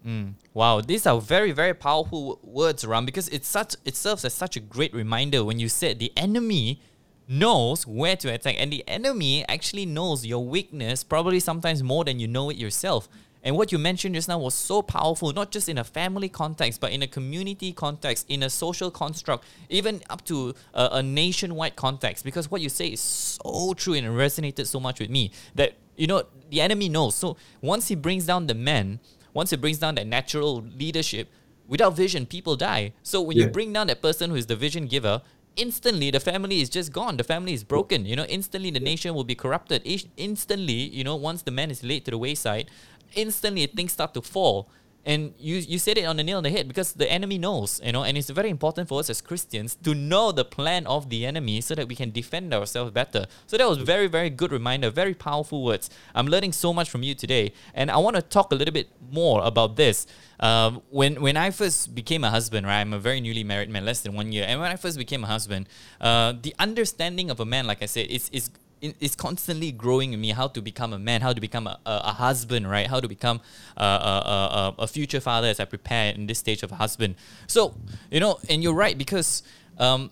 Mm. 0.09 0.33
Wow, 0.55 0.81
these 0.81 1.07
are 1.07 1.21
very, 1.21 1.53
very 1.53 1.75
powerful 1.75 2.41
words, 2.43 2.83
Ram, 2.87 3.05
because 3.05 3.29
it's 3.29 3.47
such 3.47 3.77
it 3.85 3.95
serves 3.95 4.25
as 4.25 4.33
such 4.33 4.57
a 4.57 4.61
great 4.61 4.95
reminder 4.95 5.45
when 5.45 5.59
you 5.59 5.69
said 5.69 5.99
the 5.99 6.11
enemy 6.17 6.81
knows 7.29 7.87
where 7.87 8.17
to 8.17 8.33
attack, 8.33 8.57
and 8.59 8.73
the 8.73 8.83
enemy 8.89 9.47
actually 9.49 9.85
knows 9.85 10.25
your 10.25 10.43
weakness 10.43 11.05
probably 11.05 11.41
sometimes 11.41 11.83
more 11.83 12.05
than 12.05 12.19
you 12.19 12.27
know 12.27 12.49
it 12.49 12.57
yourself. 12.57 13.07
And 13.43 13.55
what 13.55 13.71
you 13.71 13.79
mentioned 13.79 14.15
just 14.15 14.29
now 14.29 14.39
was 14.39 14.55
so 14.55 14.81
powerful, 14.81 15.33
not 15.33 15.51
just 15.51 15.69
in 15.69 15.77
a 15.77 15.85
family 15.85 16.29
context, 16.31 16.81
but 16.81 16.91
in 16.91 17.03
a 17.03 17.07
community 17.07 17.73
context, 17.73 18.27
in 18.31 18.43
a 18.43 18.51
social 18.51 18.91
construct, 18.91 19.45
even 19.69 20.03
up 20.11 20.25
to 20.25 20.55
a, 20.75 20.89
a 20.93 21.03
nationwide 21.03 21.77
context. 21.77 22.25
Because 22.25 22.51
what 22.51 22.61
you 22.63 22.69
say 22.69 22.89
is 22.89 23.01
so 23.01 23.75
true 23.75 23.95
and 23.95 24.07
resonated 24.07 24.67
so 24.67 24.81
much 24.81 24.99
with 24.99 25.11
me 25.11 25.31
that, 25.55 25.75
you 25.97 26.07
know, 26.07 26.25
the 26.51 26.61
enemy 26.61 26.89
knows. 26.89 27.15
So 27.15 27.37
once 27.61 27.89
he 27.89 27.95
brings 27.95 28.27
down 28.27 28.49
the 28.49 28.55
men, 28.55 28.99
once 29.41 29.53
it 29.53 29.61
brings 29.61 29.79
down 29.79 29.95
that 29.95 30.09
natural 30.19 30.53
leadership, 30.83 31.27
without 31.73 31.95
vision, 32.05 32.27
people 32.27 32.57
die. 32.57 32.93
So 33.11 33.17
when 33.23 33.37
you 33.37 33.47
bring 33.47 33.73
down 33.73 33.87
that 33.87 34.03
person 34.03 34.31
who 34.31 34.37
is 34.43 34.47
the 34.47 34.57
vision 34.57 34.87
giver, 34.95 35.23
instantly 35.55 36.11
the 36.11 36.19
family 36.31 36.61
is 36.61 36.69
just 36.69 36.93
gone. 36.93 37.15
The 37.17 37.29
family 37.33 37.53
is 37.53 37.63
broken. 37.63 38.01
You 38.05 38.17
know, 38.17 38.25
instantly 38.25 38.71
the 38.73 38.81
nation 38.81 39.15
will 39.15 39.29
be 39.33 39.37
corrupted. 39.37 39.81
Instantly, 40.17 40.81
you 40.99 41.05
know, 41.05 41.15
once 41.31 41.43
the 41.43 41.53
man 41.53 41.71
is 41.71 41.85
laid 41.85 42.05
to 42.07 42.11
the 42.11 42.19
wayside, 42.19 42.67
instantly 43.15 43.65
things 43.67 43.93
start 43.93 44.13
to 44.15 44.23
fall. 44.23 44.57
And 45.05 45.33
you 45.39 45.57
you 45.57 45.79
said 45.79 45.97
it 45.97 46.05
on 46.05 46.17
the 46.17 46.25
nail 46.25 46.39
on 46.39 46.43
the 46.43 46.51
head 46.51 46.69
because 46.69 46.93
the 46.93 47.11
enemy 47.11 47.39
knows, 47.39 47.81
you 47.83 47.93
know, 47.93 48.03
and 48.05 48.19
it's 48.19 48.29
very 48.29 48.51
important 48.51 48.89
for 48.89 49.01
us 49.01 49.09
as 49.09 49.21
Christians 49.21 49.77
to 49.85 49.95
know 49.95 50.33
the 50.33 50.45
plan 50.45 50.87
of 50.87 51.09
the 51.09 51.25
enemy 51.25 51.61
so 51.61 51.75
that 51.75 51.89
we 51.89 51.95
can 51.95 52.11
defend 52.11 52.53
ourselves 52.53 52.91
better. 52.91 53.27
So 53.47 53.57
that 53.57 53.69
was 53.69 53.79
very, 53.79 54.07
very 54.07 54.29
good 54.29 54.53
reminder, 54.53 54.91
very 54.91 55.15
powerful 55.15 55.65
words. 55.65 55.89
I'm 56.15 56.27
learning 56.27 56.53
so 56.53 56.73
much 56.75 56.91
from 56.91 57.03
you 57.03 57.15
today, 57.15 57.53
and 57.75 57.91
I 57.91 57.97
want 57.99 58.17
to 58.17 58.23
talk 58.23 58.53
a 58.53 58.55
little 58.55 58.75
bit 58.75 58.89
more 59.11 59.43
about 59.45 59.77
this. 59.77 60.07
Um, 60.41 60.83
when 60.91 61.21
when 61.21 61.37
I 61.37 61.51
first 61.51 61.95
became 61.95 62.23
a 62.23 62.31
husband, 62.31 62.67
right? 62.67 62.81
I'm 62.81 62.93
a 62.93 62.99
very 62.99 63.21
newly 63.21 63.45
married 63.45 63.71
man, 63.71 63.85
less 63.85 64.01
than 64.03 64.15
one 64.15 64.31
year, 64.31 64.45
and 64.47 64.61
when 64.61 64.71
I 64.71 64.77
first 64.77 64.99
became 64.99 65.25
a 65.25 65.27
husband, 65.27 65.69
uh, 66.01 66.35
the 66.41 66.55
understanding 66.59 67.31
of 67.31 67.41
a 67.41 67.45
man, 67.45 67.67
like 67.67 67.83
I 67.83 67.87
said, 67.87 68.07
is 68.07 68.29
is 68.31 68.51
it's 68.81 69.17
constantly 69.17 69.73
growing 69.73 70.13
in 70.13 70.21
me 70.21 70.31
how 70.31 70.49
to 70.49 70.61
become 70.63 70.93
a 70.93 70.99
man, 70.99 71.21
how 71.21 71.33
to 71.33 71.41
become 71.41 71.67
a, 71.67 71.79
a, 71.85 72.01
a 72.05 72.13
husband, 72.13 72.71
right? 72.71 72.87
How 72.87 73.01
to 73.01 73.09
become 73.09 73.41
a, 73.77 73.85
a, 73.85 74.75
a, 74.79 74.83
a 74.83 74.87
future 74.87 75.21
father 75.21 75.49
as 75.49 75.61
I 75.61 75.65
prepare 75.65 76.13
in 76.13 76.27
this 76.27 76.39
stage 76.39 76.63
of 76.63 76.71
husband. 76.71 77.17
So, 77.47 77.75
you 78.11 78.21
know, 78.21 78.39
and 78.49 78.63
you're 78.63 78.75
right 78.75 78.97
because, 78.97 79.43
um, 79.79 80.11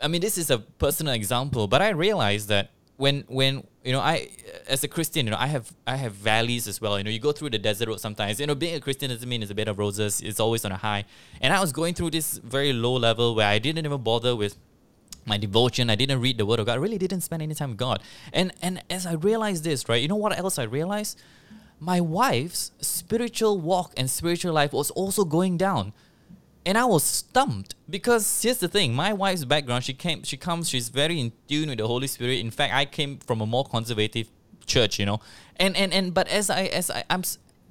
I 0.00 0.08
mean, 0.08 0.20
this 0.20 0.36
is 0.36 0.50
a 0.50 0.58
personal 0.58 1.14
example, 1.14 1.66
but 1.66 1.80
I 1.80 1.90
realized 1.90 2.48
that 2.48 2.70
when 2.96 3.24
when 3.26 3.66
you 3.82 3.92
know 3.92 4.00
I 4.00 4.28
as 4.68 4.84
a 4.84 4.88
Christian, 4.88 5.26
you 5.26 5.32
know, 5.32 5.38
I 5.38 5.46
have 5.46 5.72
I 5.86 5.96
have 5.96 6.12
valleys 6.12 6.68
as 6.68 6.80
well. 6.80 6.96
You 6.98 7.04
know, 7.04 7.10
you 7.10 7.18
go 7.18 7.32
through 7.32 7.50
the 7.50 7.58
desert 7.58 7.88
road 7.88 8.00
sometimes. 8.00 8.40
You 8.40 8.46
know, 8.46 8.54
being 8.54 8.74
a 8.74 8.80
Christian 8.80 9.10
doesn't 9.10 9.28
mean 9.28 9.42
it's 9.42 9.50
a 9.50 9.54
bed 9.54 9.68
of 9.68 9.78
roses. 9.78 10.20
It's 10.20 10.40
always 10.40 10.64
on 10.64 10.72
a 10.72 10.76
high. 10.76 11.04
And 11.40 11.52
I 11.52 11.60
was 11.60 11.72
going 11.72 11.94
through 11.94 12.10
this 12.10 12.38
very 12.38 12.72
low 12.72 12.94
level 12.94 13.34
where 13.34 13.48
I 13.48 13.58
didn't 13.58 13.84
even 13.84 14.02
bother 14.02 14.36
with 14.36 14.56
my 15.26 15.38
devotion. 15.38 15.90
I 15.90 15.94
didn't 15.94 16.20
read 16.20 16.38
the 16.38 16.46
word 16.46 16.60
of 16.60 16.66
God. 16.66 16.72
I 16.72 16.76
really 16.76 16.98
didn't 16.98 17.22
spend 17.22 17.42
any 17.42 17.54
time 17.54 17.70
with 17.70 17.78
God. 17.78 18.02
And 18.32 18.52
and 18.62 18.82
as 18.90 19.06
I 19.06 19.14
realized 19.14 19.64
this, 19.64 19.88
right, 19.88 20.00
you 20.00 20.08
know 20.08 20.16
what 20.16 20.36
else 20.38 20.58
I 20.58 20.64
realized? 20.64 21.20
My 21.80 22.00
wife's 22.00 22.72
spiritual 22.80 23.60
walk 23.60 23.92
and 23.96 24.08
spiritual 24.10 24.52
life 24.52 24.72
was 24.72 24.90
also 24.90 25.24
going 25.24 25.56
down. 25.56 25.92
And 26.66 26.78
I 26.78 26.86
was 26.86 27.04
stumped 27.04 27.74
because 27.90 28.40
here's 28.42 28.58
the 28.58 28.68
thing: 28.68 28.94
my 28.94 29.12
wife's 29.12 29.44
background, 29.44 29.84
she 29.84 29.92
came, 29.92 30.22
she 30.22 30.36
comes, 30.36 30.68
she's 30.68 30.88
very 30.88 31.20
in 31.20 31.32
tune 31.46 31.68
with 31.68 31.78
the 31.78 31.86
Holy 31.86 32.06
Spirit. 32.06 32.38
In 32.40 32.50
fact, 32.50 32.72
I 32.72 32.86
came 32.86 33.18
from 33.18 33.40
a 33.40 33.46
more 33.46 33.64
conservative 33.64 34.28
church, 34.66 34.98
you 34.98 35.06
know, 35.06 35.20
and 35.56 35.76
and 35.76 35.92
and 35.92 36.14
but 36.14 36.26
as 36.28 36.48
I 36.48 36.62
as 36.64 36.90
I 36.90 37.04
I'm 37.10 37.22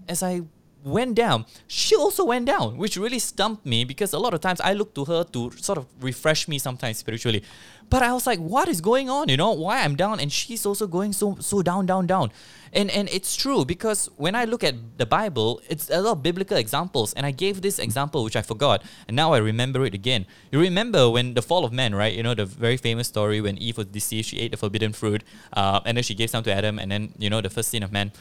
as 0.07 0.21
I 0.21 0.41
went 0.83 1.15
down, 1.15 1.45
she 1.67 1.95
also 1.95 2.25
went 2.25 2.45
down, 2.45 2.77
which 2.77 2.97
really 2.97 3.19
stumped 3.19 3.65
me 3.65 3.83
because 3.83 4.13
a 4.13 4.19
lot 4.19 4.33
of 4.33 4.41
times 4.41 4.59
I 4.61 4.73
look 4.73 4.93
to 4.95 5.05
her 5.05 5.23
to 5.23 5.51
sort 5.51 5.77
of 5.77 5.87
refresh 6.01 6.47
me 6.47 6.59
sometimes 6.59 6.97
spiritually. 6.97 7.43
But 7.89 8.01
I 8.01 8.13
was 8.13 8.25
like, 8.25 8.39
what 8.39 8.67
is 8.69 8.81
going 8.81 9.09
on? 9.09 9.29
You 9.29 9.37
know, 9.37 9.51
why 9.51 9.83
I'm 9.83 9.95
down 9.95 10.19
and 10.19 10.31
she's 10.31 10.65
also 10.65 10.87
going 10.87 11.13
so 11.13 11.37
so 11.39 11.61
down, 11.61 11.85
down, 11.85 12.07
down. 12.07 12.31
And 12.71 12.89
and 12.89 13.07
it's 13.09 13.35
true 13.35 13.65
because 13.65 14.09
when 14.17 14.33
I 14.33 14.45
look 14.45 14.63
at 14.63 14.97
the 14.97 15.05
Bible, 15.05 15.61
it's 15.69 15.89
a 15.89 16.01
lot 16.01 16.13
of 16.13 16.23
biblical 16.23 16.57
examples. 16.57 17.13
And 17.13 17.25
I 17.25 17.31
gave 17.31 17.61
this 17.61 17.77
example 17.77 18.23
which 18.23 18.35
I 18.35 18.41
forgot, 18.41 18.81
and 19.07 19.15
now 19.15 19.33
I 19.33 19.37
remember 19.37 19.85
it 19.85 19.93
again. 19.93 20.25
You 20.51 20.59
remember 20.59 21.09
when 21.09 21.35
the 21.35 21.43
fall 21.43 21.65
of 21.65 21.71
man, 21.71 21.93
right? 21.93 22.13
You 22.13 22.23
know, 22.23 22.33
the 22.33 22.45
very 22.45 22.77
famous 22.77 23.07
story 23.07 23.41
when 23.41 23.57
Eve 23.59 23.77
was 23.77 23.87
deceived, 23.87 24.27
she 24.27 24.39
ate 24.39 24.51
the 24.51 24.57
forbidden 24.57 24.91
fruit, 24.91 25.23
uh, 25.53 25.81
and 25.85 25.97
then 25.97 26.03
she 26.03 26.15
gave 26.15 26.31
some 26.31 26.43
to 26.45 26.51
Adam, 26.51 26.79
and 26.79 26.91
then 26.91 27.13
you 27.19 27.29
know 27.29 27.41
the 27.41 27.49
first 27.51 27.69
sin 27.69 27.83
of 27.83 27.91
man. 27.91 28.11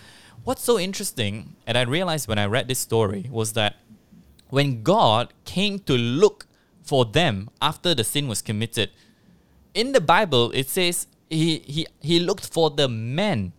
What's 0.45 0.63
so 0.63 0.79
interesting, 0.79 1.55
and 1.67 1.79
I 1.79 1.83
realized 1.83 2.27
when 2.27 2.39
I 2.39 2.47
read 2.47 2.67
this 2.67 2.81
story, 2.81 3.29
was 3.31 3.53
that 3.53 3.77
when 4.51 4.83
God 4.83 5.33
came 5.45 5.79
to 5.81 5.95
look 5.95 6.47
for 6.83 7.05
them 7.05 7.49
after 7.61 7.95
the 7.95 8.03
sin 8.03 8.27
was 8.27 8.43
committed, 8.43 8.91
in 9.73 9.93
the 9.93 10.01
Bible 10.01 10.51
it 10.51 10.69
says 10.69 11.07
he 11.31 11.59
he 11.61 11.87
he 12.01 12.19
looked 12.19 12.53
for 12.53 12.71
the 12.71 12.89
men. 12.89 13.53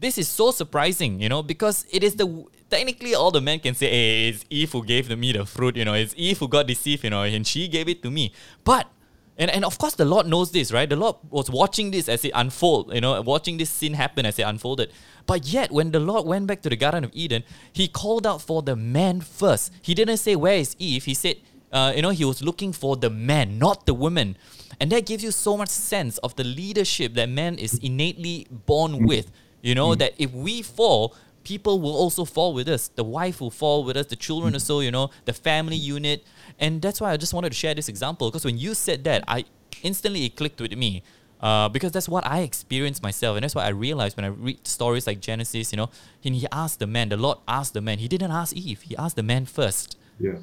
This 0.00 0.18
is 0.18 0.28
so 0.28 0.50
surprising, 0.50 1.20
you 1.20 1.28
know, 1.28 1.42
because 1.42 1.86
it 1.90 2.02
is 2.02 2.16
the 2.16 2.26
technically 2.68 3.14
all 3.14 3.30
the 3.30 3.40
men 3.40 3.60
can 3.60 3.74
say, 3.74 3.88
"Hey, 3.88 4.28
it's 4.28 4.44
Eve 4.50 4.72
who 4.72 4.84
gave 4.84 5.08
me 5.16 5.32
the 5.32 5.46
fruit," 5.46 5.76
you 5.76 5.84
know, 5.84 5.94
it's 5.94 6.12
Eve 6.16 6.38
who 6.38 6.48
got 6.48 6.66
deceived, 6.66 7.04
you 7.04 7.10
know, 7.10 7.22
and 7.22 7.46
she 7.46 7.68
gave 7.68 7.88
it 7.88 8.02
to 8.02 8.10
me. 8.10 8.32
But 8.64 8.90
and, 9.38 9.50
and 9.50 9.64
of 9.64 9.78
course 9.78 9.94
the 9.94 10.04
Lord 10.04 10.26
knows 10.26 10.50
this, 10.50 10.72
right? 10.72 10.88
The 10.88 10.96
Lord 10.96 11.16
was 11.30 11.50
watching 11.50 11.90
this 11.90 12.08
as 12.08 12.24
it 12.24 12.32
unfold, 12.34 12.94
you 12.94 13.00
know, 13.00 13.20
watching 13.22 13.56
this 13.56 13.70
sin 13.70 13.94
happen 13.94 14.26
as 14.26 14.38
it 14.38 14.42
unfolded. 14.42 14.92
But 15.26 15.46
yet 15.46 15.70
when 15.72 15.90
the 15.90 16.00
Lord 16.00 16.26
went 16.26 16.46
back 16.46 16.62
to 16.62 16.68
the 16.68 16.76
Garden 16.76 17.04
of 17.04 17.10
Eden, 17.12 17.42
he 17.72 17.88
called 17.88 18.26
out 18.26 18.40
for 18.40 18.62
the 18.62 18.76
man 18.76 19.20
first. 19.20 19.72
He 19.82 19.94
didn't 19.94 20.18
say, 20.18 20.36
Where 20.36 20.56
is 20.56 20.76
Eve? 20.78 21.04
He 21.04 21.14
said, 21.14 21.36
uh, 21.72 21.92
you 21.94 22.02
know, 22.02 22.10
he 22.10 22.24
was 22.24 22.42
looking 22.42 22.72
for 22.72 22.96
the 22.96 23.10
man, 23.10 23.58
not 23.58 23.86
the 23.86 23.94
woman. 23.94 24.36
And 24.80 24.90
that 24.92 25.06
gives 25.06 25.24
you 25.24 25.30
so 25.30 25.56
much 25.56 25.68
sense 25.68 26.18
of 26.18 26.36
the 26.36 26.44
leadership 26.44 27.14
that 27.14 27.28
man 27.28 27.58
is 27.58 27.74
innately 27.78 28.46
born 28.50 29.06
with. 29.06 29.30
You 29.62 29.74
know, 29.74 29.94
that 29.96 30.14
if 30.16 30.32
we 30.32 30.62
fall, 30.62 31.14
people 31.46 31.80
will 31.80 31.94
also 31.94 32.24
fall 32.24 32.52
with 32.52 32.68
us. 32.68 32.88
The 32.88 33.04
wife 33.04 33.40
will 33.40 33.52
fall 33.52 33.84
with 33.84 33.96
us, 33.96 34.06
the 34.06 34.16
children 34.16 34.52
also, 34.54 34.80
you 34.80 34.90
know, 34.90 35.10
the 35.26 35.32
family 35.32 35.76
unit. 35.76 36.24
And 36.58 36.82
that's 36.82 37.00
why 37.00 37.12
I 37.12 37.16
just 37.16 37.32
wanted 37.32 37.50
to 37.50 37.54
share 37.56 37.72
this 37.72 37.88
example 37.88 38.28
because 38.28 38.44
when 38.44 38.58
you 38.58 38.74
said 38.74 39.04
that, 39.04 39.22
I 39.28 39.44
instantly 39.80 40.24
it 40.24 40.34
clicked 40.34 40.60
with 40.60 40.76
me. 40.76 41.04
Uh, 41.38 41.68
because 41.68 41.92
that's 41.92 42.08
what 42.08 42.26
I 42.26 42.38
experienced 42.40 43.02
myself, 43.02 43.36
and 43.36 43.44
that's 43.44 43.54
what 43.54 43.66
I 43.66 43.68
realized 43.68 44.16
when 44.16 44.24
I 44.24 44.28
read 44.28 44.66
stories 44.66 45.06
like 45.06 45.20
Genesis. 45.20 45.70
You 45.70 45.76
know, 45.76 45.90
and 46.24 46.34
he 46.34 46.46
asked 46.50 46.78
the 46.78 46.86
man, 46.86 47.10
the 47.10 47.18
Lord 47.18 47.36
asked 47.46 47.74
the 47.74 47.82
man. 47.82 47.98
He 47.98 48.08
didn't 48.08 48.30
ask 48.30 48.56
Eve. 48.56 48.80
He 48.80 48.96
asked 48.96 49.16
the 49.16 49.22
man 49.22 49.44
first. 49.44 49.98
Yeah, 50.18 50.38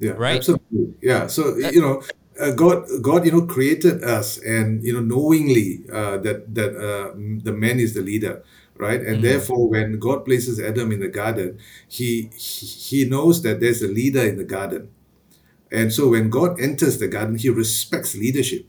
yeah, 0.00 0.14
Right? 0.24 0.38
absolutely. 0.38 0.94
Yeah. 1.00 1.28
So 1.28 1.56
you 1.56 1.80
know, 1.80 2.02
uh, 2.40 2.50
God, 2.50 2.84
God, 3.00 3.24
you 3.24 3.30
know, 3.30 3.46
created 3.46 4.02
us, 4.02 4.38
and 4.38 4.82
you 4.82 4.92
know, 4.92 5.04
knowingly 5.12 5.84
uh, 5.92 6.18
that 6.18 6.52
that 6.52 6.72
uh, 6.74 7.14
the 7.44 7.52
man 7.52 7.78
is 7.78 7.94
the 7.94 8.02
leader, 8.02 8.42
right? 8.78 9.00
And 9.00 9.22
therefore, 9.22 9.68
when 9.68 9.98
God 9.98 10.24
places 10.24 10.60
Adam 10.60 10.92
in 10.92 11.00
the 11.00 11.08
garden, 11.08 11.58
he 11.88 12.30
he, 12.36 12.66
he 12.66 13.04
knows 13.08 13.42
that 13.42 13.60
there's 13.60 13.82
a 13.82 13.88
leader 13.88 14.22
in 14.26 14.36
the 14.36 14.44
garden, 14.44 14.94
And 15.70 15.92
so 15.92 16.08
when 16.10 16.30
God 16.30 16.60
enters 16.60 16.98
the 16.98 17.08
garden, 17.08 17.36
he 17.36 17.48
respects 17.50 18.14
leadership. 18.14 18.66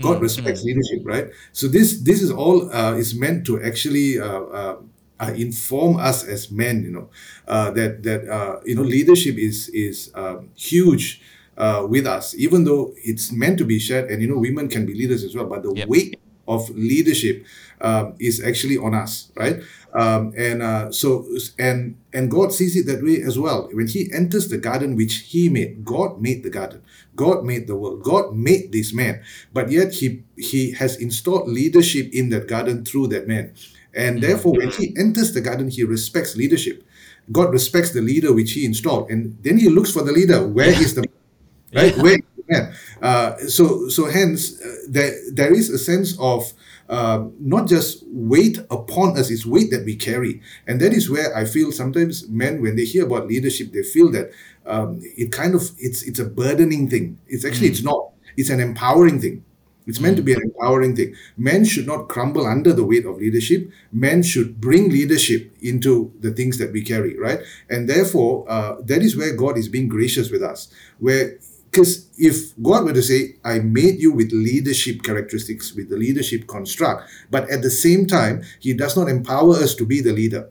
God 0.00 0.20
Mm, 0.20 0.22
respects 0.22 0.62
leadership, 0.62 1.00
right? 1.04 1.28
So 1.52 1.68
this 1.68 2.00
this 2.02 2.22
is 2.22 2.30
all 2.30 2.70
uh, 2.72 2.94
is 2.94 3.14
meant 3.14 3.46
to 3.46 3.62
actually 3.62 4.20
uh, 4.20 4.42
uh, 4.42 4.76
uh, 5.18 5.32
inform 5.36 5.96
us 5.96 6.22
as 6.24 6.50
men, 6.50 6.82
you 6.84 6.90
know, 6.92 7.10
uh, 7.48 7.70
that 7.72 8.02
that 8.04 8.28
uh, 8.28 8.60
you 8.64 8.74
know 8.74 8.82
leadership 8.82 9.36
is 9.36 9.68
is 9.70 10.10
um, 10.14 10.50
huge 10.54 11.22
uh, 11.56 11.86
with 11.88 12.06
us, 12.06 12.34
even 12.36 12.64
though 12.64 12.92
it's 12.96 13.32
meant 13.32 13.58
to 13.58 13.64
be 13.64 13.78
shared, 13.78 14.10
and 14.10 14.20
you 14.22 14.28
know 14.28 14.38
women 14.38 14.68
can 14.68 14.84
be 14.86 14.94
leaders 14.94 15.24
as 15.24 15.34
well, 15.34 15.46
but 15.46 15.62
the 15.62 15.72
Yep. 15.74 15.88
weight 15.88 16.20
of 16.46 16.68
leadership 16.70 17.44
um, 17.80 18.14
is 18.18 18.42
actually 18.42 18.78
on 18.78 18.94
us, 18.94 19.30
right? 19.36 19.60
Um, 19.94 20.34
and 20.36 20.62
uh, 20.62 20.92
so 20.92 21.26
and 21.58 21.96
and 22.12 22.30
God 22.30 22.52
sees 22.52 22.76
it 22.76 22.84
that 22.86 23.02
way 23.02 23.22
as 23.22 23.38
well. 23.38 23.68
When 23.72 23.86
He 23.88 24.12
enters 24.12 24.48
the 24.48 24.58
garden 24.58 24.94
which 24.94 25.32
He 25.32 25.48
made, 25.48 25.84
God 25.84 26.20
made 26.20 26.42
the 26.42 26.50
garden, 26.50 26.82
God 27.14 27.44
made 27.44 27.66
the 27.66 27.76
world, 27.76 28.02
God 28.02 28.34
made 28.34 28.72
this 28.72 28.92
man, 28.92 29.22
but 29.52 29.70
yet 29.70 29.94
He 29.94 30.22
He 30.36 30.72
has 30.72 30.96
installed 30.96 31.48
leadership 31.48 32.12
in 32.12 32.28
that 32.30 32.46
garden 32.46 32.84
through 32.84 33.08
that 33.08 33.26
man, 33.26 33.54
and 33.94 34.22
therefore 34.22 34.52
when 34.52 34.70
He 34.70 34.94
enters 34.98 35.32
the 35.32 35.40
garden, 35.40 35.70
He 35.70 35.82
respects 35.82 36.36
leadership. 36.36 36.84
God 37.32 37.50
respects 37.52 37.92
the 37.92 38.02
leader 38.02 38.32
which 38.32 38.52
He 38.52 38.66
installed, 38.66 39.10
and 39.10 39.38
then 39.42 39.56
He 39.58 39.70
looks 39.70 39.90
for 39.90 40.02
the 40.02 40.12
leader. 40.12 40.46
Where 40.46 40.68
is 40.68 40.94
the 40.94 41.08
right? 41.74 41.96
Where 41.96 42.20
is 42.20 42.28
the 42.36 42.44
man? 42.48 42.74
Uh, 43.00 43.36
so 43.48 43.88
so 43.88 44.10
hence 44.10 44.60
uh, 44.60 44.76
there 44.88 45.14
there 45.32 45.54
is 45.54 45.70
a 45.70 45.78
sense 45.78 46.18
of 46.18 46.52
um, 46.88 47.34
not 47.40 47.68
just 47.68 48.04
weight 48.08 48.58
upon 48.70 49.18
us, 49.18 49.30
it's 49.30 49.46
weight 49.46 49.70
that 49.70 49.84
we 49.84 49.96
carry. 49.96 50.40
And 50.66 50.80
that 50.80 50.92
is 50.92 51.10
where 51.10 51.34
I 51.36 51.44
feel 51.44 51.72
sometimes 51.72 52.28
men, 52.28 52.62
when 52.62 52.76
they 52.76 52.84
hear 52.84 53.06
about 53.06 53.28
leadership, 53.28 53.72
they 53.72 53.82
feel 53.82 54.10
that 54.12 54.30
um, 54.66 55.00
it 55.02 55.32
kind 55.32 55.54
of 55.54 55.70
it's 55.78 56.02
it's 56.02 56.18
a 56.18 56.24
burdening 56.24 56.88
thing. 56.88 57.18
It's 57.26 57.44
actually 57.44 57.68
it's 57.68 57.82
not. 57.82 58.10
It's 58.36 58.50
an 58.50 58.60
empowering 58.60 59.20
thing. 59.20 59.44
It's 59.86 60.00
meant 60.00 60.16
to 60.16 60.22
be 60.22 60.32
an 60.32 60.42
empowering 60.42 60.96
thing. 60.96 61.14
Men 61.36 61.64
should 61.64 61.86
not 61.86 62.08
crumble 62.08 62.44
under 62.44 62.72
the 62.72 62.84
weight 62.84 63.06
of 63.06 63.18
leadership. 63.18 63.70
Men 63.92 64.22
should 64.22 64.60
bring 64.60 64.90
leadership 64.90 65.52
into 65.60 66.12
the 66.20 66.32
things 66.32 66.58
that 66.58 66.72
we 66.72 66.82
carry, 66.82 67.16
right? 67.16 67.38
And 67.70 67.88
therefore, 67.88 68.44
uh, 68.50 68.76
that 68.82 69.02
is 69.02 69.16
where 69.16 69.34
God 69.34 69.56
is 69.56 69.68
being 69.68 69.86
gracious 69.86 70.28
with 70.28 70.42
us. 70.42 70.68
Where 70.98 71.38
because 71.76 72.08
if 72.16 72.56
God 72.62 72.86
were 72.86 72.94
to 72.94 73.02
say, 73.02 73.36
I 73.44 73.58
made 73.58 74.00
you 74.00 74.10
with 74.10 74.32
leadership 74.32 75.02
characteristics, 75.02 75.74
with 75.74 75.90
the 75.90 75.98
leadership 75.98 76.46
construct, 76.46 77.10
but 77.30 77.50
at 77.50 77.60
the 77.60 77.68
same 77.68 78.06
time, 78.06 78.42
He 78.60 78.72
does 78.72 78.96
not 78.96 79.08
empower 79.08 79.56
us 79.56 79.74
to 79.74 79.84
be 79.84 80.00
the 80.00 80.14
leader, 80.14 80.48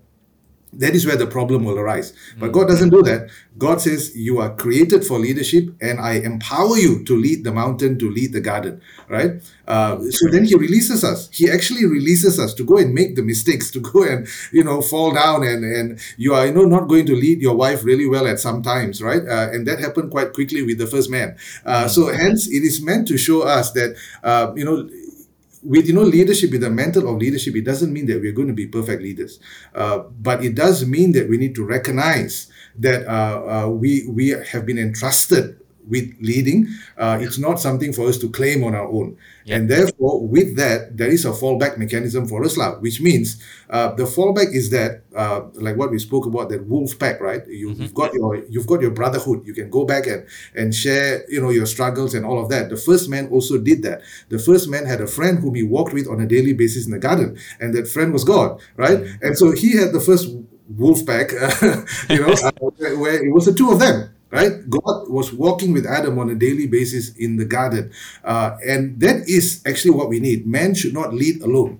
that 0.80 0.96
is 0.96 1.06
where 1.06 1.16
the 1.16 1.28
problem 1.28 1.64
will 1.64 1.80
arise. 1.80 2.14
But 2.38 2.52
God 2.52 2.68
doesn't 2.68 2.90
do 2.90 3.02
that. 3.04 3.30
God 3.58 3.82
says, 3.82 4.16
You 4.16 4.40
are 4.40 4.54
created 4.56 5.06
for 5.06 5.20
leadership, 5.20 5.70
and 5.82 6.00
I 6.00 6.14
empower 6.14 6.78
you 6.78 7.04
to 7.06 7.16
lead 7.16 7.44
the 7.44 7.52
mountain, 7.52 7.98
to 8.00 8.10
lead 8.10 8.34
the 8.34 8.42
garden, 8.42 8.82
right? 9.08 9.42
Uh, 9.68 9.98
so 10.10 10.30
then 10.30 10.46
He 10.46 10.56
releases 10.56 11.04
us. 11.04 11.30
He 11.32 11.50
actually 11.50 11.86
releases 11.86 12.40
us 12.40 12.54
to 12.56 12.64
go 12.64 12.78
and 12.78 12.94
make 12.94 13.16
the 13.16 13.24
mistakes, 13.24 13.72
to 13.76 13.80
go 13.80 14.04
and, 14.04 14.28
you 14.52 14.64
know, 14.64 14.82
fall 14.82 15.14
down, 15.14 15.44
and, 15.44 15.64
and 15.64 16.00
you 16.18 16.34
are, 16.34 16.46
you 16.46 16.54
know, 16.54 16.66
not 16.66 16.88
going 16.88 17.06
to 17.08 17.16
lead 17.16 17.42
your 17.42 17.56
wife 17.56 17.84
really 17.84 18.08
well 18.08 18.28
at 18.28 18.40
some 18.40 18.62
times, 18.62 19.02
right? 19.02 19.22
Uh, 19.28 19.50
and 19.52 19.68
that 19.68 19.80
happened 19.80 20.12
quite 20.12 20.34
quickly 20.34 20.62
with 20.64 20.78
the 20.78 20.88
first 20.88 21.10
man. 21.10 21.38
Uh, 21.66 21.88
so 21.88 22.08
hence, 22.14 22.48
it 22.48 22.64
is 22.64 22.82
meant 22.82 23.08
to 23.08 23.18
show 23.18 23.44
us 23.44 23.72
that, 23.72 23.96
uh, 24.24 24.52
you 24.56 24.66
know, 24.66 24.90
with 25.66 25.88
you 25.88 25.94
know 25.94 26.04
leadership 26.04 26.52
with 26.52 26.62
the 26.62 26.70
mantle 26.70 27.10
of 27.10 27.18
leadership. 27.18 27.56
It 27.56 27.66
doesn't 27.66 27.92
mean 27.92 28.06
that 28.08 28.22
we're 28.22 28.32
going 28.32 28.48
to 28.48 28.54
be 28.54 28.68
perfect 28.68 29.02
leaders. 29.02 29.40
Uh, 29.74 30.00
but 30.22 30.44
it 30.44 30.56
does 30.56 30.86
mean 30.86 31.12
that 31.14 31.30
we 31.30 31.38
need 31.38 31.56
to 31.56 31.66
recognize 31.66 32.48
that 32.78 33.06
uh, 33.08 33.66
uh, 33.66 33.70
we 33.70 34.08
we 34.08 34.30
have 34.30 34.66
been 34.66 34.78
entrusted 34.78 35.60
with 35.88 36.14
leading 36.22 36.68
uh, 36.98 37.18
it's 37.22 37.38
not 37.38 37.60
something 37.60 37.94
for 37.94 38.08
us 38.08 38.18
to 38.18 38.30
claim 38.30 38.64
on 38.64 38.76
our 38.76 38.88
own. 38.88 39.18
Yeah. 39.46 39.58
and 39.58 39.70
therefore 39.70 40.26
with 40.26 40.56
that 40.58 40.98
there 40.98 41.10
is 41.10 41.24
a 41.24 41.30
fallback 41.30 41.78
mechanism 41.78 42.28
for 42.28 42.44
us 42.44 42.58
lah, 42.58 42.80
which 42.80 43.00
means 43.00 43.40
uh, 43.70 43.94
the 43.94 44.06
fallback 44.06 44.54
is 44.54 44.72
that 44.72 45.04
uh, 45.16 45.42
like 45.54 45.78
what 45.78 45.92
we 45.92 46.00
spoke 46.00 46.26
about 46.26 46.50
that 46.50 46.66
wolf 46.66 46.98
pack 46.98 47.22
right? 47.22 47.46
You, 47.48 47.70
you've 47.72 47.94
got 47.94 48.14
your 48.14 48.44
you've 48.50 48.66
got 48.66 48.82
your 48.82 48.90
brotherhood. 48.92 49.46
You 49.46 49.54
can 49.54 49.70
go 49.70 49.86
back 49.86 50.08
and 50.08 50.26
and 50.56 50.74
share 50.74 51.30
you 51.30 51.40
know 51.40 51.52
your 51.52 51.68
struggles 51.68 52.16
and 52.16 52.26
all 52.26 52.42
of 52.42 52.50
that. 52.50 52.70
The 52.70 52.78
first 52.78 53.08
man 53.08 53.28
also 53.28 53.60
did 53.60 53.84
that. 53.84 54.02
The 54.30 54.40
first 54.40 54.68
man 54.68 54.86
had 54.86 55.00
a 55.00 55.08
friend 55.08 55.40
whom 55.40 55.54
he 55.54 55.64
walked 55.64 55.94
with 55.94 56.08
on 56.08 56.20
a 56.22 56.26
daily 56.26 56.54
basis 56.54 56.86
in 56.86 56.92
the 56.92 57.00
garden 57.00 57.38
and 57.60 57.74
that 57.76 57.88
friend 57.88 58.14
was 58.14 58.24
god 58.24 58.60
right? 58.78 59.00
And 59.22 59.38
so 59.38 59.52
he 59.52 59.78
had 59.78 59.94
the 59.94 60.00
first 60.02 60.30
wolf 60.70 61.06
pack 61.06 61.32
you 62.10 62.20
know 62.20 62.34
uh, 62.44 62.52
where, 62.60 62.98
where 62.98 63.24
it 63.24 63.32
was 63.32 63.46
the 63.46 63.54
two 63.54 63.72
of 63.72 63.80
them 63.80 64.10
right 64.36 64.54
god 64.70 65.08
was 65.08 65.32
walking 65.34 65.72
with 65.74 65.86
adam 65.88 66.20
on 66.20 66.30
a 66.30 66.36
daily 66.36 66.68
basis 66.68 67.16
in 67.16 67.38
the 67.38 67.46
garden 67.46 67.92
uh, 68.24 68.58
and 68.68 69.00
that 69.00 69.24
is 69.28 69.62
actually 69.66 69.92
what 69.92 70.10
we 70.10 70.20
need 70.20 70.46
man 70.46 70.74
should 70.76 70.94
not 70.94 71.14
lead 71.14 71.42
alone 71.42 71.80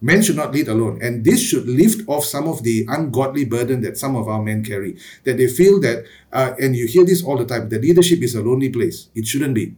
Men 0.00 0.22
should 0.22 0.36
not 0.36 0.52
lead 0.54 0.68
alone. 0.68 0.98
And 1.02 1.24
this 1.24 1.42
should 1.42 1.66
lift 1.68 2.08
off 2.08 2.24
some 2.24 2.48
of 2.48 2.62
the 2.62 2.86
ungodly 2.88 3.44
burden 3.44 3.82
that 3.82 3.98
some 3.98 4.16
of 4.16 4.28
our 4.28 4.42
men 4.42 4.64
carry. 4.64 4.96
That 5.24 5.36
they 5.36 5.46
feel 5.48 5.80
that, 5.80 6.04
uh, 6.32 6.54
and 6.58 6.74
you 6.74 6.86
hear 6.86 7.04
this 7.04 7.22
all 7.22 7.36
the 7.36 7.44
time, 7.44 7.68
that 7.68 7.82
leadership 7.82 8.22
is 8.22 8.34
a 8.34 8.42
lonely 8.42 8.70
place. 8.70 9.08
It 9.14 9.26
shouldn't 9.26 9.54
be. 9.54 9.74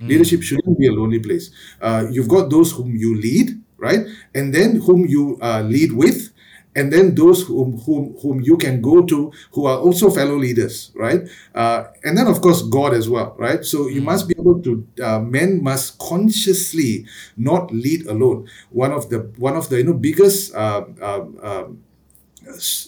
Leadership 0.00 0.42
shouldn't 0.42 0.78
be 0.78 0.86
a 0.88 0.92
lonely 0.92 1.18
place. 1.20 1.50
Uh, 1.80 2.06
you've 2.10 2.28
got 2.28 2.50
those 2.50 2.72
whom 2.72 2.96
you 2.96 3.16
lead, 3.20 3.60
right? 3.78 4.06
And 4.34 4.54
then 4.54 4.76
whom 4.80 5.06
you 5.06 5.38
uh, 5.40 5.62
lead 5.62 5.92
with, 5.92 6.30
and 6.76 6.92
then 6.92 7.14
those 7.14 7.46
whom, 7.46 7.78
whom 7.80 8.16
whom 8.20 8.40
you 8.40 8.56
can 8.56 8.80
go 8.80 9.02
to 9.02 9.32
who 9.52 9.66
are 9.66 9.78
also 9.78 10.10
fellow 10.10 10.36
leaders, 10.36 10.90
right? 10.94 11.28
Uh, 11.54 11.84
and 12.04 12.18
then 12.18 12.26
of 12.26 12.40
course 12.40 12.62
God 12.62 12.94
as 12.94 13.08
well, 13.08 13.34
right? 13.38 13.64
So 13.64 13.88
you 13.88 14.02
must 14.02 14.28
be 14.28 14.34
able 14.38 14.60
to. 14.62 14.86
Uh, 15.02 15.20
men 15.20 15.62
must 15.62 15.98
consciously 15.98 17.06
not 17.36 17.72
lead 17.72 18.06
alone. 18.06 18.48
One 18.70 18.92
of 18.92 19.10
the 19.10 19.20
one 19.38 19.56
of 19.56 19.68
the 19.68 19.78
you 19.78 19.84
know 19.84 19.94
biggest. 19.94 20.54
Uh, 20.54 20.84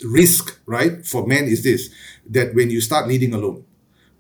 risk, 0.05 0.61
right, 0.67 1.05
for 1.07 1.27
men 1.27 1.45
is 1.45 1.63
this 1.63 1.89
that 2.29 2.55
when 2.55 2.69
you 2.69 2.81
start 2.81 3.09
leading 3.09 3.33
alone, 3.33 3.65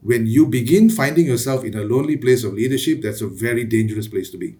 when 0.00 0.26
you 0.26 0.46
begin 0.46 0.88
finding 0.88 1.26
yourself 1.26 1.62
in 1.62 1.74
a 1.74 1.82
lonely 1.82 2.16
place 2.16 2.42
of 2.42 2.54
leadership, 2.54 3.02
that's 3.02 3.20
a 3.20 3.28
very 3.28 3.64
dangerous 3.64 4.08
place 4.08 4.30
to 4.30 4.38
be. 4.38 4.56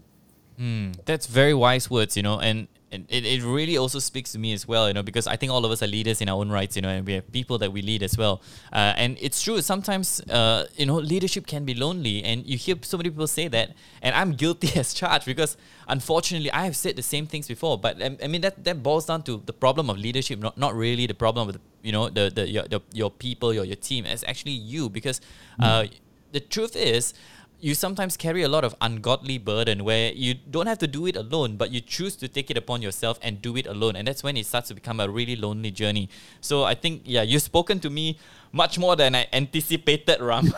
That's 1.05 1.27
very 1.27 1.55
wise 1.55 1.91
words, 1.91 2.17
you 2.17 2.23
know, 2.23 2.39
and, 2.41 2.69
and 2.93 3.05
it, 3.09 3.25
it 3.27 3.43
really 3.43 3.77
also 3.77 3.99
speaks 3.99 4.33
to 4.33 4.39
me 4.39 4.53
as 4.53 4.67
well, 4.69 4.87
you 4.87 4.95
know, 4.95 5.03
because 5.03 5.27
I 5.27 5.37
think 5.37 5.51
all 5.51 5.65
of 5.65 5.71
us 5.71 5.83
are 5.83 5.89
leaders 5.89 6.21
in 6.21 6.29
our 6.29 6.37
own 6.37 6.51
rights, 6.51 6.77
you 6.77 6.83
know, 6.83 6.89
and 6.89 7.05
we 7.05 7.15
have 7.15 7.31
people 7.33 7.59
that 7.59 7.73
we 7.73 7.83
lead 7.83 8.03
as 8.03 8.17
well. 8.17 8.43
Uh, 8.73 8.95
and 8.97 9.19
it's 9.21 9.43
true, 9.43 9.61
sometimes, 9.61 10.21
uh, 10.31 10.67
you 10.77 10.87
know, 10.87 10.95
leadership 10.95 11.47
can 11.47 11.65
be 11.65 11.75
lonely, 11.75 12.23
and 12.23 12.47
you 12.47 12.57
hear 12.57 12.77
so 12.83 12.97
many 12.97 13.11
people 13.11 13.27
say 13.27 13.49
that, 13.49 13.75
and 14.03 14.15
I'm 14.15 14.33
guilty 14.33 14.71
as 14.79 14.95
charged 14.95 15.27
because 15.27 15.57
unfortunately 15.89 16.51
I 16.53 16.65
have 16.65 16.77
said 16.77 16.97
the 16.97 17.03
same 17.03 17.27
things 17.27 17.49
before. 17.49 17.77
But 17.77 18.01
um, 18.01 18.19
I 18.23 18.29
mean, 18.29 18.41
that, 18.43 18.63
that 18.65 18.83
boils 18.83 19.07
down 19.07 19.23
to 19.25 19.43
the 19.45 19.53
problem 19.53 19.91
of 19.91 19.99
leadership, 19.99 20.39
not, 20.39 20.57
not 20.57 20.75
really 20.75 21.07
the 21.07 21.15
problem 21.15 21.49
with, 21.49 21.59
you 21.83 21.93
know, 21.93 22.09
the, 22.09 22.31
the, 22.33 22.49
your, 22.49 22.65
the, 22.65 22.81
your 22.93 23.11
people, 23.11 23.53
your, 23.53 23.65
your 23.65 23.77
team. 23.77 24.07
It's 24.07 24.25
actually 24.27 24.53
you 24.53 24.89
because 24.89 25.21
uh, 25.59 25.87
the 26.33 26.41
truth 26.41 26.77
is, 26.77 27.15
you 27.61 27.75
sometimes 27.75 28.17
carry 28.17 28.43
a 28.43 28.49
lot 28.49 28.65
of 28.65 28.75
ungodly 28.81 29.39
burden 29.39 29.85
where 29.85 30.13
you 30.13 30.35
don't 30.35 30.67
have 30.67 30.79
to 30.79 30.87
do 30.87 31.07
it 31.07 31.17
alone, 31.17 31.57
but 31.57 31.71
you 31.71 31.81
choose 31.81 32.15
to 32.17 32.29
take 32.29 32.51
it 32.51 32.57
upon 32.57 32.83
yourself 32.83 33.19
and 33.23 33.41
do 33.41 33.57
it 33.57 33.67
alone. 33.67 33.97
And 33.97 34.07
that's 34.07 34.23
when 34.23 34.37
it 34.37 34.47
starts 34.47 34.69
to 34.69 34.75
become 34.75 35.01
a 35.01 35.09
really 35.09 35.37
lonely 35.37 35.71
journey. 35.71 36.09
So 36.41 36.65
I 36.65 36.75
think, 36.75 37.03
yeah, 37.05 37.23
you've 37.23 37.43
spoken 37.43 37.81
to 37.81 37.91
me 37.91 38.19
much 38.53 38.79
more 38.79 38.95
than 38.95 39.15
I 39.15 39.27
anticipated, 39.33 40.21
Ram. 40.21 40.45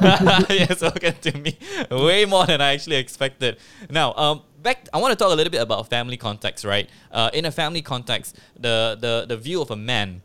you've 0.51 0.79
spoken 0.79 1.15
to 1.15 1.39
me 1.39 1.57
way 1.91 2.25
more 2.25 2.47
than 2.47 2.61
I 2.61 2.75
actually 2.75 2.97
expected. 2.97 3.59
Now, 3.89 4.13
um, 4.15 4.43
back, 4.61 4.89
I 4.93 4.99
want 4.99 5.13
to 5.13 5.17
talk 5.17 5.33
a 5.33 5.37
little 5.37 5.53
bit 5.53 5.63
about 5.63 5.89
family 5.89 6.17
context, 6.17 6.65
right? 6.65 6.91
Uh, 7.13 7.31
in 7.33 7.45
a 7.45 7.53
family 7.53 7.83
context, 7.83 8.37
the, 8.59 8.99
the, 9.01 9.27
the 9.29 9.37
view 9.37 9.63
of 9.63 9.71
a 9.71 9.77
man 9.77 10.23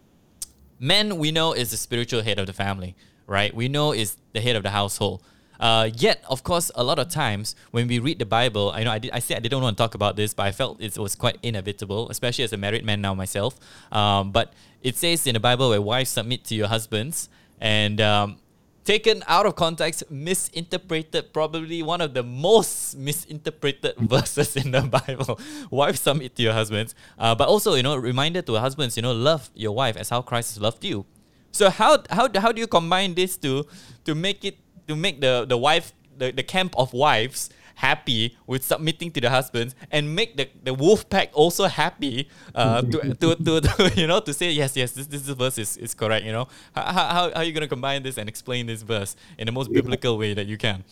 man 0.79 1.17
we 1.17 1.31
know 1.31 1.53
is 1.53 1.71
the 1.71 1.77
spiritual 1.77 2.21
head 2.23 2.38
of 2.38 2.45
the 2.45 2.51
family 2.51 2.93
right 3.25 3.55
we 3.55 3.69
know 3.69 3.93
is 3.93 4.17
the 4.33 4.41
head 4.41 4.55
of 4.55 4.63
the 4.63 4.71
household 4.71 5.23
uh, 5.60 5.89
yet 5.96 6.24
of 6.30 6.44
course 6.44 6.72
a 6.76 6.84
lot 6.84 7.00
of 7.00 7.10
times 7.10 7.56
when 7.72 7.88
we 7.88 8.00
read 8.00 8.20
the 8.20 8.26
bible 8.26 8.72
i 8.76 8.84
know 8.84 8.92
i, 8.92 9.00
did, 9.00 9.12
I 9.12 9.20
said 9.20 9.38
i 9.38 9.39
didn't 9.39 9.62
want 9.62 9.78
to 9.78 9.82
talk 9.82 9.96
about 9.96 10.16
this 10.16 10.34
but 10.34 10.44
i 10.44 10.52
felt 10.52 10.82
it 10.82 10.98
was 10.98 11.16
quite 11.16 11.38
inevitable 11.44 12.10
especially 12.10 12.44
as 12.44 12.54
a 12.54 12.58
married 12.58 12.86
man 12.86 13.02
now 13.02 13.13
myself 13.13 13.58
um, 13.92 14.32
but 14.32 14.54
it 14.82 14.96
says 14.96 15.26
in 15.28 15.34
the 15.34 15.39
bible 15.39 15.70
where 15.70 15.82
wives 15.82 16.10
submit 16.10 16.44
to 16.46 16.56
your 16.56 16.68
husbands 16.68 17.30
and 17.60 18.02
um, 18.02 18.38
taken 18.84 19.24
out 19.28 19.46
of 19.46 19.56
context, 19.56 20.04
misinterpreted, 20.12 21.34
probably 21.34 21.82
one 21.82 22.02
of 22.02 22.13
the 22.13 22.24
most 22.24 22.96
misinterpreted 22.98 23.96
verses 23.98 24.56
in 24.56 24.72
the 24.72 24.82
Bible. 24.82 25.39
Wives 25.72 26.02
submit 26.02 26.36
to 26.36 26.44
your 26.44 26.54
husbands, 26.54 26.96
uh, 27.18 27.34
but 27.36 27.48
also 27.48 27.76
you 27.76 27.84
know 27.84 27.96
reminder 27.96 28.42
to 28.42 28.56
husbands, 28.56 28.96
you 28.96 29.04
know, 29.04 29.13
love 29.13 29.50
your 29.56 29.74
wife 29.74 29.98
as 29.98 30.10
how 30.10 30.22
Christ 30.22 30.56
has 30.56 30.62
loved 30.62 30.84
you. 30.84 31.06
So 31.52 31.70
how 31.70 32.04
how 32.10 32.28
how 32.36 32.51
do 32.51 32.60
you 32.60 32.68
combine 32.68 33.14
this 33.14 33.38
to 33.38 33.66
to 34.06 34.16
make 34.16 34.43
it 34.43 34.58
to 34.88 34.95
make 34.95 35.21
the 35.21 35.45
the 35.47 35.57
wife 35.57 35.93
the, 36.17 36.31
the 36.31 36.43
camp 36.43 36.73
of 36.77 36.93
wives 36.93 37.49
happy 37.75 38.38
with 38.47 38.63
submitting 38.63 39.11
to 39.11 39.21
the 39.21 39.29
husbands 39.29 39.75
and 39.91 40.15
make 40.15 40.38
the, 40.38 40.47
the 40.63 40.73
wolf 40.73 41.09
pack 41.09 41.29
also 41.34 41.65
happy 41.65 42.29
uh, 42.55 42.81
to, 42.81 43.15
to, 43.19 43.36
to, 43.36 43.61
to, 43.61 43.91
you 43.95 44.07
know, 44.07 44.19
to 44.19 44.34
say, 44.34 44.51
yes, 44.51 44.75
yes, 44.77 44.91
this, 44.91 45.07
this 45.07 45.21
verse 45.21 45.57
is, 45.57 45.77
is 45.77 45.93
correct, 45.93 46.25
you 46.25 46.31
know? 46.31 46.47
How, 46.75 46.84
how, 46.84 47.03
how 47.07 47.31
are 47.36 47.43
you 47.43 47.51
going 47.51 47.61
to 47.61 47.67
combine 47.67 48.03
this 48.03 48.17
and 48.17 48.29
explain 48.29 48.67
this 48.67 48.84
verse 48.84 49.15
in 49.38 49.47
the 49.47 49.51
most 49.51 49.71
biblical 49.71 50.17
way 50.17 50.34
that 50.34 50.47
you 50.47 50.57
can? 50.57 50.84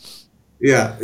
Yeah, 0.59 0.95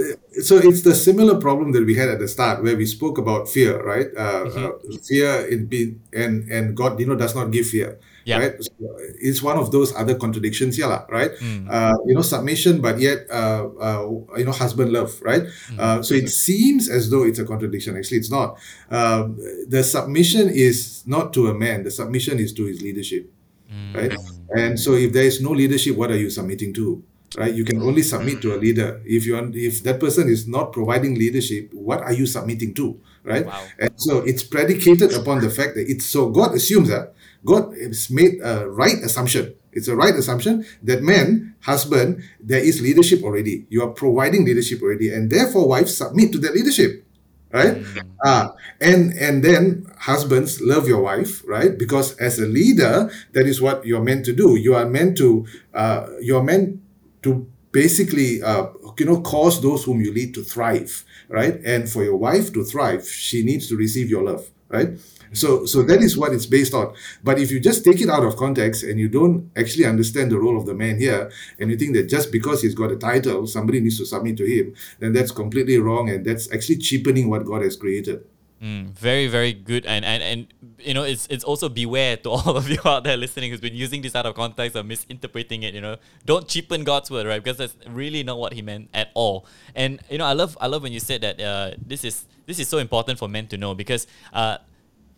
so 0.43 0.57
it's 0.57 0.83
the 0.83 0.93
similar 0.93 1.41
problem 1.41 1.71
that 1.71 1.83
we 1.83 1.95
had 1.95 2.09
at 2.09 2.19
the 2.19 2.27
start, 2.27 2.61
where 2.61 2.77
we 2.77 2.85
spoke 2.85 3.17
about 3.17 3.49
fear, 3.49 3.81
right? 3.83 4.05
Uh, 4.15 4.45
mm-hmm. 4.45 4.65
uh, 4.65 4.97
fear 4.99 5.47
in 5.47 5.65
be 5.65 5.95
and 6.13 6.47
and 6.51 6.77
God, 6.77 6.99
you 6.99 7.07
know, 7.07 7.15
does 7.15 7.33
not 7.33 7.49
give 7.49 7.65
fear, 7.65 7.97
yeah. 8.27 8.39
right? 8.39 8.63
So 8.63 8.71
it's 9.19 9.41
one 9.41 9.57
of 9.57 9.71
those 9.71 9.95
other 9.95 10.15
contradictions, 10.15 10.77
yeah, 10.77 11.05
right? 11.09 11.31
Mm. 11.31 11.69
Uh, 11.69 11.97
you 12.05 12.13
know, 12.13 12.21
submission, 12.21 12.81
but 12.81 12.99
yet, 12.99 13.25
uh, 13.31 13.67
uh, 13.79 14.07
you 14.37 14.45
know, 14.45 14.51
husband 14.51 14.91
love, 14.91 15.19
right? 15.21 15.43
Mm. 15.69 16.03
so 16.03 16.13
it 16.13 16.29
seems 16.29 16.89
as 16.89 17.09
though 17.09 17.23
it's 17.23 17.39
a 17.39 17.45
contradiction. 17.45 17.95
Actually, 17.97 18.17
it's 18.17 18.31
not. 18.31 18.59
Um, 18.91 19.37
the 19.67 19.83
submission 19.83 20.49
is 20.49 21.03
not 21.05 21.33
to 21.33 21.47
a 21.47 21.53
man. 21.53 21.83
The 21.83 21.91
submission 21.91 22.39
is 22.39 22.53
to 22.53 22.65
his 22.65 22.81
leadership, 22.81 23.31
mm. 23.71 23.95
right? 23.95 24.13
And 24.51 24.79
so, 24.79 24.93
if 24.93 25.13
there 25.13 25.25
is 25.25 25.41
no 25.41 25.51
leadership, 25.51 25.95
what 25.95 26.11
are 26.11 26.17
you 26.17 26.29
submitting 26.29 26.73
to? 26.73 27.03
right 27.35 27.53
you 27.53 27.65
can 27.65 27.81
only 27.81 28.01
submit 28.01 28.41
to 28.41 28.55
a 28.55 28.57
leader 28.57 29.01
if 29.03 29.25
you 29.25 29.35
are, 29.35 29.49
if 29.53 29.83
that 29.83 29.99
person 29.99 30.29
is 30.29 30.47
not 30.47 30.71
providing 30.71 31.15
leadership 31.15 31.73
what 31.73 31.99
are 32.01 32.13
you 32.13 32.25
submitting 32.25 32.73
to 32.73 32.99
right 33.23 33.45
wow. 33.45 33.65
and 33.79 33.91
so 33.97 34.19
it's 34.19 34.43
predicated 34.43 35.11
upon 35.13 35.41
the 35.41 35.49
fact 35.49 35.75
that 35.75 35.89
it's 35.89 36.05
so 36.05 36.29
god 36.29 36.55
assumes 36.55 36.87
that 36.87 37.13
god 37.45 37.73
has 37.77 38.09
made 38.09 38.39
a 38.43 38.69
right 38.69 38.97
assumption. 39.03 39.53
It's 39.71 39.87
a 39.87 39.95
right 39.95 40.15
assumption 40.15 40.65
that 40.83 41.03
man 41.03 41.55
husband 41.61 42.23
there 42.39 42.63
is 42.63 42.81
leadership 42.81 43.23
already. 43.23 43.65
You 43.69 43.83
are 43.83 43.89
providing 43.91 44.45
leadership 44.45 44.81
already 44.81 45.13
and 45.13 45.29
therefore 45.29 45.67
wives 45.67 45.95
submit 45.95 46.31
to 46.33 46.39
that 46.39 46.53
leadership 46.53 47.05
right? 47.51 47.77
Uh, 48.25 48.49
and 48.81 49.13
and 49.13 49.43
then 49.43 49.85
husbands 49.99 50.61
love 50.61 50.87
your 50.87 51.01
wife 51.01 51.43
right? 51.47 51.77
Because 51.77 52.17
as 52.17 52.39
a 52.39 52.45
leader 52.45 53.09
that 53.33 53.45
is 53.45 53.61
what 53.61 53.85
you're 53.85 54.03
meant 54.03 54.25
to 54.25 54.33
do. 54.33 54.55
You 54.55 54.75
are 54.75 54.85
meant 54.85 55.17
to 55.17 55.45
uh, 55.73 56.07
you're 56.21 56.43
meant 56.43 56.79
to 57.23 57.47
basically 57.83 58.41
uh, 58.41 58.65
you 58.97 59.05
know 59.05 59.21
cause 59.21 59.61
those 59.61 59.83
whom 59.83 60.01
you 60.01 60.11
lead 60.11 60.33
to 60.33 60.41
thrive 60.53 60.91
right? 61.29 61.55
And 61.73 61.87
for 61.93 62.03
your 62.03 62.17
wife 62.27 62.51
to 62.53 62.63
thrive 62.63 63.03
she 63.07 63.43
needs 63.43 63.67
to 63.69 63.75
receive 63.77 64.09
your 64.09 64.23
love 64.23 64.43
right? 64.75 64.89
So 65.33 65.49
so 65.71 65.83
that 65.83 66.01
is 66.01 66.17
what 66.17 66.33
it's 66.35 66.47
based 66.57 66.73
on. 66.73 66.87
But 67.23 67.37
if 67.43 67.51
you 67.51 67.59
just 67.59 67.83
take 67.87 67.99
it 68.01 68.09
out 68.09 68.25
of 68.25 68.35
context 68.35 68.79
and 68.83 68.99
you 68.99 69.09
don't 69.19 69.51
actually 69.61 69.85
understand 69.93 70.31
the 70.31 70.39
role 70.39 70.57
of 70.57 70.65
the 70.65 70.73
man 70.73 70.95
here 71.05 71.29
and 71.59 71.69
you 71.69 71.77
think 71.77 71.93
that 71.97 72.09
just 72.15 72.31
because 72.31 72.63
he's 72.63 72.77
got 72.81 72.95
a 72.97 72.99
title 73.09 73.45
somebody 73.45 73.79
needs 73.79 73.99
to 73.99 74.05
submit 74.13 74.37
to 74.37 74.45
him 74.45 74.73
then 74.99 75.13
that's 75.13 75.31
completely 75.41 75.77
wrong 75.77 76.09
and 76.09 76.25
that's 76.25 76.51
actually 76.55 76.79
cheapening 76.87 77.29
what 77.29 77.45
god 77.51 77.61
has 77.67 77.75
created 77.83 78.19
Mm, 78.61 78.89
very, 78.89 79.27
very 79.27 79.53
good, 79.53 79.85
and, 79.85 80.03
and 80.03 80.23
and 80.23 80.47
you 80.79 80.95
know, 80.95 81.03
it's 81.03 81.27
it's 81.29 81.43
also 81.43 81.69
beware 81.69 82.17
to 82.17 82.29
all 82.33 82.57
of 82.57 82.67
you 82.67 82.79
out 82.85 83.03
there 83.03 83.15
listening 83.15 83.51
who's 83.51 83.61
been 83.61 83.75
using 83.75 84.01
this 84.01 84.15
out 84.15 84.25
of 84.25 84.33
context 84.33 84.75
or 84.75 84.83
misinterpreting 84.83 85.61
it. 85.61 85.75
You 85.75 85.81
know, 85.81 85.97
don't 86.25 86.47
cheapen 86.47 86.83
God's 86.83 87.11
word, 87.11 87.27
right? 87.27 87.43
Because 87.43 87.57
that's 87.57 87.75
really 87.87 88.23
not 88.23 88.39
what 88.39 88.53
He 88.53 88.63
meant 88.63 88.89
at 88.95 89.11
all. 89.13 89.45
And 89.75 89.99
you 90.09 90.17
know, 90.17 90.25
I 90.25 90.33
love 90.33 90.57
I 90.59 90.65
love 90.65 90.81
when 90.81 90.91
you 90.91 90.99
said 90.99 91.21
that 91.21 91.39
uh, 91.39 91.71
this 91.85 92.03
is 92.03 92.25
this 92.47 92.57
is 92.57 92.67
so 92.67 92.79
important 92.79 93.19
for 93.19 93.27
men 93.27 93.45
to 93.49 93.57
know 93.57 93.75
because 93.75 94.07
uh, 94.33 94.57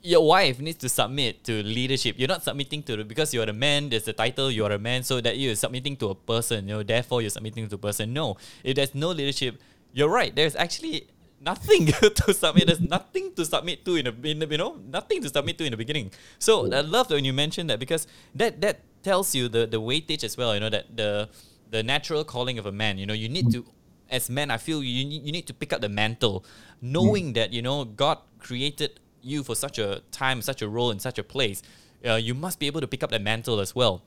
your 0.01 0.25
wife 0.27 0.59
needs 0.59 0.77
to 0.79 0.89
submit 0.89 1.45
to 1.45 1.63
leadership. 1.63 2.15
You're 2.17 2.27
not 2.27 2.43
submitting 2.43 2.83
to 2.83 3.05
because 3.05 3.33
you're 3.33 3.49
a 3.49 3.53
man. 3.53 3.87
There's 3.87 4.07
a 4.09 4.13
title. 4.13 4.51
You're 4.51 4.73
a 4.73 4.79
man, 4.79 5.03
so 5.03 5.21
that 5.21 5.37
you're 5.37 5.55
submitting 5.55 5.95
to 5.97 6.09
a 6.09 6.15
person. 6.15 6.67
You 6.67 6.75
know, 6.75 6.83
therefore 6.83 7.21
you're 7.21 7.31
submitting 7.31 7.69
to 7.69 7.75
a 7.75 7.77
person. 7.77 8.11
No, 8.11 8.35
if 8.65 8.75
there's 8.75 8.93
no 8.93 9.11
leadership, 9.11 9.61
you're 9.93 10.09
right. 10.09 10.35
There's 10.35 10.57
actually 10.57 11.07
nothing 11.41 11.85
to 12.19 12.33
submit. 12.33 12.67
There's 12.67 12.81
nothing 12.81 13.33
to 13.33 13.45
submit 13.45 13.85
to 13.85 13.95
in 13.95 14.05
the, 14.05 14.29
in 14.29 14.39
the 14.39 14.47
you 14.47 14.57
know 14.57 14.79
nothing 14.89 15.21
to 15.23 15.29
submit 15.29 15.57
to 15.59 15.65
in 15.65 15.71
the 15.71 15.77
beginning. 15.77 16.11
So 16.37 16.71
I 16.71 16.81
love 16.81 17.09
when 17.09 17.25
you 17.25 17.33
mentioned 17.33 17.69
that 17.69 17.79
because 17.79 18.07
that 18.35 18.61
that 18.61 18.81
tells 19.03 19.33
you 19.33 19.47
the 19.47 19.65
the 19.65 19.81
weightage 19.81 20.23
as 20.23 20.37
well. 20.37 20.53
You 20.53 20.59
know 20.59 20.69
that 20.69 20.95
the 20.95 21.29
the 21.69 21.83
natural 21.83 22.23
calling 22.23 22.57
of 22.57 22.65
a 22.65 22.71
man. 22.71 22.97
You 22.97 23.05
know 23.05 23.13
you 23.13 23.29
need 23.29 23.51
to 23.51 23.65
as 24.09 24.29
men. 24.29 24.51
I 24.51 24.57
feel 24.57 24.83
you 24.83 25.05
you 25.07 25.31
need 25.31 25.47
to 25.47 25.53
pick 25.53 25.73
up 25.73 25.81
the 25.81 25.89
mantle, 25.89 26.45
knowing 26.81 27.33
that 27.33 27.53
you 27.53 27.61
know 27.61 27.85
God 27.85 28.19
created 28.39 28.99
you 29.21 29.43
for 29.43 29.55
such 29.55 29.79
a 29.79 30.01
time, 30.11 30.41
such 30.41 30.61
a 30.61 30.67
role, 30.67 30.91
in 30.91 30.99
such 30.99 31.19
a 31.19 31.23
place. 31.23 31.61
Uh, 32.05 32.15
you 32.15 32.33
must 32.33 32.59
be 32.59 32.67
able 32.67 32.79
to 32.79 32.87
pick 32.87 33.03
up 33.03 33.09
that 33.11 33.21
mantle 33.21 33.59
as 33.59 33.75
well. 33.75 34.01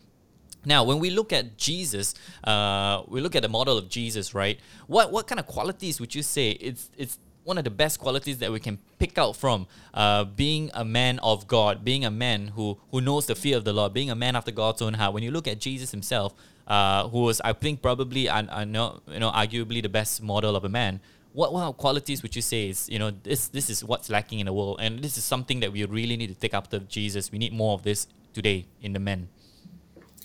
Now, 0.64 0.84
when 0.84 0.98
we 0.98 1.10
look 1.10 1.32
at 1.32 1.58
Jesus, 1.58 2.14
uh, 2.44 3.02
we 3.08 3.20
look 3.20 3.34
at 3.34 3.42
the 3.42 3.48
model 3.48 3.76
of 3.76 3.88
Jesus, 3.88 4.34
right? 4.34 4.58
What 4.86 5.10
what 5.12 5.26
kind 5.26 5.40
of 5.40 5.46
qualities 5.46 6.00
would 6.00 6.14
you 6.14 6.22
say 6.22 6.50
it's 6.52 6.90
it's 6.96 7.18
one 7.44 7.58
of 7.58 7.64
the 7.64 7.70
best 7.70 7.98
qualities 7.98 8.38
that 8.38 8.52
we 8.52 8.60
can 8.60 8.78
pick 8.98 9.18
out 9.18 9.36
from 9.36 9.66
uh, 9.94 10.24
being 10.24 10.70
a 10.74 10.84
man 10.84 11.18
of 11.20 11.46
God, 11.46 11.84
being 11.84 12.04
a 12.04 12.10
man 12.10 12.48
who 12.48 12.78
who 12.90 13.00
knows 13.00 13.26
the 13.26 13.34
fear 13.34 13.56
of 13.56 13.64
the 13.64 13.72
Lord, 13.72 13.92
being 13.92 14.10
a 14.10 14.14
man 14.14 14.36
after 14.36 14.52
God's 14.52 14.82
own 14.82 14.94
heart. 14.94 15.12
When 15.12 15.22
you 15.22 15.30
look 15.30 15.48
at 15.48 15.58
Jesus 15.58 15.90
himself, 15.90 16.34
uh, 16.66 17.08
who 17.08 17.22
was, 17.22 17.40
I 17.40 17.52
think, 17.52 17.82
probably, 17.82 18.28
I, 18.28 18.40
I 18.62 18.64
know, 18.64 19.00
you 19.08 19.18
know, 19.18 19.30
arguably 19.30 19.82
the 19.82 19.88
best 19.88 20.22
model 20.22 20.56
of 20.56 20.64
a 20.64 20.68
man. 20.68 21.00
What, 21.32 21.52
what 21.52 21.76
qualities 21.78 22.22
would 22.22 22.36
you 22.36 22.42
say 22.42 22.68
is, 22.68 22.88
you 22.88 22.98
know, 22.98 23.10
this 23.10 23.48
this 23.48 23.70
is 23.70 23.82
what's 23.82 24.10
lacking 24.10 24.40
in 24.40 24.46
the 24.46 24.52
world, 24.52 24.78
and 24.80 25.00
this 25.00 25.16
is 25.16 25.24
something 25.24 25.60
that 25.60 25.72
we 25.72 25.84
really 25.84 26.16
need 26.16 26.28
to 26.28 26.34
take 26.34 26.54
after 26.54 26.78
Jesus. 26.78 27.32
We 27.32 27.38
need 27.38 27.52
more 27.52 27.74
of 27.74 27.82
this 27.82 28.06
today 28.32 28.66
in 28.80 28.92
the 28.92 29.00
men. 29.00 29.28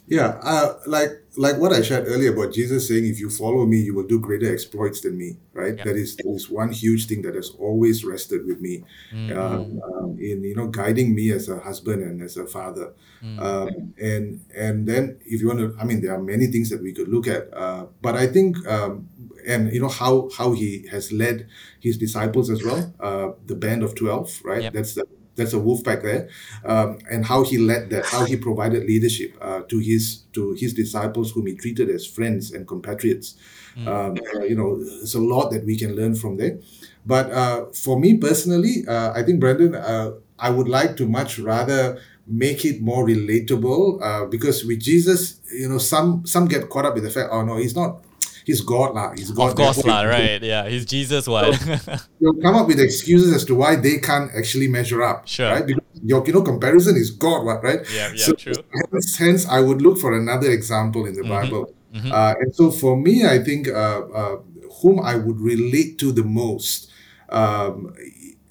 Yeah, 0.08 0.40
uh, 0.42 0.80
like 0.86 1.10
like 1.36 1.58
what 1.58 1.74
I 1.74 1.82
shared 1.82 2.08
earlier 2.08 2.32
about 2.34 2.54
Jesus 2.54 2.88
saying, 2.88 3.06
"If 3.06 3.20
you 3.20 3.30
follow 3.30 3.66
me, 3.66 3.78
you 3.78 3.94
will 3.94 4.08
do 4.08 4.20
greater 4.20 4.52
exploits 4.52 5.02
than 5.02 5.18
me." 5.18 5.38
Right? 5.52 5.76
That 5.84 5.98
is 5.98 6.16
that 6.16 6.28
is 6.28 6.50
one 6.50 6.72
huge 6.72 7.08
thing 7.08 7.24
that 7.24 7.36
has 7.36 7.50
always 7.60 8.06
rested 8.06 8.46
with 8.46 8.62
me, 8.62 8.86
mm-hmm. 9.12 9.38
um, 9.38 9.82
um, 9.84 10.18
in 10.18 10.46
you 10.46 10.56
know 10.56 10.68
guiding 10.68 11.14
me 11.14 11.32
as 11.32 11.50
a 11.50 11.60
husband 11.60 12.04
and 12.04 12.22
as 12.22 12.38
a 12.38 12.48
father. 12.48 12.94
Mm-hmm. 13.22 13.40
Um, 13.40 13.94
and 14.00 14.46
and 14.56 14.88
then 14.88 15.20
if 15.26 15.42
you 15.42 15.48
want 15.48 15.60
to, 15.60 15.76
I 15.78 15.84
mean, 15.84 16.00
there 16.00 16.14
are 16.14 16.24
many 16.24 16.48
things 16.48 16.70
that 16.70 16.82
we 16.82 16.94
could 16.94 17.10
look 17.10 17.28
at, 17.28 17.54
uh, 17.54 17.88
but 18.02 18.16
I 18.16 18.28
think 18.28 18.66
um, 18.66 19.10
and 19.46 19.74
you 19.74 19.82
know 19.82 19.90
how 19.90 20.30
how 20.38 20.54
he 20.54 20.88
has 20.88 21.12
led 21.12 21.48
his 21.82 21.98
disciples 21.98 22.50
as 22.50 22.64
well, 22.64 22.94
uh, 23.02 23.32
the 23.46 23.56
band 23.56 23.84
of 23.84 23.94
twelve, 23.94 24.40
right? 24.46 24.64
Yep. 24.64 24.74
That's 24.74 24.96
the 24.96 25.06
that's 25.38 25.54
a 25.54 25.60
wolf 25.60 25.84
pack 25.84 26.02
there, 26.04 26.28
um, 26.66 27.00
and 27.10 27.26
how 27.26 27.44
he 27.44 27.58
led 27.58 27.90
that, 27.92 28.06
how 28.06 28.26
he 28.26 28.36
provided 28.36 28.84
leadership 28.84 29.38
uh, 29.42 29.62
to 29.70 29.80
his 29.80 30.24
to 30.34 30.54
his 30.54 30.74
disciples, 30.74 31.32
whom 31.32 31.48
he 31.48 31.56
treated 31.56 31.90
as 31.90 32.06
friends 32.06 32.52
and 32.52 32.68
compatriots. 32.68 33.36
Mm. 33.78 33.88
Um, 33.88 34.18
uh, 34.36 34.44
you 34.44 34.56
know, 34.56 34.80
it's 35.02 35.14
a 35.14 35.20
lot 35.20 35.52
that 35.52 35.64
we 35.64 35.78
can 35.78 35.96
learn 35.96 36.16
from 36.16 36.38
there. 36.38 36.60
But 37.06 37.32
uh, 37.32 37.68
for 37.68 38.00
me 38.00 38.18
personally, 38.18 38.84
uh, 38.88 39.14
I 39.14 39.24
think 39.24 39.40
Brandon, 39.40 39.76
uh, 39.76 40.12
I 40.38 40.50
would 40.50 40.68
like 40.68 40.98
to 40.98 41.08
much 41.08 41.40
rather 41.40 42.02
make 42.28 42.66
it 42.66 42.82
more 42.82 43.06
relatable 43.06 44.02
uh, 44.02 44.26
because 44.26 44.66
with 44.66 44.82
Jesus, 44.82 45.40
you 45.54 45.70
know, 45.70 45.78
some 45.78 46.26
some 46.26 46.48
get 46.48 46.70
caught 46.70 46.86
up 46.86 46.98
in 46.98 47.04
the 47.04 47.10
fact, 47.10 47.30
oh 47.32 47.44
no, 47.44 47.56
he's 47.58 47.76
not 47.76 48.04
he's 48.48 48.62
God 48.62 48.96
lah. 48.96 49.12
He's 49.12 49.32
God. 49.32 49.52
Of 49.52 49.56
course 49.60 49.84
lah, 49.84 50.02
right? 50.08 50.42
Yeah, 50.42 50.70
he's 50.72 50.86
Jesus. 50.86 51.28
What? 51.28 51.54
So, 51.54 52.00
you'll 52.20 52.42
come 52.46 52.56
up 52.56 52.68
with 52.68 52.80
excuses 52.80 53.36
as 53.36 53.44
to 53.46 53.56
why 53.56 53.76
they 53.76 53.98
can't 53.98 54.32
actually 54.34 54.70
measure 54.70 55.04
up. 55.04 55.28
Sure. 55.28 55.52
Right? 55.52 55.68
Because 55.68 55.84
your 56.02 56.26
you 56.26 56.34
know 56.34 56.42
comparison 56.42 56.96
is 56.96 57.12
God, 57.12 57.44
what? 57.44 57.62
Right? 57.62 57.82
Yeah, 57.94 58.16
yeah, 58.16 58.26
so, 58.26 58.34
true. 58.34 58.54
Hence, 58.72 59.18
hence, 59.18 59.48
I 59.48 59.60
would 59.60 59.82
look 59.82 60.00
for 60.00 60.16
another 60.16 60.50
example 60.50 61.06
in 61.06 61.14
the 61.14 61.28
mm-hmm. 61.28 61.44
Bible. 61.44 61.76
Mm-hmm. 61.94 62.12
Uh, 62.12 62.34
and 62.40 62.56
so 62.56 62.72
for 62.72 62.96
me, 62.96 63.26
I 63.28 63.44
think 63.44 63.68
uh, 63.68 64.02
uh, 64.22 64.38
whom 64.82 65.02
I 65.02 65.16
would 65.16 65.42
relate 65.42 66.00
to 66.00 66.12
the 66.14 66.24
most 66.24 66.90
um, 67.30 67.94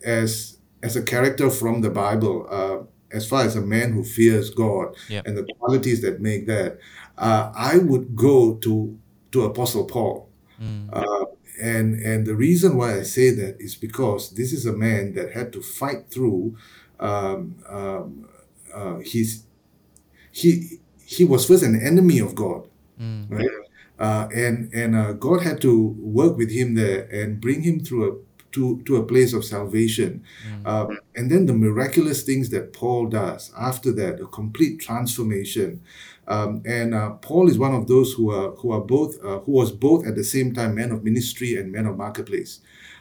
as 0.05 0.59
as 0.83 0.95
a 0.95 1.03
character 1.03 1.49
from 1.49 1.81
the 1.81 1.91
Bible, 1.91 2.47
uh, 2.51 2.85
as 3.17 3.27
far 3.27 3.43
as 3.45 3.57
a 3.57 3.63
man 3.63 3.93
who 3.93 4.05
fears 4.05 4.51
God 4.51 4.95
yep. 5.09 5.27
and 5.27 5.37
the 5.37 5.45
qualities 5.59 6.03
that 6.03 6.21
make 6.21 6.47
that, 6.47 6.79
uh, 7.17 7.51
I 7.57 7.79
would 7.79 8.15
go 8.15 8.57
to 8.57 8.99
to 9.37 9.45
Apostle 9.45 9.85
Paul. 9.85 10.29
Mm. 10.61 10.89
Uh, 10.93 11.27
and 11.61 12.01
and 12.01 12.27
the 12.27 12.35
reason 12.35 12.77
why 12.77 12.99
I 12.99 13.03
say 13.03 13.31
that 13.31 13.61
is 13.61 13.75
because 13.75 14.31
this 14.31 14.53
is 14.53 14.67
a 14.67 14.73
man 14.73 15.15
that 15.15 15.33
had 15.33 15.53
to 15.53 15.61
fight 15.63 16.11
through 16.11 16.57
um, 17.01 17.57
um, 17.69 18.29
uh, 18.75 18.97
his 18.99 19.45
he 20.33 20.81
he 21.05 21.25
was 21.25 21.47
first 21.47 21.63
an 21.63 21.81
enemy 21.81 22.19
of 22.19 22.35
God, 22.35 22.67
mm. 23.01 23.31
right? 23.31 23.49
Uh, 23.99 24.29
and 24.35 24.73
and 24.73 24.97
uh, 24.97 25.13
God 25.13 25.43
had 25.43 25.61
to 25.63 25.89
work 25.99 26.37
with 26.37 26.51
him 26.51 26.75
there 26.75 27.05
and 27.13 27.41
bring 27.41 27.63
him 27.63 27.81
through 27.81 28.03
a 28.11 28.17
to, 28.53 28.81
to 28.87 28.97
a 28.97 29.05
place 29.05 29.35
of 29.35 29.45
salvation. 29.45 30.25
Mm. 30.49 30.67
Um, 30.67 30.99
and 31.15 31.31
then 31.31 31.45
the 31.45 31.53
miraculous 31.53 32.23
things 32.23 32.49
that 32.51 32.73
Paul 32.73 33.07
does 33.07 33.53
after 33.57 33.93
that, 33.93 34.19
a 34.19 34.27
complete 34.27 34.81
transformation. 34.81 35.83
Um, 36.29 36.63
and 36.67 36.95
uh, 36.95 37.11
Paul 37.15 37.49
is 37.49 37.59
one 37.59 37.75
of 37.75 37.87
those 37.87 38.13
who 38.13 38.31
are 38.31 38.51
who 38.57 38.73
are 38.73 38.81
both 38.81 39.23
uh, 39.25 39.41
who 39.41 39.53
was 39.53 39.71
both 39.71 40.07
at 40.07 40.17
the 40.17 40.25
same 40.25 40.55
time 40.55 40.75
man 40.75 40.91
of 40.91 41.05
ministry 41.05 41.57
and 41.57 41.71
man 41.71 41.87
of 41.87 41.97
marketplace, 41.97 42.61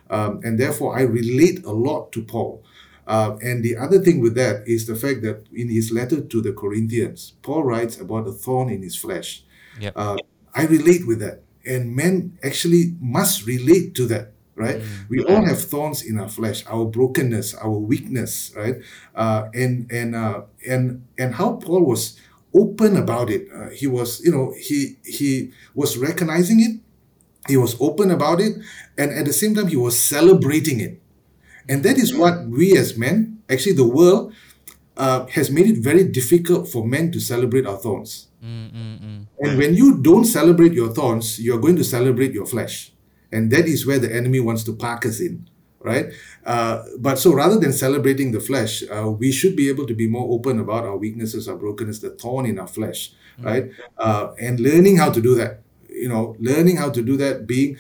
um, 0.09 0.41
and 0.43 0.59
therefore 0.59 0.97
I 0.97 1.01
relate 1.01 1.65
a 1.65 1.71
lot 1.71 2.11
to 2.13 2.23
Paul. 2.23 2.63
Uh, 3.07 3.37
and 3.43 3.63
the 3.63 3.77
other 3.77 3.99
thing 3.99 4.19
with 4.19 4.35
that 4.35 4.67
is 4.67 4.87
the 4.87 4.95
fact 4.95 5.21
that 5.21 5.45
in 5.53 5.69
his 5.69 5.91
letter 5.91 6.21
to 6.21 6.41
the 6.41 6.53
Corinthians, 6.53 7.33
Paul 7.41 7.63
writes 7.63 7.99
about 7.99 8.27
a 8.27 8.31
thorn 8.31 8.69
in 8.69 8.81
his 8.81 8.95
flesh. 8.95 9.43
Yep. 9.79 9.93
Uh, 9.95 10.17
I 10.55 10.65
relate 10.65 11.05
with 11.05 11.19
that, 11.19 11.43
and 11.65 11.95
men 11.95 12.37
actually 12.43 12.95
must 12.99 13.45
relate 13.45 13.95
to 13.95 14.05
that 14.07 14.31
right? 14.55 14.77
Mm. 14.77 15.09
We 15.09 15.23
all 15.25 15.45
have 15.45 15.61
thorns 15.61 16.01
in 16.01 16.17
our 16.17 16.29
flesh, 16.29 16.65
our 16.67 16.85
brokenness, 16.85 17.55
our 17.55 17.71
weakness, 17.71 18.53
right? 18.55 18.75
Uh, 19.13 19.49
and 19.53 19.91
and 19.91 20.15
uh, 20.15 20.43
and 20.67 21.05
and 21.19 21.35
how 21.35 21.57
Paul 21.57 21.85
was 21.85 22.17
open 22.55 22.97
about 22.97 23.29
it. 23.29 23.47
Uh, 23.53 23.69
he 23.69 23.87
was, 23.87 24.21
you 24.23 24.31
know, 24.31 24.53
he 24.57 24.97
he 25.03 25.51
was 25.73 25.97
recognizing 25.97 26.61
it. 26.61 26.79
He 27.47 27.57
was 27.57 27.75
open 27.79 28.09
about 28.09 28.39
it, 28.41 28.55
and 28.97 29.11
at 29.11 29.25
the 29.25 29.33
same 29.33 29.53
time, 29.53 29.67
he 29.67 29.75
was 29.75 29.99
celebrating 29.99 30.79
it. 30.79 31.01
And 31.69 31.83
that 31.83 31.97
is 31.97 32.15
what 32.15 32.47
we 32.47 32.77
as 32.77 32.97
men, 32.97 33.41
actually, 33.49 33.73
the 33.73 33.87
world 33.87 34.33
uh, 34.97 35.25
has 35.27 35.51
made 35.51 35.67
it 35.67 35.77
very 35.77 36.03
difficult 36.03 36.67
for 36.67 36.85
men 36.85 37.11
to 37.11 37.19
celebrate 37.19 37.65
our 37.65 37.77
thorns. 37.77 38.27
Mm, 38.43 38.71
mm, 38.71 38.99
mm. 38.99 39.27
And 39.39 39.57
when 39.57 39.73
you 39.73 39.97
don't 40.01 40.25
celebrate 40.25 40.73
your 40.73 40.93
thorns, 40.93 41.39
you're 41.39 41.59
going 41.59 41.75
to 41.77 41.83
celebrate 41.83 42.33
your 42.33 42.45
flesh. 42.45 42.93
And 43.31 43.51
that 43.51 43.65
is 43.65 43.85
where 43.85 43.99
the 43.99 44.13
enemy 44.13 44.39
wants 44.39 44.63
to 44.65 44.73
park 44.73 45.05
us 45.05 45.19
in, 45.19 45.49
right? 45.85 46.07
Uh, 46.45 46.83
but 46.99 47.17
so 47.19 47.33
rather 47.33 47.59
than 47.59 47.71
celebrating 47.71 48.31
the 48.31 48.39
flesh, 48.39 48.83
uh, 48.91 49.09
we 49.09 49.31
should 49.31 49.55
be 49.55 49.69
able 49.69 49.85
to 49.87 49.93
be 49.93 50.07
more 50.07 50.27
open 50.33 50.59
about 50.59 50.83
our 50.83 50.97
weaknesses, 50.97 51.47
our 51.47 51.55
brokenness, 51.55 51.99
the 51.99 52.09
thorn 52.09 52.45
in 52.45 52.59
our 52.59 52.67
flesh, 52.67 53.13
mm. 53.39 53.45
right? 53.45 53.69
Uh, 53.97 54.33
and 54.41 54.59
learning 54.59 54.97
how 54.97 55.11
to 55.11 55.21
do 55.21 55.35
that, 55.35 55.61
you 55.89 56.09
know, 56.09 56.35
learning 56.39 56.77
how 56.77 56.89
to 56.89 57.01
do 57.01 57.15
that, 57.17 57.47
being 57.47 57.77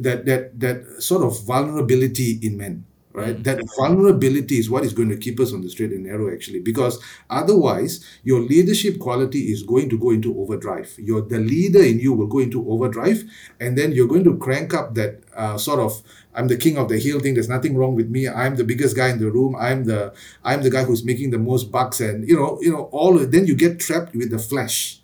that 0.00 0.24
that 0.26 0.58
that 0.60 1.02
sort 1.02 1.22
of 1.22 1.44
vulnerability 1.44 2.38
in 2.42 2.56
men 2.56 2.84
right? 3.12 3.36
Mm. 3.36 3.44
that 3.44 3.60
vulnerability 3.76 4.58
is 4.58 4.70
what 4.70 4.84
is 4.84 4.92
going 4.92 5.08
to 5.08 5.16
keep 5.16 5.40
us 5.40 5.52
on 5.52 5.62
the 5.62 5.70
straight 5.70 5.90
and 5.90 6.04
narrow 6.04 6.32
actually 6.32 6.60
because 6.60 7.02
otherwise 7.28 8.04
your 8.22 8.40
leadership 8.40 8.98
quality 8.98 9.50
is 9.52 9.62
going 9.62 9.88
to 9.90 9.98
go 9.98 10.10
into 10.10 10.38
overdrive. 10.40 10.94
Your 10.98 11.22
the 11.22 11.38
leader 11.38 11.82
in 11.82 11.98
you 11.98 12.12
will 12.12 12.26
go 12.26 12.38
into 12.38 12.68
overdrive 12.70 13.24
and 13.58 13.76
then 13.76 13.92
you're 13.92 14.08
going 14.08 14.24
to 14.24 14.36
crank 14.38 14.74
up 14.74 14.94
that 14.94 15.22
uh, 15.34 15.56
sort 15.56 15.80
of 15.80 16.02
i'm 16.34 16.48
the 16.48 16.56
king 16.56 16.78
of 16.78 16.88
the 16.88 16.98
hill 16.98 17.20
thing. 17.20 17.34
There's 17.34 17.48
nothing 17.48 17.76
wrong 17.76 17.94
with 17.94 18.08
me. 18.08 18.28
I'm 18.28 18.56
the 18.56 18.64
biggest 18.64 18.96
guy 18.96 19.08
in 19.08 19.18
the 19.18 19.30
room. 19.30 19.56
I'm 19.56 19.84
the 19.84 20.12
i'm 20.44 20.62
the 20.62 20.70
guy 20.70 20.84
who's 20.84 21.04
making 21.04 21.30
the 21.30 21.38
most 21.38 21.70
bucks 21.72 22.00
and 22.00 22.28
you 22.28 22.36
know 22.36 22.58
you 22.60 22.72
know 22.72 22.84
all 22.92 23.18
then 23.18 23.46
you 23.46 23.54
get 23.54 23.80
trapped 23.80 24.14
with 24.14 24.30
the 24.30 24.38
flesh 24.38 24.99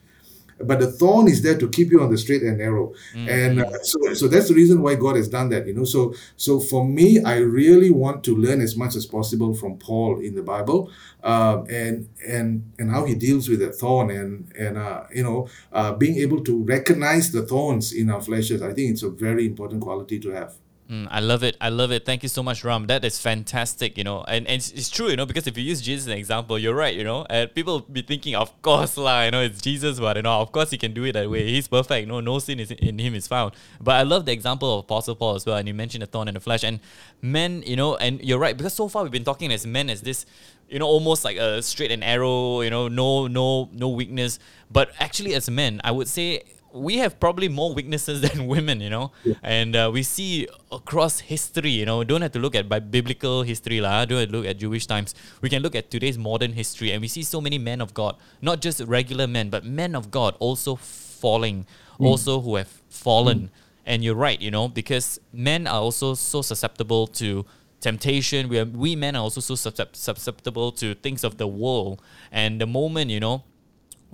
but 0.61 0.81
the 0.81 0.91
thorn 0.91 1.29
is 1.29 1.43
there 1.43 1.59
to 1.59 1.69
keep 1.69 1.91
you 1.91 2.01
on 2.03 2.11
the 2.11 2.19
straight 2.19 2.43
and 2.43 2.59
narrow. 2.59 2.93
Mm-hmm. 3.15 3.29
and 3.29 3.61
uh, 3.63 3.79
so 3.83 4.15
so 4.15 4.29
that's 4.29 4.49
the 4.49 4.55
reason 4.55 4.83
why 4.83 4.95
god 4.95 5.17
has 5.17 5.29
done 5.29 5.49
that 5.51 5.67
you 5.67 5.75
know. 5.75 5.85
So 5.85 6.15
so 6.37 6.61
for 6.61 6.87
me 6.87 7.23
i 7.23 7.37
really 7.37 7.91
want 7.91 8.25
to 8.25 8.37
learn 8.37 8.61
as 8.61 8.77
much 8.77 8.95
as 8.97 9.07
possible 9.07 9.55
from 9.55 9.79
paul 9.79 10.21
in 10.21 10.35
the 10.35 10.43
bible 10.43 10.91
uh, 11.23 11.63
and 11.69 12.09
and 12.27 12.73
and 12.79 12.91
how 12.91 13.05
he 13.05 13.15
deals 13.15 13.49
with 13.49 13.61
the 13.61 13.73
thorn 13.73 14.11
and 14.11 14.53
and 14.57 14.79
uh, 14.79 15.05
you 15.13 15.23
know 15.23 15.49
uh, 15.73 15.93
being 15.93 16.17
able 16.19 16.43
to 16.45 16.63
recognize 16.65 17.33
the 17.33 17.43
thorns 17.43 17.93
in 17.93 18.11
our 18.11 18.21
fleshes. 18.21 18.63
I 18.63 18.73
think 18.73 18.93
it's 18.93 19.03
a 19.03 19.11
very 19.11 19.47
important 19.47 19.83
quality 19.83 20.19
to 20.21 20.31
have 20.31 20.55
Mm, 20.89 21.09
I 21.11 21.19
love 21.19 21.43
it. 21.43 21.57
I 21.61 21.69
love 21.69 21.91
it. 21.91 22.05
Thank 22.05 22.23
you 22.23 22.29
so 22.29 22.45
much, 22.45 22.63
Ram. 22.63 22.87
That 22.87 23.05
is 23.05 23.19
fantastic, 23.19 23.99
you 23.99 24.05
know. 24.05 24.23
And, 24.29 24.47
and 24.47 24.57
it's, 24.57 24.71
it's, 24.71 24.89
true, 24.89 25.09
you 25.09 25.17
know, 25.17 25.27
because 25.27 25.49
if 25.49 25.59
you 25.59 25.65
use 25.65 25.81
Jesus 25.81 26.05
as 26.05 26.13
an 26.13 26.19
example, 26.19 26.61
you're 26.61 26.77
right, 26.77 26.95
you 26.95 27.03
know. 27.03 27.27
And 27.29 27.53
people 27.53 27.81
be 27.81 28.03
thinking, 28.03 28.37
of 28.37 28.63
course, 28.63 28.97
lah, 28.97 29.25
you 29.25 29.33
know, 29.33 29.43
it's 29.43 29.61
Jesus, 29.61 29.99
but, 29.99 30.17
you 30.17 30.23
know, 30.23 30.41
of 30.41 30.53
course 30.53 30.71
he 30.71 30.79
can 30.79 30.95
do 30.95 31.03
it 31.03 31.13
that 31.13 31.29
way. 31.29 31.45
He's 31.49 31.67
perfect. 31.67 32.07
No, 32.07 32.21
no 32.21 32.39
sin 32.39 32.61
is 32.61 32.71
in 32.71 33.01
him 33.01 33.17
is 33.17 33.27
found. 33.27 33.55
But 33.81 33.97
I 33.97 34.03
love 34.03 34.27
the 34.27 34.33
example 34.33 34.79
of 34.79 34.85
Apostle 34.85 35.17
Paul 35.17 35.35
as 35.35 35.45
well. 35.45 35.57
And 35.57 35.67
you 35.67 35.75
mentioned 35.75 36.03
the 36.03 36.07
thorn 36.07 36.29
in 36.29 36.35
the 36.35 36.41
flesh. 36.41 36.63
And 36.63 36.79
men, 37.21 37.65
you 37.67 37.75
know, 37.75 37.97
and 37.97 38.21
you're 38.23 38.39
right, 38.39 38.57
because 38.57 38.75
so 38.75 38.87
far 38.87 39.03
we've 39.03 39.11
been 39.11 39.25
talking 39.25 39.53
as 39.53 39.67
men 39.67 39.91
as 39.91 40.03
this, 40.03 40.25
you 40.69 40.79
know, 40.79 40.87
almost 40.87 41.25
like 41.25 41.37
a 41.37 41.63
straight 41.63 41.91
and 41.91 42.05
arrow, 42.05 42.61
you 42.61 42.71
know, 42.71 42.87
no, 42.87 43.27
no, 43.27 43.71
no 43.73 43.89
weakness. 43.89 44.39
But 44.71 44.91
actually, 45.01 45.35
as 45.35 45.51
men, 45.51 45.81
I 45.83 45.91
would 45.91 46.07
say 46.07 46.43
we 46.77 46.99
have 46.99 47.19
probably 47.19 47.49
more 47.49 47.73
weaknesses 47.75 48.21
than 48.27 48.47
women, 48.47 48.81
you 48.81 48.91
know, 48.91 49.13
yeah. 49.25 49.35
and 49.43 49.75
uh, 49.75 49.91
we 49.93 50.03
see 50.03 50.47
across 50.71 51.21
history, 51.21 51.71
you 51.71 51.87
know, 51.87 52.05
don't 52.05 52.23
have 52.23 52.33
to 52.33 52.39
look 52.39 52.55
at 52.55 52.69
by 52.69 52.79
biblical 52.79 53.43
history, 53.43 53.81
lah. 53.81 54.05
Don't 54.05 54.21
have 54.21 54.29
to 54.29 54.37
look 54.37 54.47
at 54.47 54.59
Jewish 54.59 54.87
times. 54.87 55.15
We 55.41 55.49
can 55.49 55.63
look 55.63 55.75
at 55.75 55.91
today's 55.91 56.19
modern 56.19 56.53
history, 56.53 56.93
and 56.93 57.01
we 57.01 57.09
see 57.09 57.23
so 57.23 57.41
many 57.41 57.59
men 57.59 57.81
of 57.81 57.95
God, 57.95 58.17
not 58.41 58.61
just 58.61 58.81
regular 58.81 59.27
men, 59.27 59.51
but 59.51 59.65
men 59.65 59.95
of 59.95 60.11
God 60.11 60.37
also 60.39 60.77
falling, 60.77 61.67
mm. 61.99 62.07
also 62.07 62.41
who 62.41 62.57
have 62.57 62.69
fallen. 62.89 63.39
Mm. 63.39 63.51
And 63.89 64.03
you're 64.03 64.17
right, 64.17 64.41
you 64.41 64.51
know, 64.51 64.67
because 64.67 65.21
men 65.33 65.69
are 65.69 65.81
also 65.81 66.15
so 66.15 66.43
susceptible 66.43 67.07
to 67.23 67.47
temptation. 67.81 68.49
We 68.49 68.59
are, 68.59 68.65
we 68.65 68.97
men 68.97 69.15
are 69.15 69.23
also 69.23 69.41
so 69.41 69.55
susceptible 69.55 70.73
to 70.73 70.95
things 70.97 71.23
of 71.23 71.39
the 71.39 71.47
world, 71.47 72.03
and 72.33 72.61
the 72.61 72.67
moment 72.67 73.11
you 73.11 73.21
know 73.21 73.45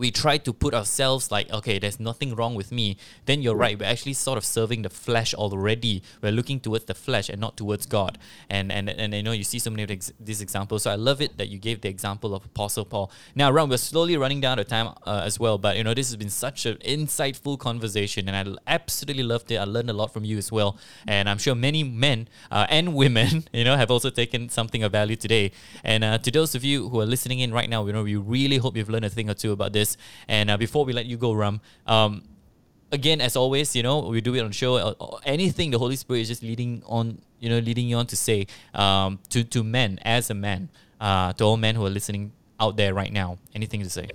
we 0.03 0.11
try 0.11 0.36
to 0.36 0.53
put 0.53 0.74
ourselves 0.74 1.30
like, 1.30 1.48
okay, 1.53 1.78
there's 1.78 2.00
nothing 2.00 2.34
wrong 2.34 2.57
with 2.57 2.72
me, 2.72 2.96
then 3.26 3.40
you're 3.40 3.55
right. 3.55 3.78
We're 3.78 3.86
actually 3.86 4.14
sort 4.14 4.36
of 4.36 4.44
serving 4.44 4.82
the 4.82 4.90
flesh 4.90 5.32
already. 5.32 6.03
We're 6.20 6.32
looking 6.32 6.59
towards 6.59 6.86
the 6.86 6.94
flesh 6.94 7.28
and 7.28 7.40
not 7.40 7.57
towards 7.57 7.86
God. 7.86 8.18
And 8.50 8.72
and 8.72 8.90
and 8.90 9.14
you 9.14 9.22
know, 9.22 9.30
you 9.30 9.44
see 9.44 9.61
so 9.61 9.70
many 9.70 9.84
of 9.84 9.92
ex- 9.92 10.12
these 10.18 10.40
examples. 10.40 10.82
So 10.82 10.90
I 10.90 10.96
love 10.96 11.22
it 11.22 11.38
that 11.38 11.48
you 11.50 11.59
gave 11.59 11.82
the 11.82 11.88
example 11.88 12.34
of 12.34 12.44
Apostle 12.44 12.84
Paul. 12.84 13.12
Now, 13.36 13.53
Ram, 13.53 13.68
we're 13.68 13.76
slowly 13.76 14.16
running 14.16 14.40
down 14.40 14.59
the 14.59 14.64
time 14.64 14.88
uh, 15.07 15.22
as 15.24 15.38
well, 15.38 15.57
but 15.57 15.76
you 15.76 15.84
know, 15.84 15.94
this 15.94 16.09
has 16.09 16.16
been 16.16 16.30
such 16.30 16.66
an 16.66 16.78
insightful 16.78 17.57
conversation, 17.57 18.28
and 18.28 18.36
I 18.36 18.44
absolutely 18.66 19.22
loved 19.22 19.53
it. 19.53 19.59
I 19.59 19.64
learned 19.64 19.90
a 19.90 19.92
lot 19.92 20.12
from 20.12 20.24
you 20.24 20.36
as 20.36 20.50
well, 20.50 20.78
and 21.07 21.28
I'm 21.28 21.38
sure 21.38 21.55
many 21.55 21.84
men 21.84 22.28
uh, 22.50 22.66
and 22.68 22.94
women, 23.03 23.44
you 23.53 23.62
know, 23.62 23.76
have 23.76 23.92
also 23.92 24.11
taken 24.11 24.48
something 24.48 24.82
of 24.82 24.90
value 24.90 25.14
today. 25.14 25.53
And 25.84 26.03
uh, 26.03 26.18
to 26.18 26.30
those 26.32 26.57
of 26.57 26.64
you 26.64 26.88
who 26.88 27.00
are 27.00 27.07
listening 27.07 27.38
in 27.38 27.53
right 27.53 27.70
now, 27.70 27.86
you 27.86 27.92
know, 27.92 28.03
we 28.03 28.16
really 28.16 28.57
hope 28.57 28.76
you've 28.76 28.90
learned 28.90 29.05
a 29.05 29.11
thing 29.11 29.30
or 29.30 29.34
two 29.34 29.53
about 29.53 29.72
this. 29.72 29.91
And 30.28 30.51
uh, 30.51 30.57
before 30.57 30.84
we 30.84 30.93
let 30.93 31.07
you 31.07 31.16
go, 31.16 31.32
Ram, 31.32 31.61
um, 31.86 32.22
again, 32.90 33.20
as 33.20 33.36
always, 33.36 33.74
you 33.74 33.82
know, 33.82 34.01
we 34.01 34.20
do 34.20 34.34
it 34.34 34.40
on 34.40 34.53
show. 34.53 34.76
Uh, 34.76 35.18
anything 35.24 35.70
the 35.70 35.78
Holy 35.78 35.97
Spirit 35.97 36.20
is 36.20 36.28
just 36.28 36.43
leading 36.43 36.82
on, 36.86 37.20
you 37.40 37.49
know, 37.49 37.59
leading 37.59 37.88
you 37.88 37.97
on 37.97 38.07
to 38.07 38.16
say 38.16 38.47
um, 38.74 39.18
to 39.30 39.45
to 39.45 39.64
men 39.64 39.99
as 40.03 40.30
a 40.30 40.34
man, 40.34 40.68
uh, 41.01 41.32
to 41.34 41.45
all 41.45 41.57
men 41.57 41.74
who 41.74 41.84
are 41.84 41.90
listening 41.90 42.32
out 42.61 42.76
there 42.76 42.95
right 42.95 43.12
now. 43.12 43.38
Anything 43.55 43.82
to 43.82 43.90
say? 43.90 44.09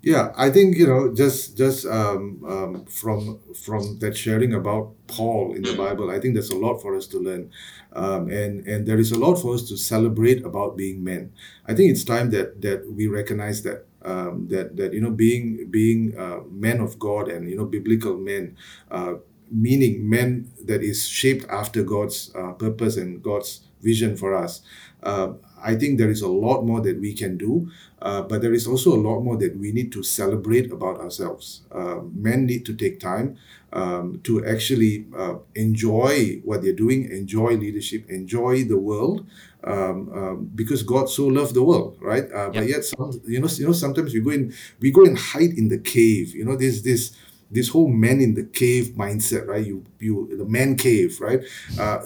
Yeah, 0.00 0.32
I 0.36 0.50
think 0.50 0.76
you 0.76 0.86
know 0.86 1.12
just 1.12 1.56
just 1.56 1.84
um, 1.84 2.40
um, 2.46 2.84
from 2.86 3.40
from 3.64 3.98
that 3.98 4.16
sharing 4.16 4.54
about 4.54 4.94
Paul 5.08 5.54
in 5.54 5.62
the 5.62 5.74
Bible, 5.74 6.10
I 6.10 6.20
think 6.20 6.34
there's 6.34 6.50
a 6.50 6.56
lot 6.56 6.78
for 6.78 6.94
us 6.94 7.08
to 7.08 7.18
learn, 7.18 7.50
um, 7.94 8.30
and 8.30 8.64
and 8.66 8.86
there 8.86 8.98
is 8.98 9.10
a 9.10 9.18
lot 9.18 9.36
for 9.36 9.54
us 9.54 9.68
to 9.70 9.76
celebrate 9.76 10.44
about 10.44 10.76
being 10.76 11.02
men. 11.02 11.32
I 11.66 11.74
think 11.74 11.90
it's 11.90 12.04
time 12.04 12.30
that 12.30 12.62
that 12.62 12.86
we 12.92 13.08
recognize 13.08 13.62
that 13.64 13.86
um, 14.08 14.48
that 14.48 14.76
that 14.76 14.92
you 14.94 15.00
know 15.00 15.10
being 15.10 15.68
being 15.70 16.16
uh, 16.16 16.40
men 16.50 16.80
of 16.80 16.98
God 16.98 17.28
and 17.28 17.48
you 17.50 17.56
know 17.56 17.66
biblical 17.66 18.16
men, 18.16 18.56
uh, 18.90 19.14
meaning 19.50 20.08
men 20.08 20.50
that 20.64 20.82
is 20.82 21.08
shaped 21.08 21.46
after 21.48 21.82
God's 21.82 22.34
uh, 22.34 22.52
purpose 22.52 22.96
and 22.96 23.22
God's 23.22 23.60
vision 23.80 24.16
for 24.16 24.34
us. 24.34 24.62
Uh, 25.02 25.32
I 25.62 25.74
think 25.74 25.98
there 25.98 26.10
is 26.10 26.22
a 26.22 26.28
lot 26.28 26.62
more 26.64 26.80
that 26.80 27.00
we 27.00 27.14
can 27.14 27.36
do, 27.36 27.70
uh, 28.02 28.22
but 28.22 28.42
there 28.42 28.52
is 28.52 28.66
also 28.66 28.94
a 28.94 29.00
lot 29.00 29.20
more 29.20 29.36
that 29.36 29.56
we 29.56 29.72
need 29.72 29.92
to 29.92 30.02
celebrate 30.02 30.72
about 30.72 30.98
ourselves. 30.98 31.62
Uh, 31.72 32.00
men 32.14 32.46
need 32.46 32.64
to 32.66 32.74
take 32.74 33.00
time 33.00 33.36
um, 33.72 34.20
to 34.24 34.44
actually 34.46 35.06
uh, 35.16 35.34
enjoy 35.54 36.40
what 36.44 36.62
they're 36.62 36.72
doing, 36.72 37.10
enjoy 37.10 37.56
leadership, 37.56 38.08
enjoy 38.08 38.64
the 38.64 38.78
world, 38.78 39.26
um, 39.64 40.10
um, 40.14 40.50
because 40.54 40.82
God 40.82 41.10
so 41.10 41.26
loved 41.26 41.54
the 41.54 41.62
world, 41.62 41.96
right? 42.00 42.24
Uh, 42.32 42.50
yep. 42.50 42.54
But 42.54 42.68
yet, 42.68 42.84
some, 42.84 43.20
you 43.26 43.40
know, 43.40 43.48
you 43.48 43.66
know, 43.66 43.72
sometimes 43.72 44.14
we 44.14 44.20
go 44.20 44.30
in, 44.30 44.54
we 44.80 44.90
go 44.90 45.04
and 45.04 45.18
hide 45.18 45.58
in 45.58 45.68
the 45.68 45.78
cave. 45.78 46.34
You 46.34 46.44
know, 46.44 46.56
there's 46.56 46.82
this 46.82 47.16
this 47.50 47.68
whole 47.70 47.88
man 47.88 48.20
in 48.20 48.34
the 48.34 48.44
cave 48.44 48.92
mindset, 48.96 49.46
right? 49.46 49.64
You 49.66 49.84
you 49.98 50.36
the 50.36 50.44
man 50.44 50.76
cave, 50.76 51.20
right? 51.20 51.40
Uh, 51.78 51.98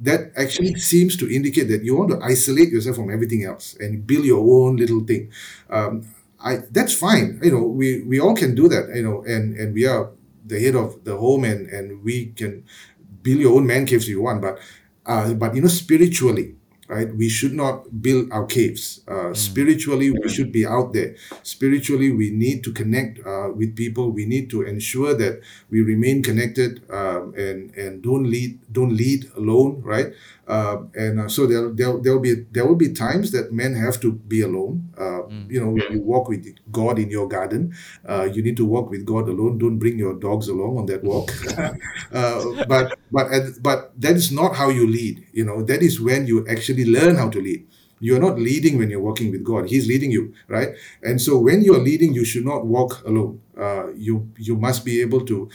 that 0.00 0.32
actually 0.36 0.74
seems 0.76 1.16
to 1.16 1.32
indicate 1.34 1.64
that 1.68 1.82
you 1.82 1.96
want 1.96 2.10
to 2.10 2.20
isolate 2.22 2.70
yourself 2.70 2.96
from 2.96 3.10
everything 3.12 3.44
else 3.44 3.76
and 3.80 4.06
build 4.06 4.24
your 4.24 4.38
own 4.40 4.76
little 4.76 5.00
thing. 5.04 5.30
Um, 5.70 6.06
I 6.40 6.58
that's 6.70 6.94
fine. 6.94 7.40
You 7.42 7.50
know, 7.52 7.62
we 7.64 8.02
we 8.02 8.20
all 8.20 8.34
can 8.36 8.54
do 8.54 8.68
that. 8.68 8.94
You 8.94 9.02
know, 9.02 9.24
and 9.26 9.56
and 9.56 9.74
we 9.74 9.86
are 9.86 10.10
the 10.46 10.60
head 10.60 10.76
of 10.76 11.02
the 11.04 11.16
home, 11.16 11.44
and 11.44 11.66
and 11.68 12.02
we 12.04 12.26
can 12.36 12.64
build 13.22 13.40
your 13.40 13.56
own 13.56 13.66
man 13.66 13.86
caves 13.86 14.04
if 14.04 14.10
you 14.10 14.22
want. 14.22 14.42
But 14.42 14.58
uh, 15.06 15.34
but 15.34 15.54
you 15.54 15.62
know, 15.62 15.68
spiritually, 15.68 16.56
right? 16.88 17.14
We 17.14 17.28
should 17.28 17.52
not 17.52 18.02
build 18.02 18.32
our 18.32 18.46
caves. 18.46 19.00
Uh, 19.06 19.30
mm. 19.30 19.36
Spiritually, 19.36 20.10
we 20.10 20.28
should 20.28 20.50
be 20.50 20.66
out 20.66 20.92
there. 20.94 21.14
Spiritually, 21.42 22.10
we 22.10 22.30
need 22.30 22.64
to 22.64 22.72
connect 22.72 23.20
uh, 23.24 23.50
with 23.54 23.76
people. 23.76 24.10
We 24.10 24.24
need 24.26 24.50
to 24.50 24.62
ensure 24.62 25.14
that 25.14 25.40
we 25.70 25.82
remain 25.82 26.22
connected 26.22 26.82
um, 26.90 27.34
and 27.36 27.70
and 27.76 28.02
don't 28.02 28.24
lead 28.24 28.58
don't 28.72 28.96
lead 28.96 29.30
alone, 29.36 29.82
right? 29.84 30.12
Uh, 30.48 30.84
and 30.94 31.30
so 31.30 31.46
there 31.46 31.68
there 31.68 31.98
there'll 32.00 32.20
be 32.24 32.34
there 32.50 32.66
will 32.66 32.74
be 32.74 32.88
times 32.92 33.32
that 33.32 33.52
men 33.52 33.74
have 33.74 34.00
to 34.00 34.12
be 34.12 34.40
alone. 34.40 34.88
Uh, 34.96 35.28
mm. 35.28 35.50
You 35.50 35.60
know, 35.60 35.76
you 35.90 36.00
walk 36.00 36.28
with 36.28 36.46
God 36.72 36.98
in 36.98 37.10
your 37.10 37.28
garden. 37.28 37.74
Uh, 38.08 38.24
you 38.32 38.42
need 38.42 38.56
to 38.56 38.64
walk 38.64 38.88
with 38.88 39.04
God 39.04 39.28
alone. 39.28 39.58
Don't 39.58 39.78
bring 39.78 39.98
your 39.98 40.14
dogs 40.14 40.48
along 40.48 40.78
on 40.78 40.86
that 40.86 41.04
walk. 41.04 41.30
Uh, 42.12 42.64
but 42.66 42.98
but 43.12 43.28
but 43.62 43.92
that 44.00 44.16
is 44.16 44.32
not 44.32 44.56
how 44.56 44.68
you 44.70 44.86
lead. 44.86 45.26
You 45.32 45.44
know, 45.44 45.62
that 45.62 45.82
is 45.82 46.00
when 46.00 46.26
you 46.26 46.46
actually 46.48 46.77
learn 46.84 47.16
how 47.16 47.28
to 47.30 47.40
lead. 47.40 47.66
You're 48.00 48.20
not 48.20 48.38
leading 48.38 48.78
when 48.78 48.90
you're 48.90 49.00
walking 49.00 49.32
with 49.32 49.42
God. 49.42 49.68
He's 49.68 49.88
leading 49.88 50.12
you, 50.12 50.32
right? 50.46 50.68
And 51.02 51.20
so 51.20 51.36
when 51.36 51.62
you're 51.62 51.80
leading, 51.80 52.12
you 52.12 52.24
should 52.24 52.44
not 52.44 52.64
walk 52.64 53.02
alone. 53.04 53.40
Uh, 53.58 53.88
you 53.94 54.30
you 54.38 54.54
must 54.54 54.84
be 54.84 55.00
able 55.00 55.24
to 55.26 55.50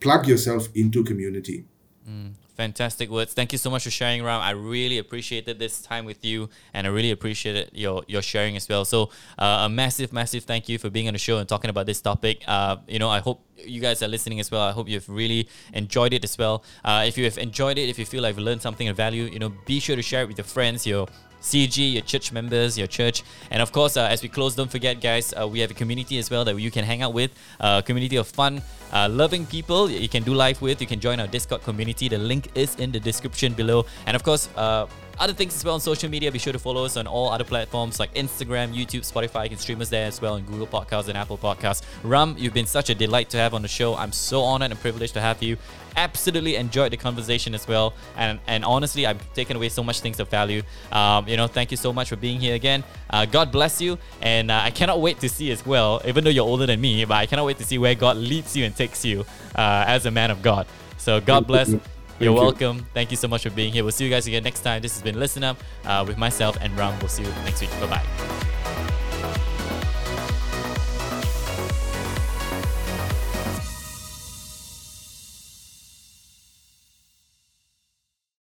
plug 0.00 0.26
yourself 0.26 0.68
into 0.74 1.04
community. 1.04 1.66
Mm 2.08 2.32
Fantastic 2.56 3.10
words. 3.10 3.34
Thank 3.34 3.52
you 3.52 3.58
so 3.58 3.68
much 3.68 3.84
for 3.84 3.90
sharing, 3.90 4.22
Ram. 4.22 4.40
I 4.40 4.52
really 4.52 4.96
appreciated 4.96 5.58
this 5.58 5.82
time 5.82 6.06
with 6.06 6.24
you, 6.24 6.48
and 6.72 6.86
I 6.86 6.90
really 6.90 7.10
appreciated 7.10 7.68
your 7.74 8.02
your 8.08 8.22
sharing 8.22 8.56
as 8.56 8.66
well. 8.66 8.86
So, 8.86 9.10
uh, 9.38 9.64
a 9.66 9.68
massive, 9.68 10.10
massive 10.10 10.44
thank 10.44 10.66
you 10.66 10.78
for 10.78 10.88
being 10.88 11.06
on 11.06 11.12
the 11.12 11.18
show 11.18 11.36
and 11.36 11.46
talking 11.46 11.68
about 11.68 11.84
this 11.84 12.00
topic. 12.00 12.42
Uh, 12.48 12.76
you 12.88 12.98
know, 12.98 13.10
I 13.10 13.18
hope 13.18 13.44
you 13.58 13.78
guys 13.82 14.02
are 14.02 14.08
listening 14.08 14.40
as 14.40 14.50
well. 14.50 14.62
I 14.62 14.72
hope 14.72 14.88
you've 14.88 15.08
really 15.08 15.50
enjoyed 15.74 16.14
it 16.14 16.24
as 16.24 16.38
well. 16.38 16.64
Uh, 16.82 17.04
if 17.06 17.18
you 17.18 17.24
have 17.24 17.36
enjoyed 17.36 17.76
it, 17.76 17.90
if 17.90 17.98
you 17.98 18.06
feel 18.06 18.22
like 18.22 18.36
you've 18.36 18.44
learned 18.44 18.62
something 18.62 18.88
of 18.88 18.96
value, 18.96 19.24
you 19.24 19.38
know, 19.38 19.52
be 19.66 19.78
sure 19.78 19.96
to 19.96 20.02
share 20.02 20.22
it 20.22 20.28
with 20.28 20.38
your 20.38 20.46
friends, 20.46 20.86
your 20.86 21.08
CG, 21.42 21.92
your 21.92 22.02
church 22.02 22.32
members, 22.32 22.76
your 22.76 22.86
church. 22.86 23.22
And 23.50 23.62
of 23.62 23.72
course, 23.72 23.96
uh, 23.96 24.06
as 24.10 24.22
we 24.22 24.28
close, 24.28 24.54
don't 24.54 24.70
forget, 24.70 25.00
guys, 25.00 25.32
uh, 25.32 25.46
we 25.46 25.60
have 25.60 25.70
a 25.70 25.74
community 25.74 26.18
as 26.18 26.30
well 26.30 26.44
that 26.44 26.58
you 26.58 26.70
can 26.70 26.84
hang 26.84 27.02
out 27.02 27.14
with. 27.14 27.30
Uh, 27.60 27.80
a 27.82 27.86
community 27.86 28.16
of 28.16 28.26
fun, 28.26 28.62
uh, 28.92 29.08
loving 29.10 29.46
people 29.46 29.90
you 29.90 30.08
can 30.08 30.22
do 30.22 30.34
life 30.34 30.60
with. 30.60 30.80
You 30.80 30.86
can 30.86 31.00
join 31.00 31.20
our 31.20 31.26
Discord 31.26 31.62
community. 31.62 32.08
The 32.08 32.18
link 32.18 32.48
is 32.54 32.74
in 32.76 32.92
the 32.92 33.00
description 33.00 33.52
below. 33.54 33.86
And 34.06 34.16
of 34.16 34.22
course, 34.22 34.48
uh, 34.56 34.86
other 35.18 35.32
things 35.32 35.54
as 35.54 35.64
well 35.64 35.74
on 35.74 35.80
social 35.80 36.10
media. 36.10 36.30
Be 36.30 36.38
sure 36.38 36.52
to 36.52 36.58
follow 36.58 36.84
us 36.84 36.96
on 36.96 37.06
all 37.06 37.30
other 37.30 37.44
platforms 37.44 37.98
like 37.98 38.12
Instagram, 38.14 38.74
YouTube, 38.74 39.10
Spotify. 39.10 39.44
You 39.44 39.50
can 39.50 39.58
stream 39.58 39.80
us 39.80 39.88
there 39.88 40.06
as 40.06 40.20
well, 40.20 40.36
and 40.36 40.46
Google 40.46 40.66
Podcasts 40.66 41.08
and 41.08 41.16
Apple 41.16 41.38
Podcasts. 41.38 41.82
Ram, 42.02 42.34
you've 42.38 42.54
been 42.54 42.66
such 42.66 42.90
a 42.90 42.94
delight 42.94 43.30
to 43.30 43.38
have 43.38 43.54
on 43.54 43.62
the 43.62 43.68
show. 43.68 43.94
I'm 43.94 44.12
so 44.12 44.42
honored 44.42 44.70
and 44.70 44.80
privileged 44.80 45.14
to 45.14 45.20
have 45.20 45.42
you. 45.42 45.56
Absolutely 45.96 46.56
enjoyed 46.56 46.92
the 46.92 46.96
conversation 46.98 47.54
as 47.54 47.66
well, 47.66 47.94
and 48.18 48.38
and 48.46 48.66
honestly, 48.66 49.06
I've 49.06 49.32
taken 49.32 49.56
away 49.56 49.70
so 49.70 49.82
much 49.82 50.00
things 50.00 50.20
of 50.20 50.28
value. 50.28 50.62
Um, 50.92 51.26
you 51.26 51.38
know, 51.38 51.46
thank 51.46 51.70
you 51.70 51.78
so 51.78 51.90
much 51.90 52.10
for 52.10 52.16
being 52.16 52.38
here 52.38 52.54
again. 52.54 52.84
Uh, 53.08 53.24
God 53.24 53.50
bless 53.50 53.80
you, 53.80 53.96
and 54.20 54.50
uh, 54.50 54.60
I 54.62 54.70
cannot 54.70 55.00
wait 55.00 55.20
to 55.20 55.28
see 55.30 55.50
as 55.50 55.64
well. 55.64 56.02
Even 56.04 56.22
though 56.22 56.30
you're 56.30 56.44
older 56.44 56.66
than 56.66 56.82
me, 56.82 57.02
but 57.06 57.14
I 57.14 57.24
cannot 57.24 57.46
wait 57.46 57.56
to 57.58 57.64
see 57.64 57.78
where 57.78 57.94
God 57.94 58.18
leads 58.18 58.54
you 58.54 58.66
and 58.66 58.76
takes 58.76 59.06
you 59.06 59.24
uh, 59.54 59.84
as 59.86 60.04
a 60.04 60.10
man 60.10 60.30
of 60.30 60.42
God. 60.42 60.66
So 60.98 61.18
God 61.20 61.46
bless. 61.46 61.74
You're 62.18 62.32
welcome. 62.32 62.78
You. 62.78 62.86
Thank 62.94 63.10
you 63.10 63.16
so 63.16 63.28
much 63.28 63.42
for 63.42 63.50
being 63.50 63.72
here. 63.72 63.82
We'll 63.82 63.92
see 63.92 64.04
you 64.04 64.10
guys 64.10 64.26
again 64.26 64.42
next 64.42 64.60
time. 64.60 64.82
This 64.82 64.94
has 64.94 65.02
been 65.02 65.18
Listen 65.18 65.44
Up 65.44 65.58
uh, 65.84 66.04
with 66.06 66.18
myself 66.18 66.56
and 66.60 66.76
Ram. 66.76 66.98
We'll 67.00 67.08
see 67.08 67.22
you 67.22 67.28
next 67.44 67.60
week. 67.60 67.70
Bye 67.80 68.00
bye. 68.00 69.52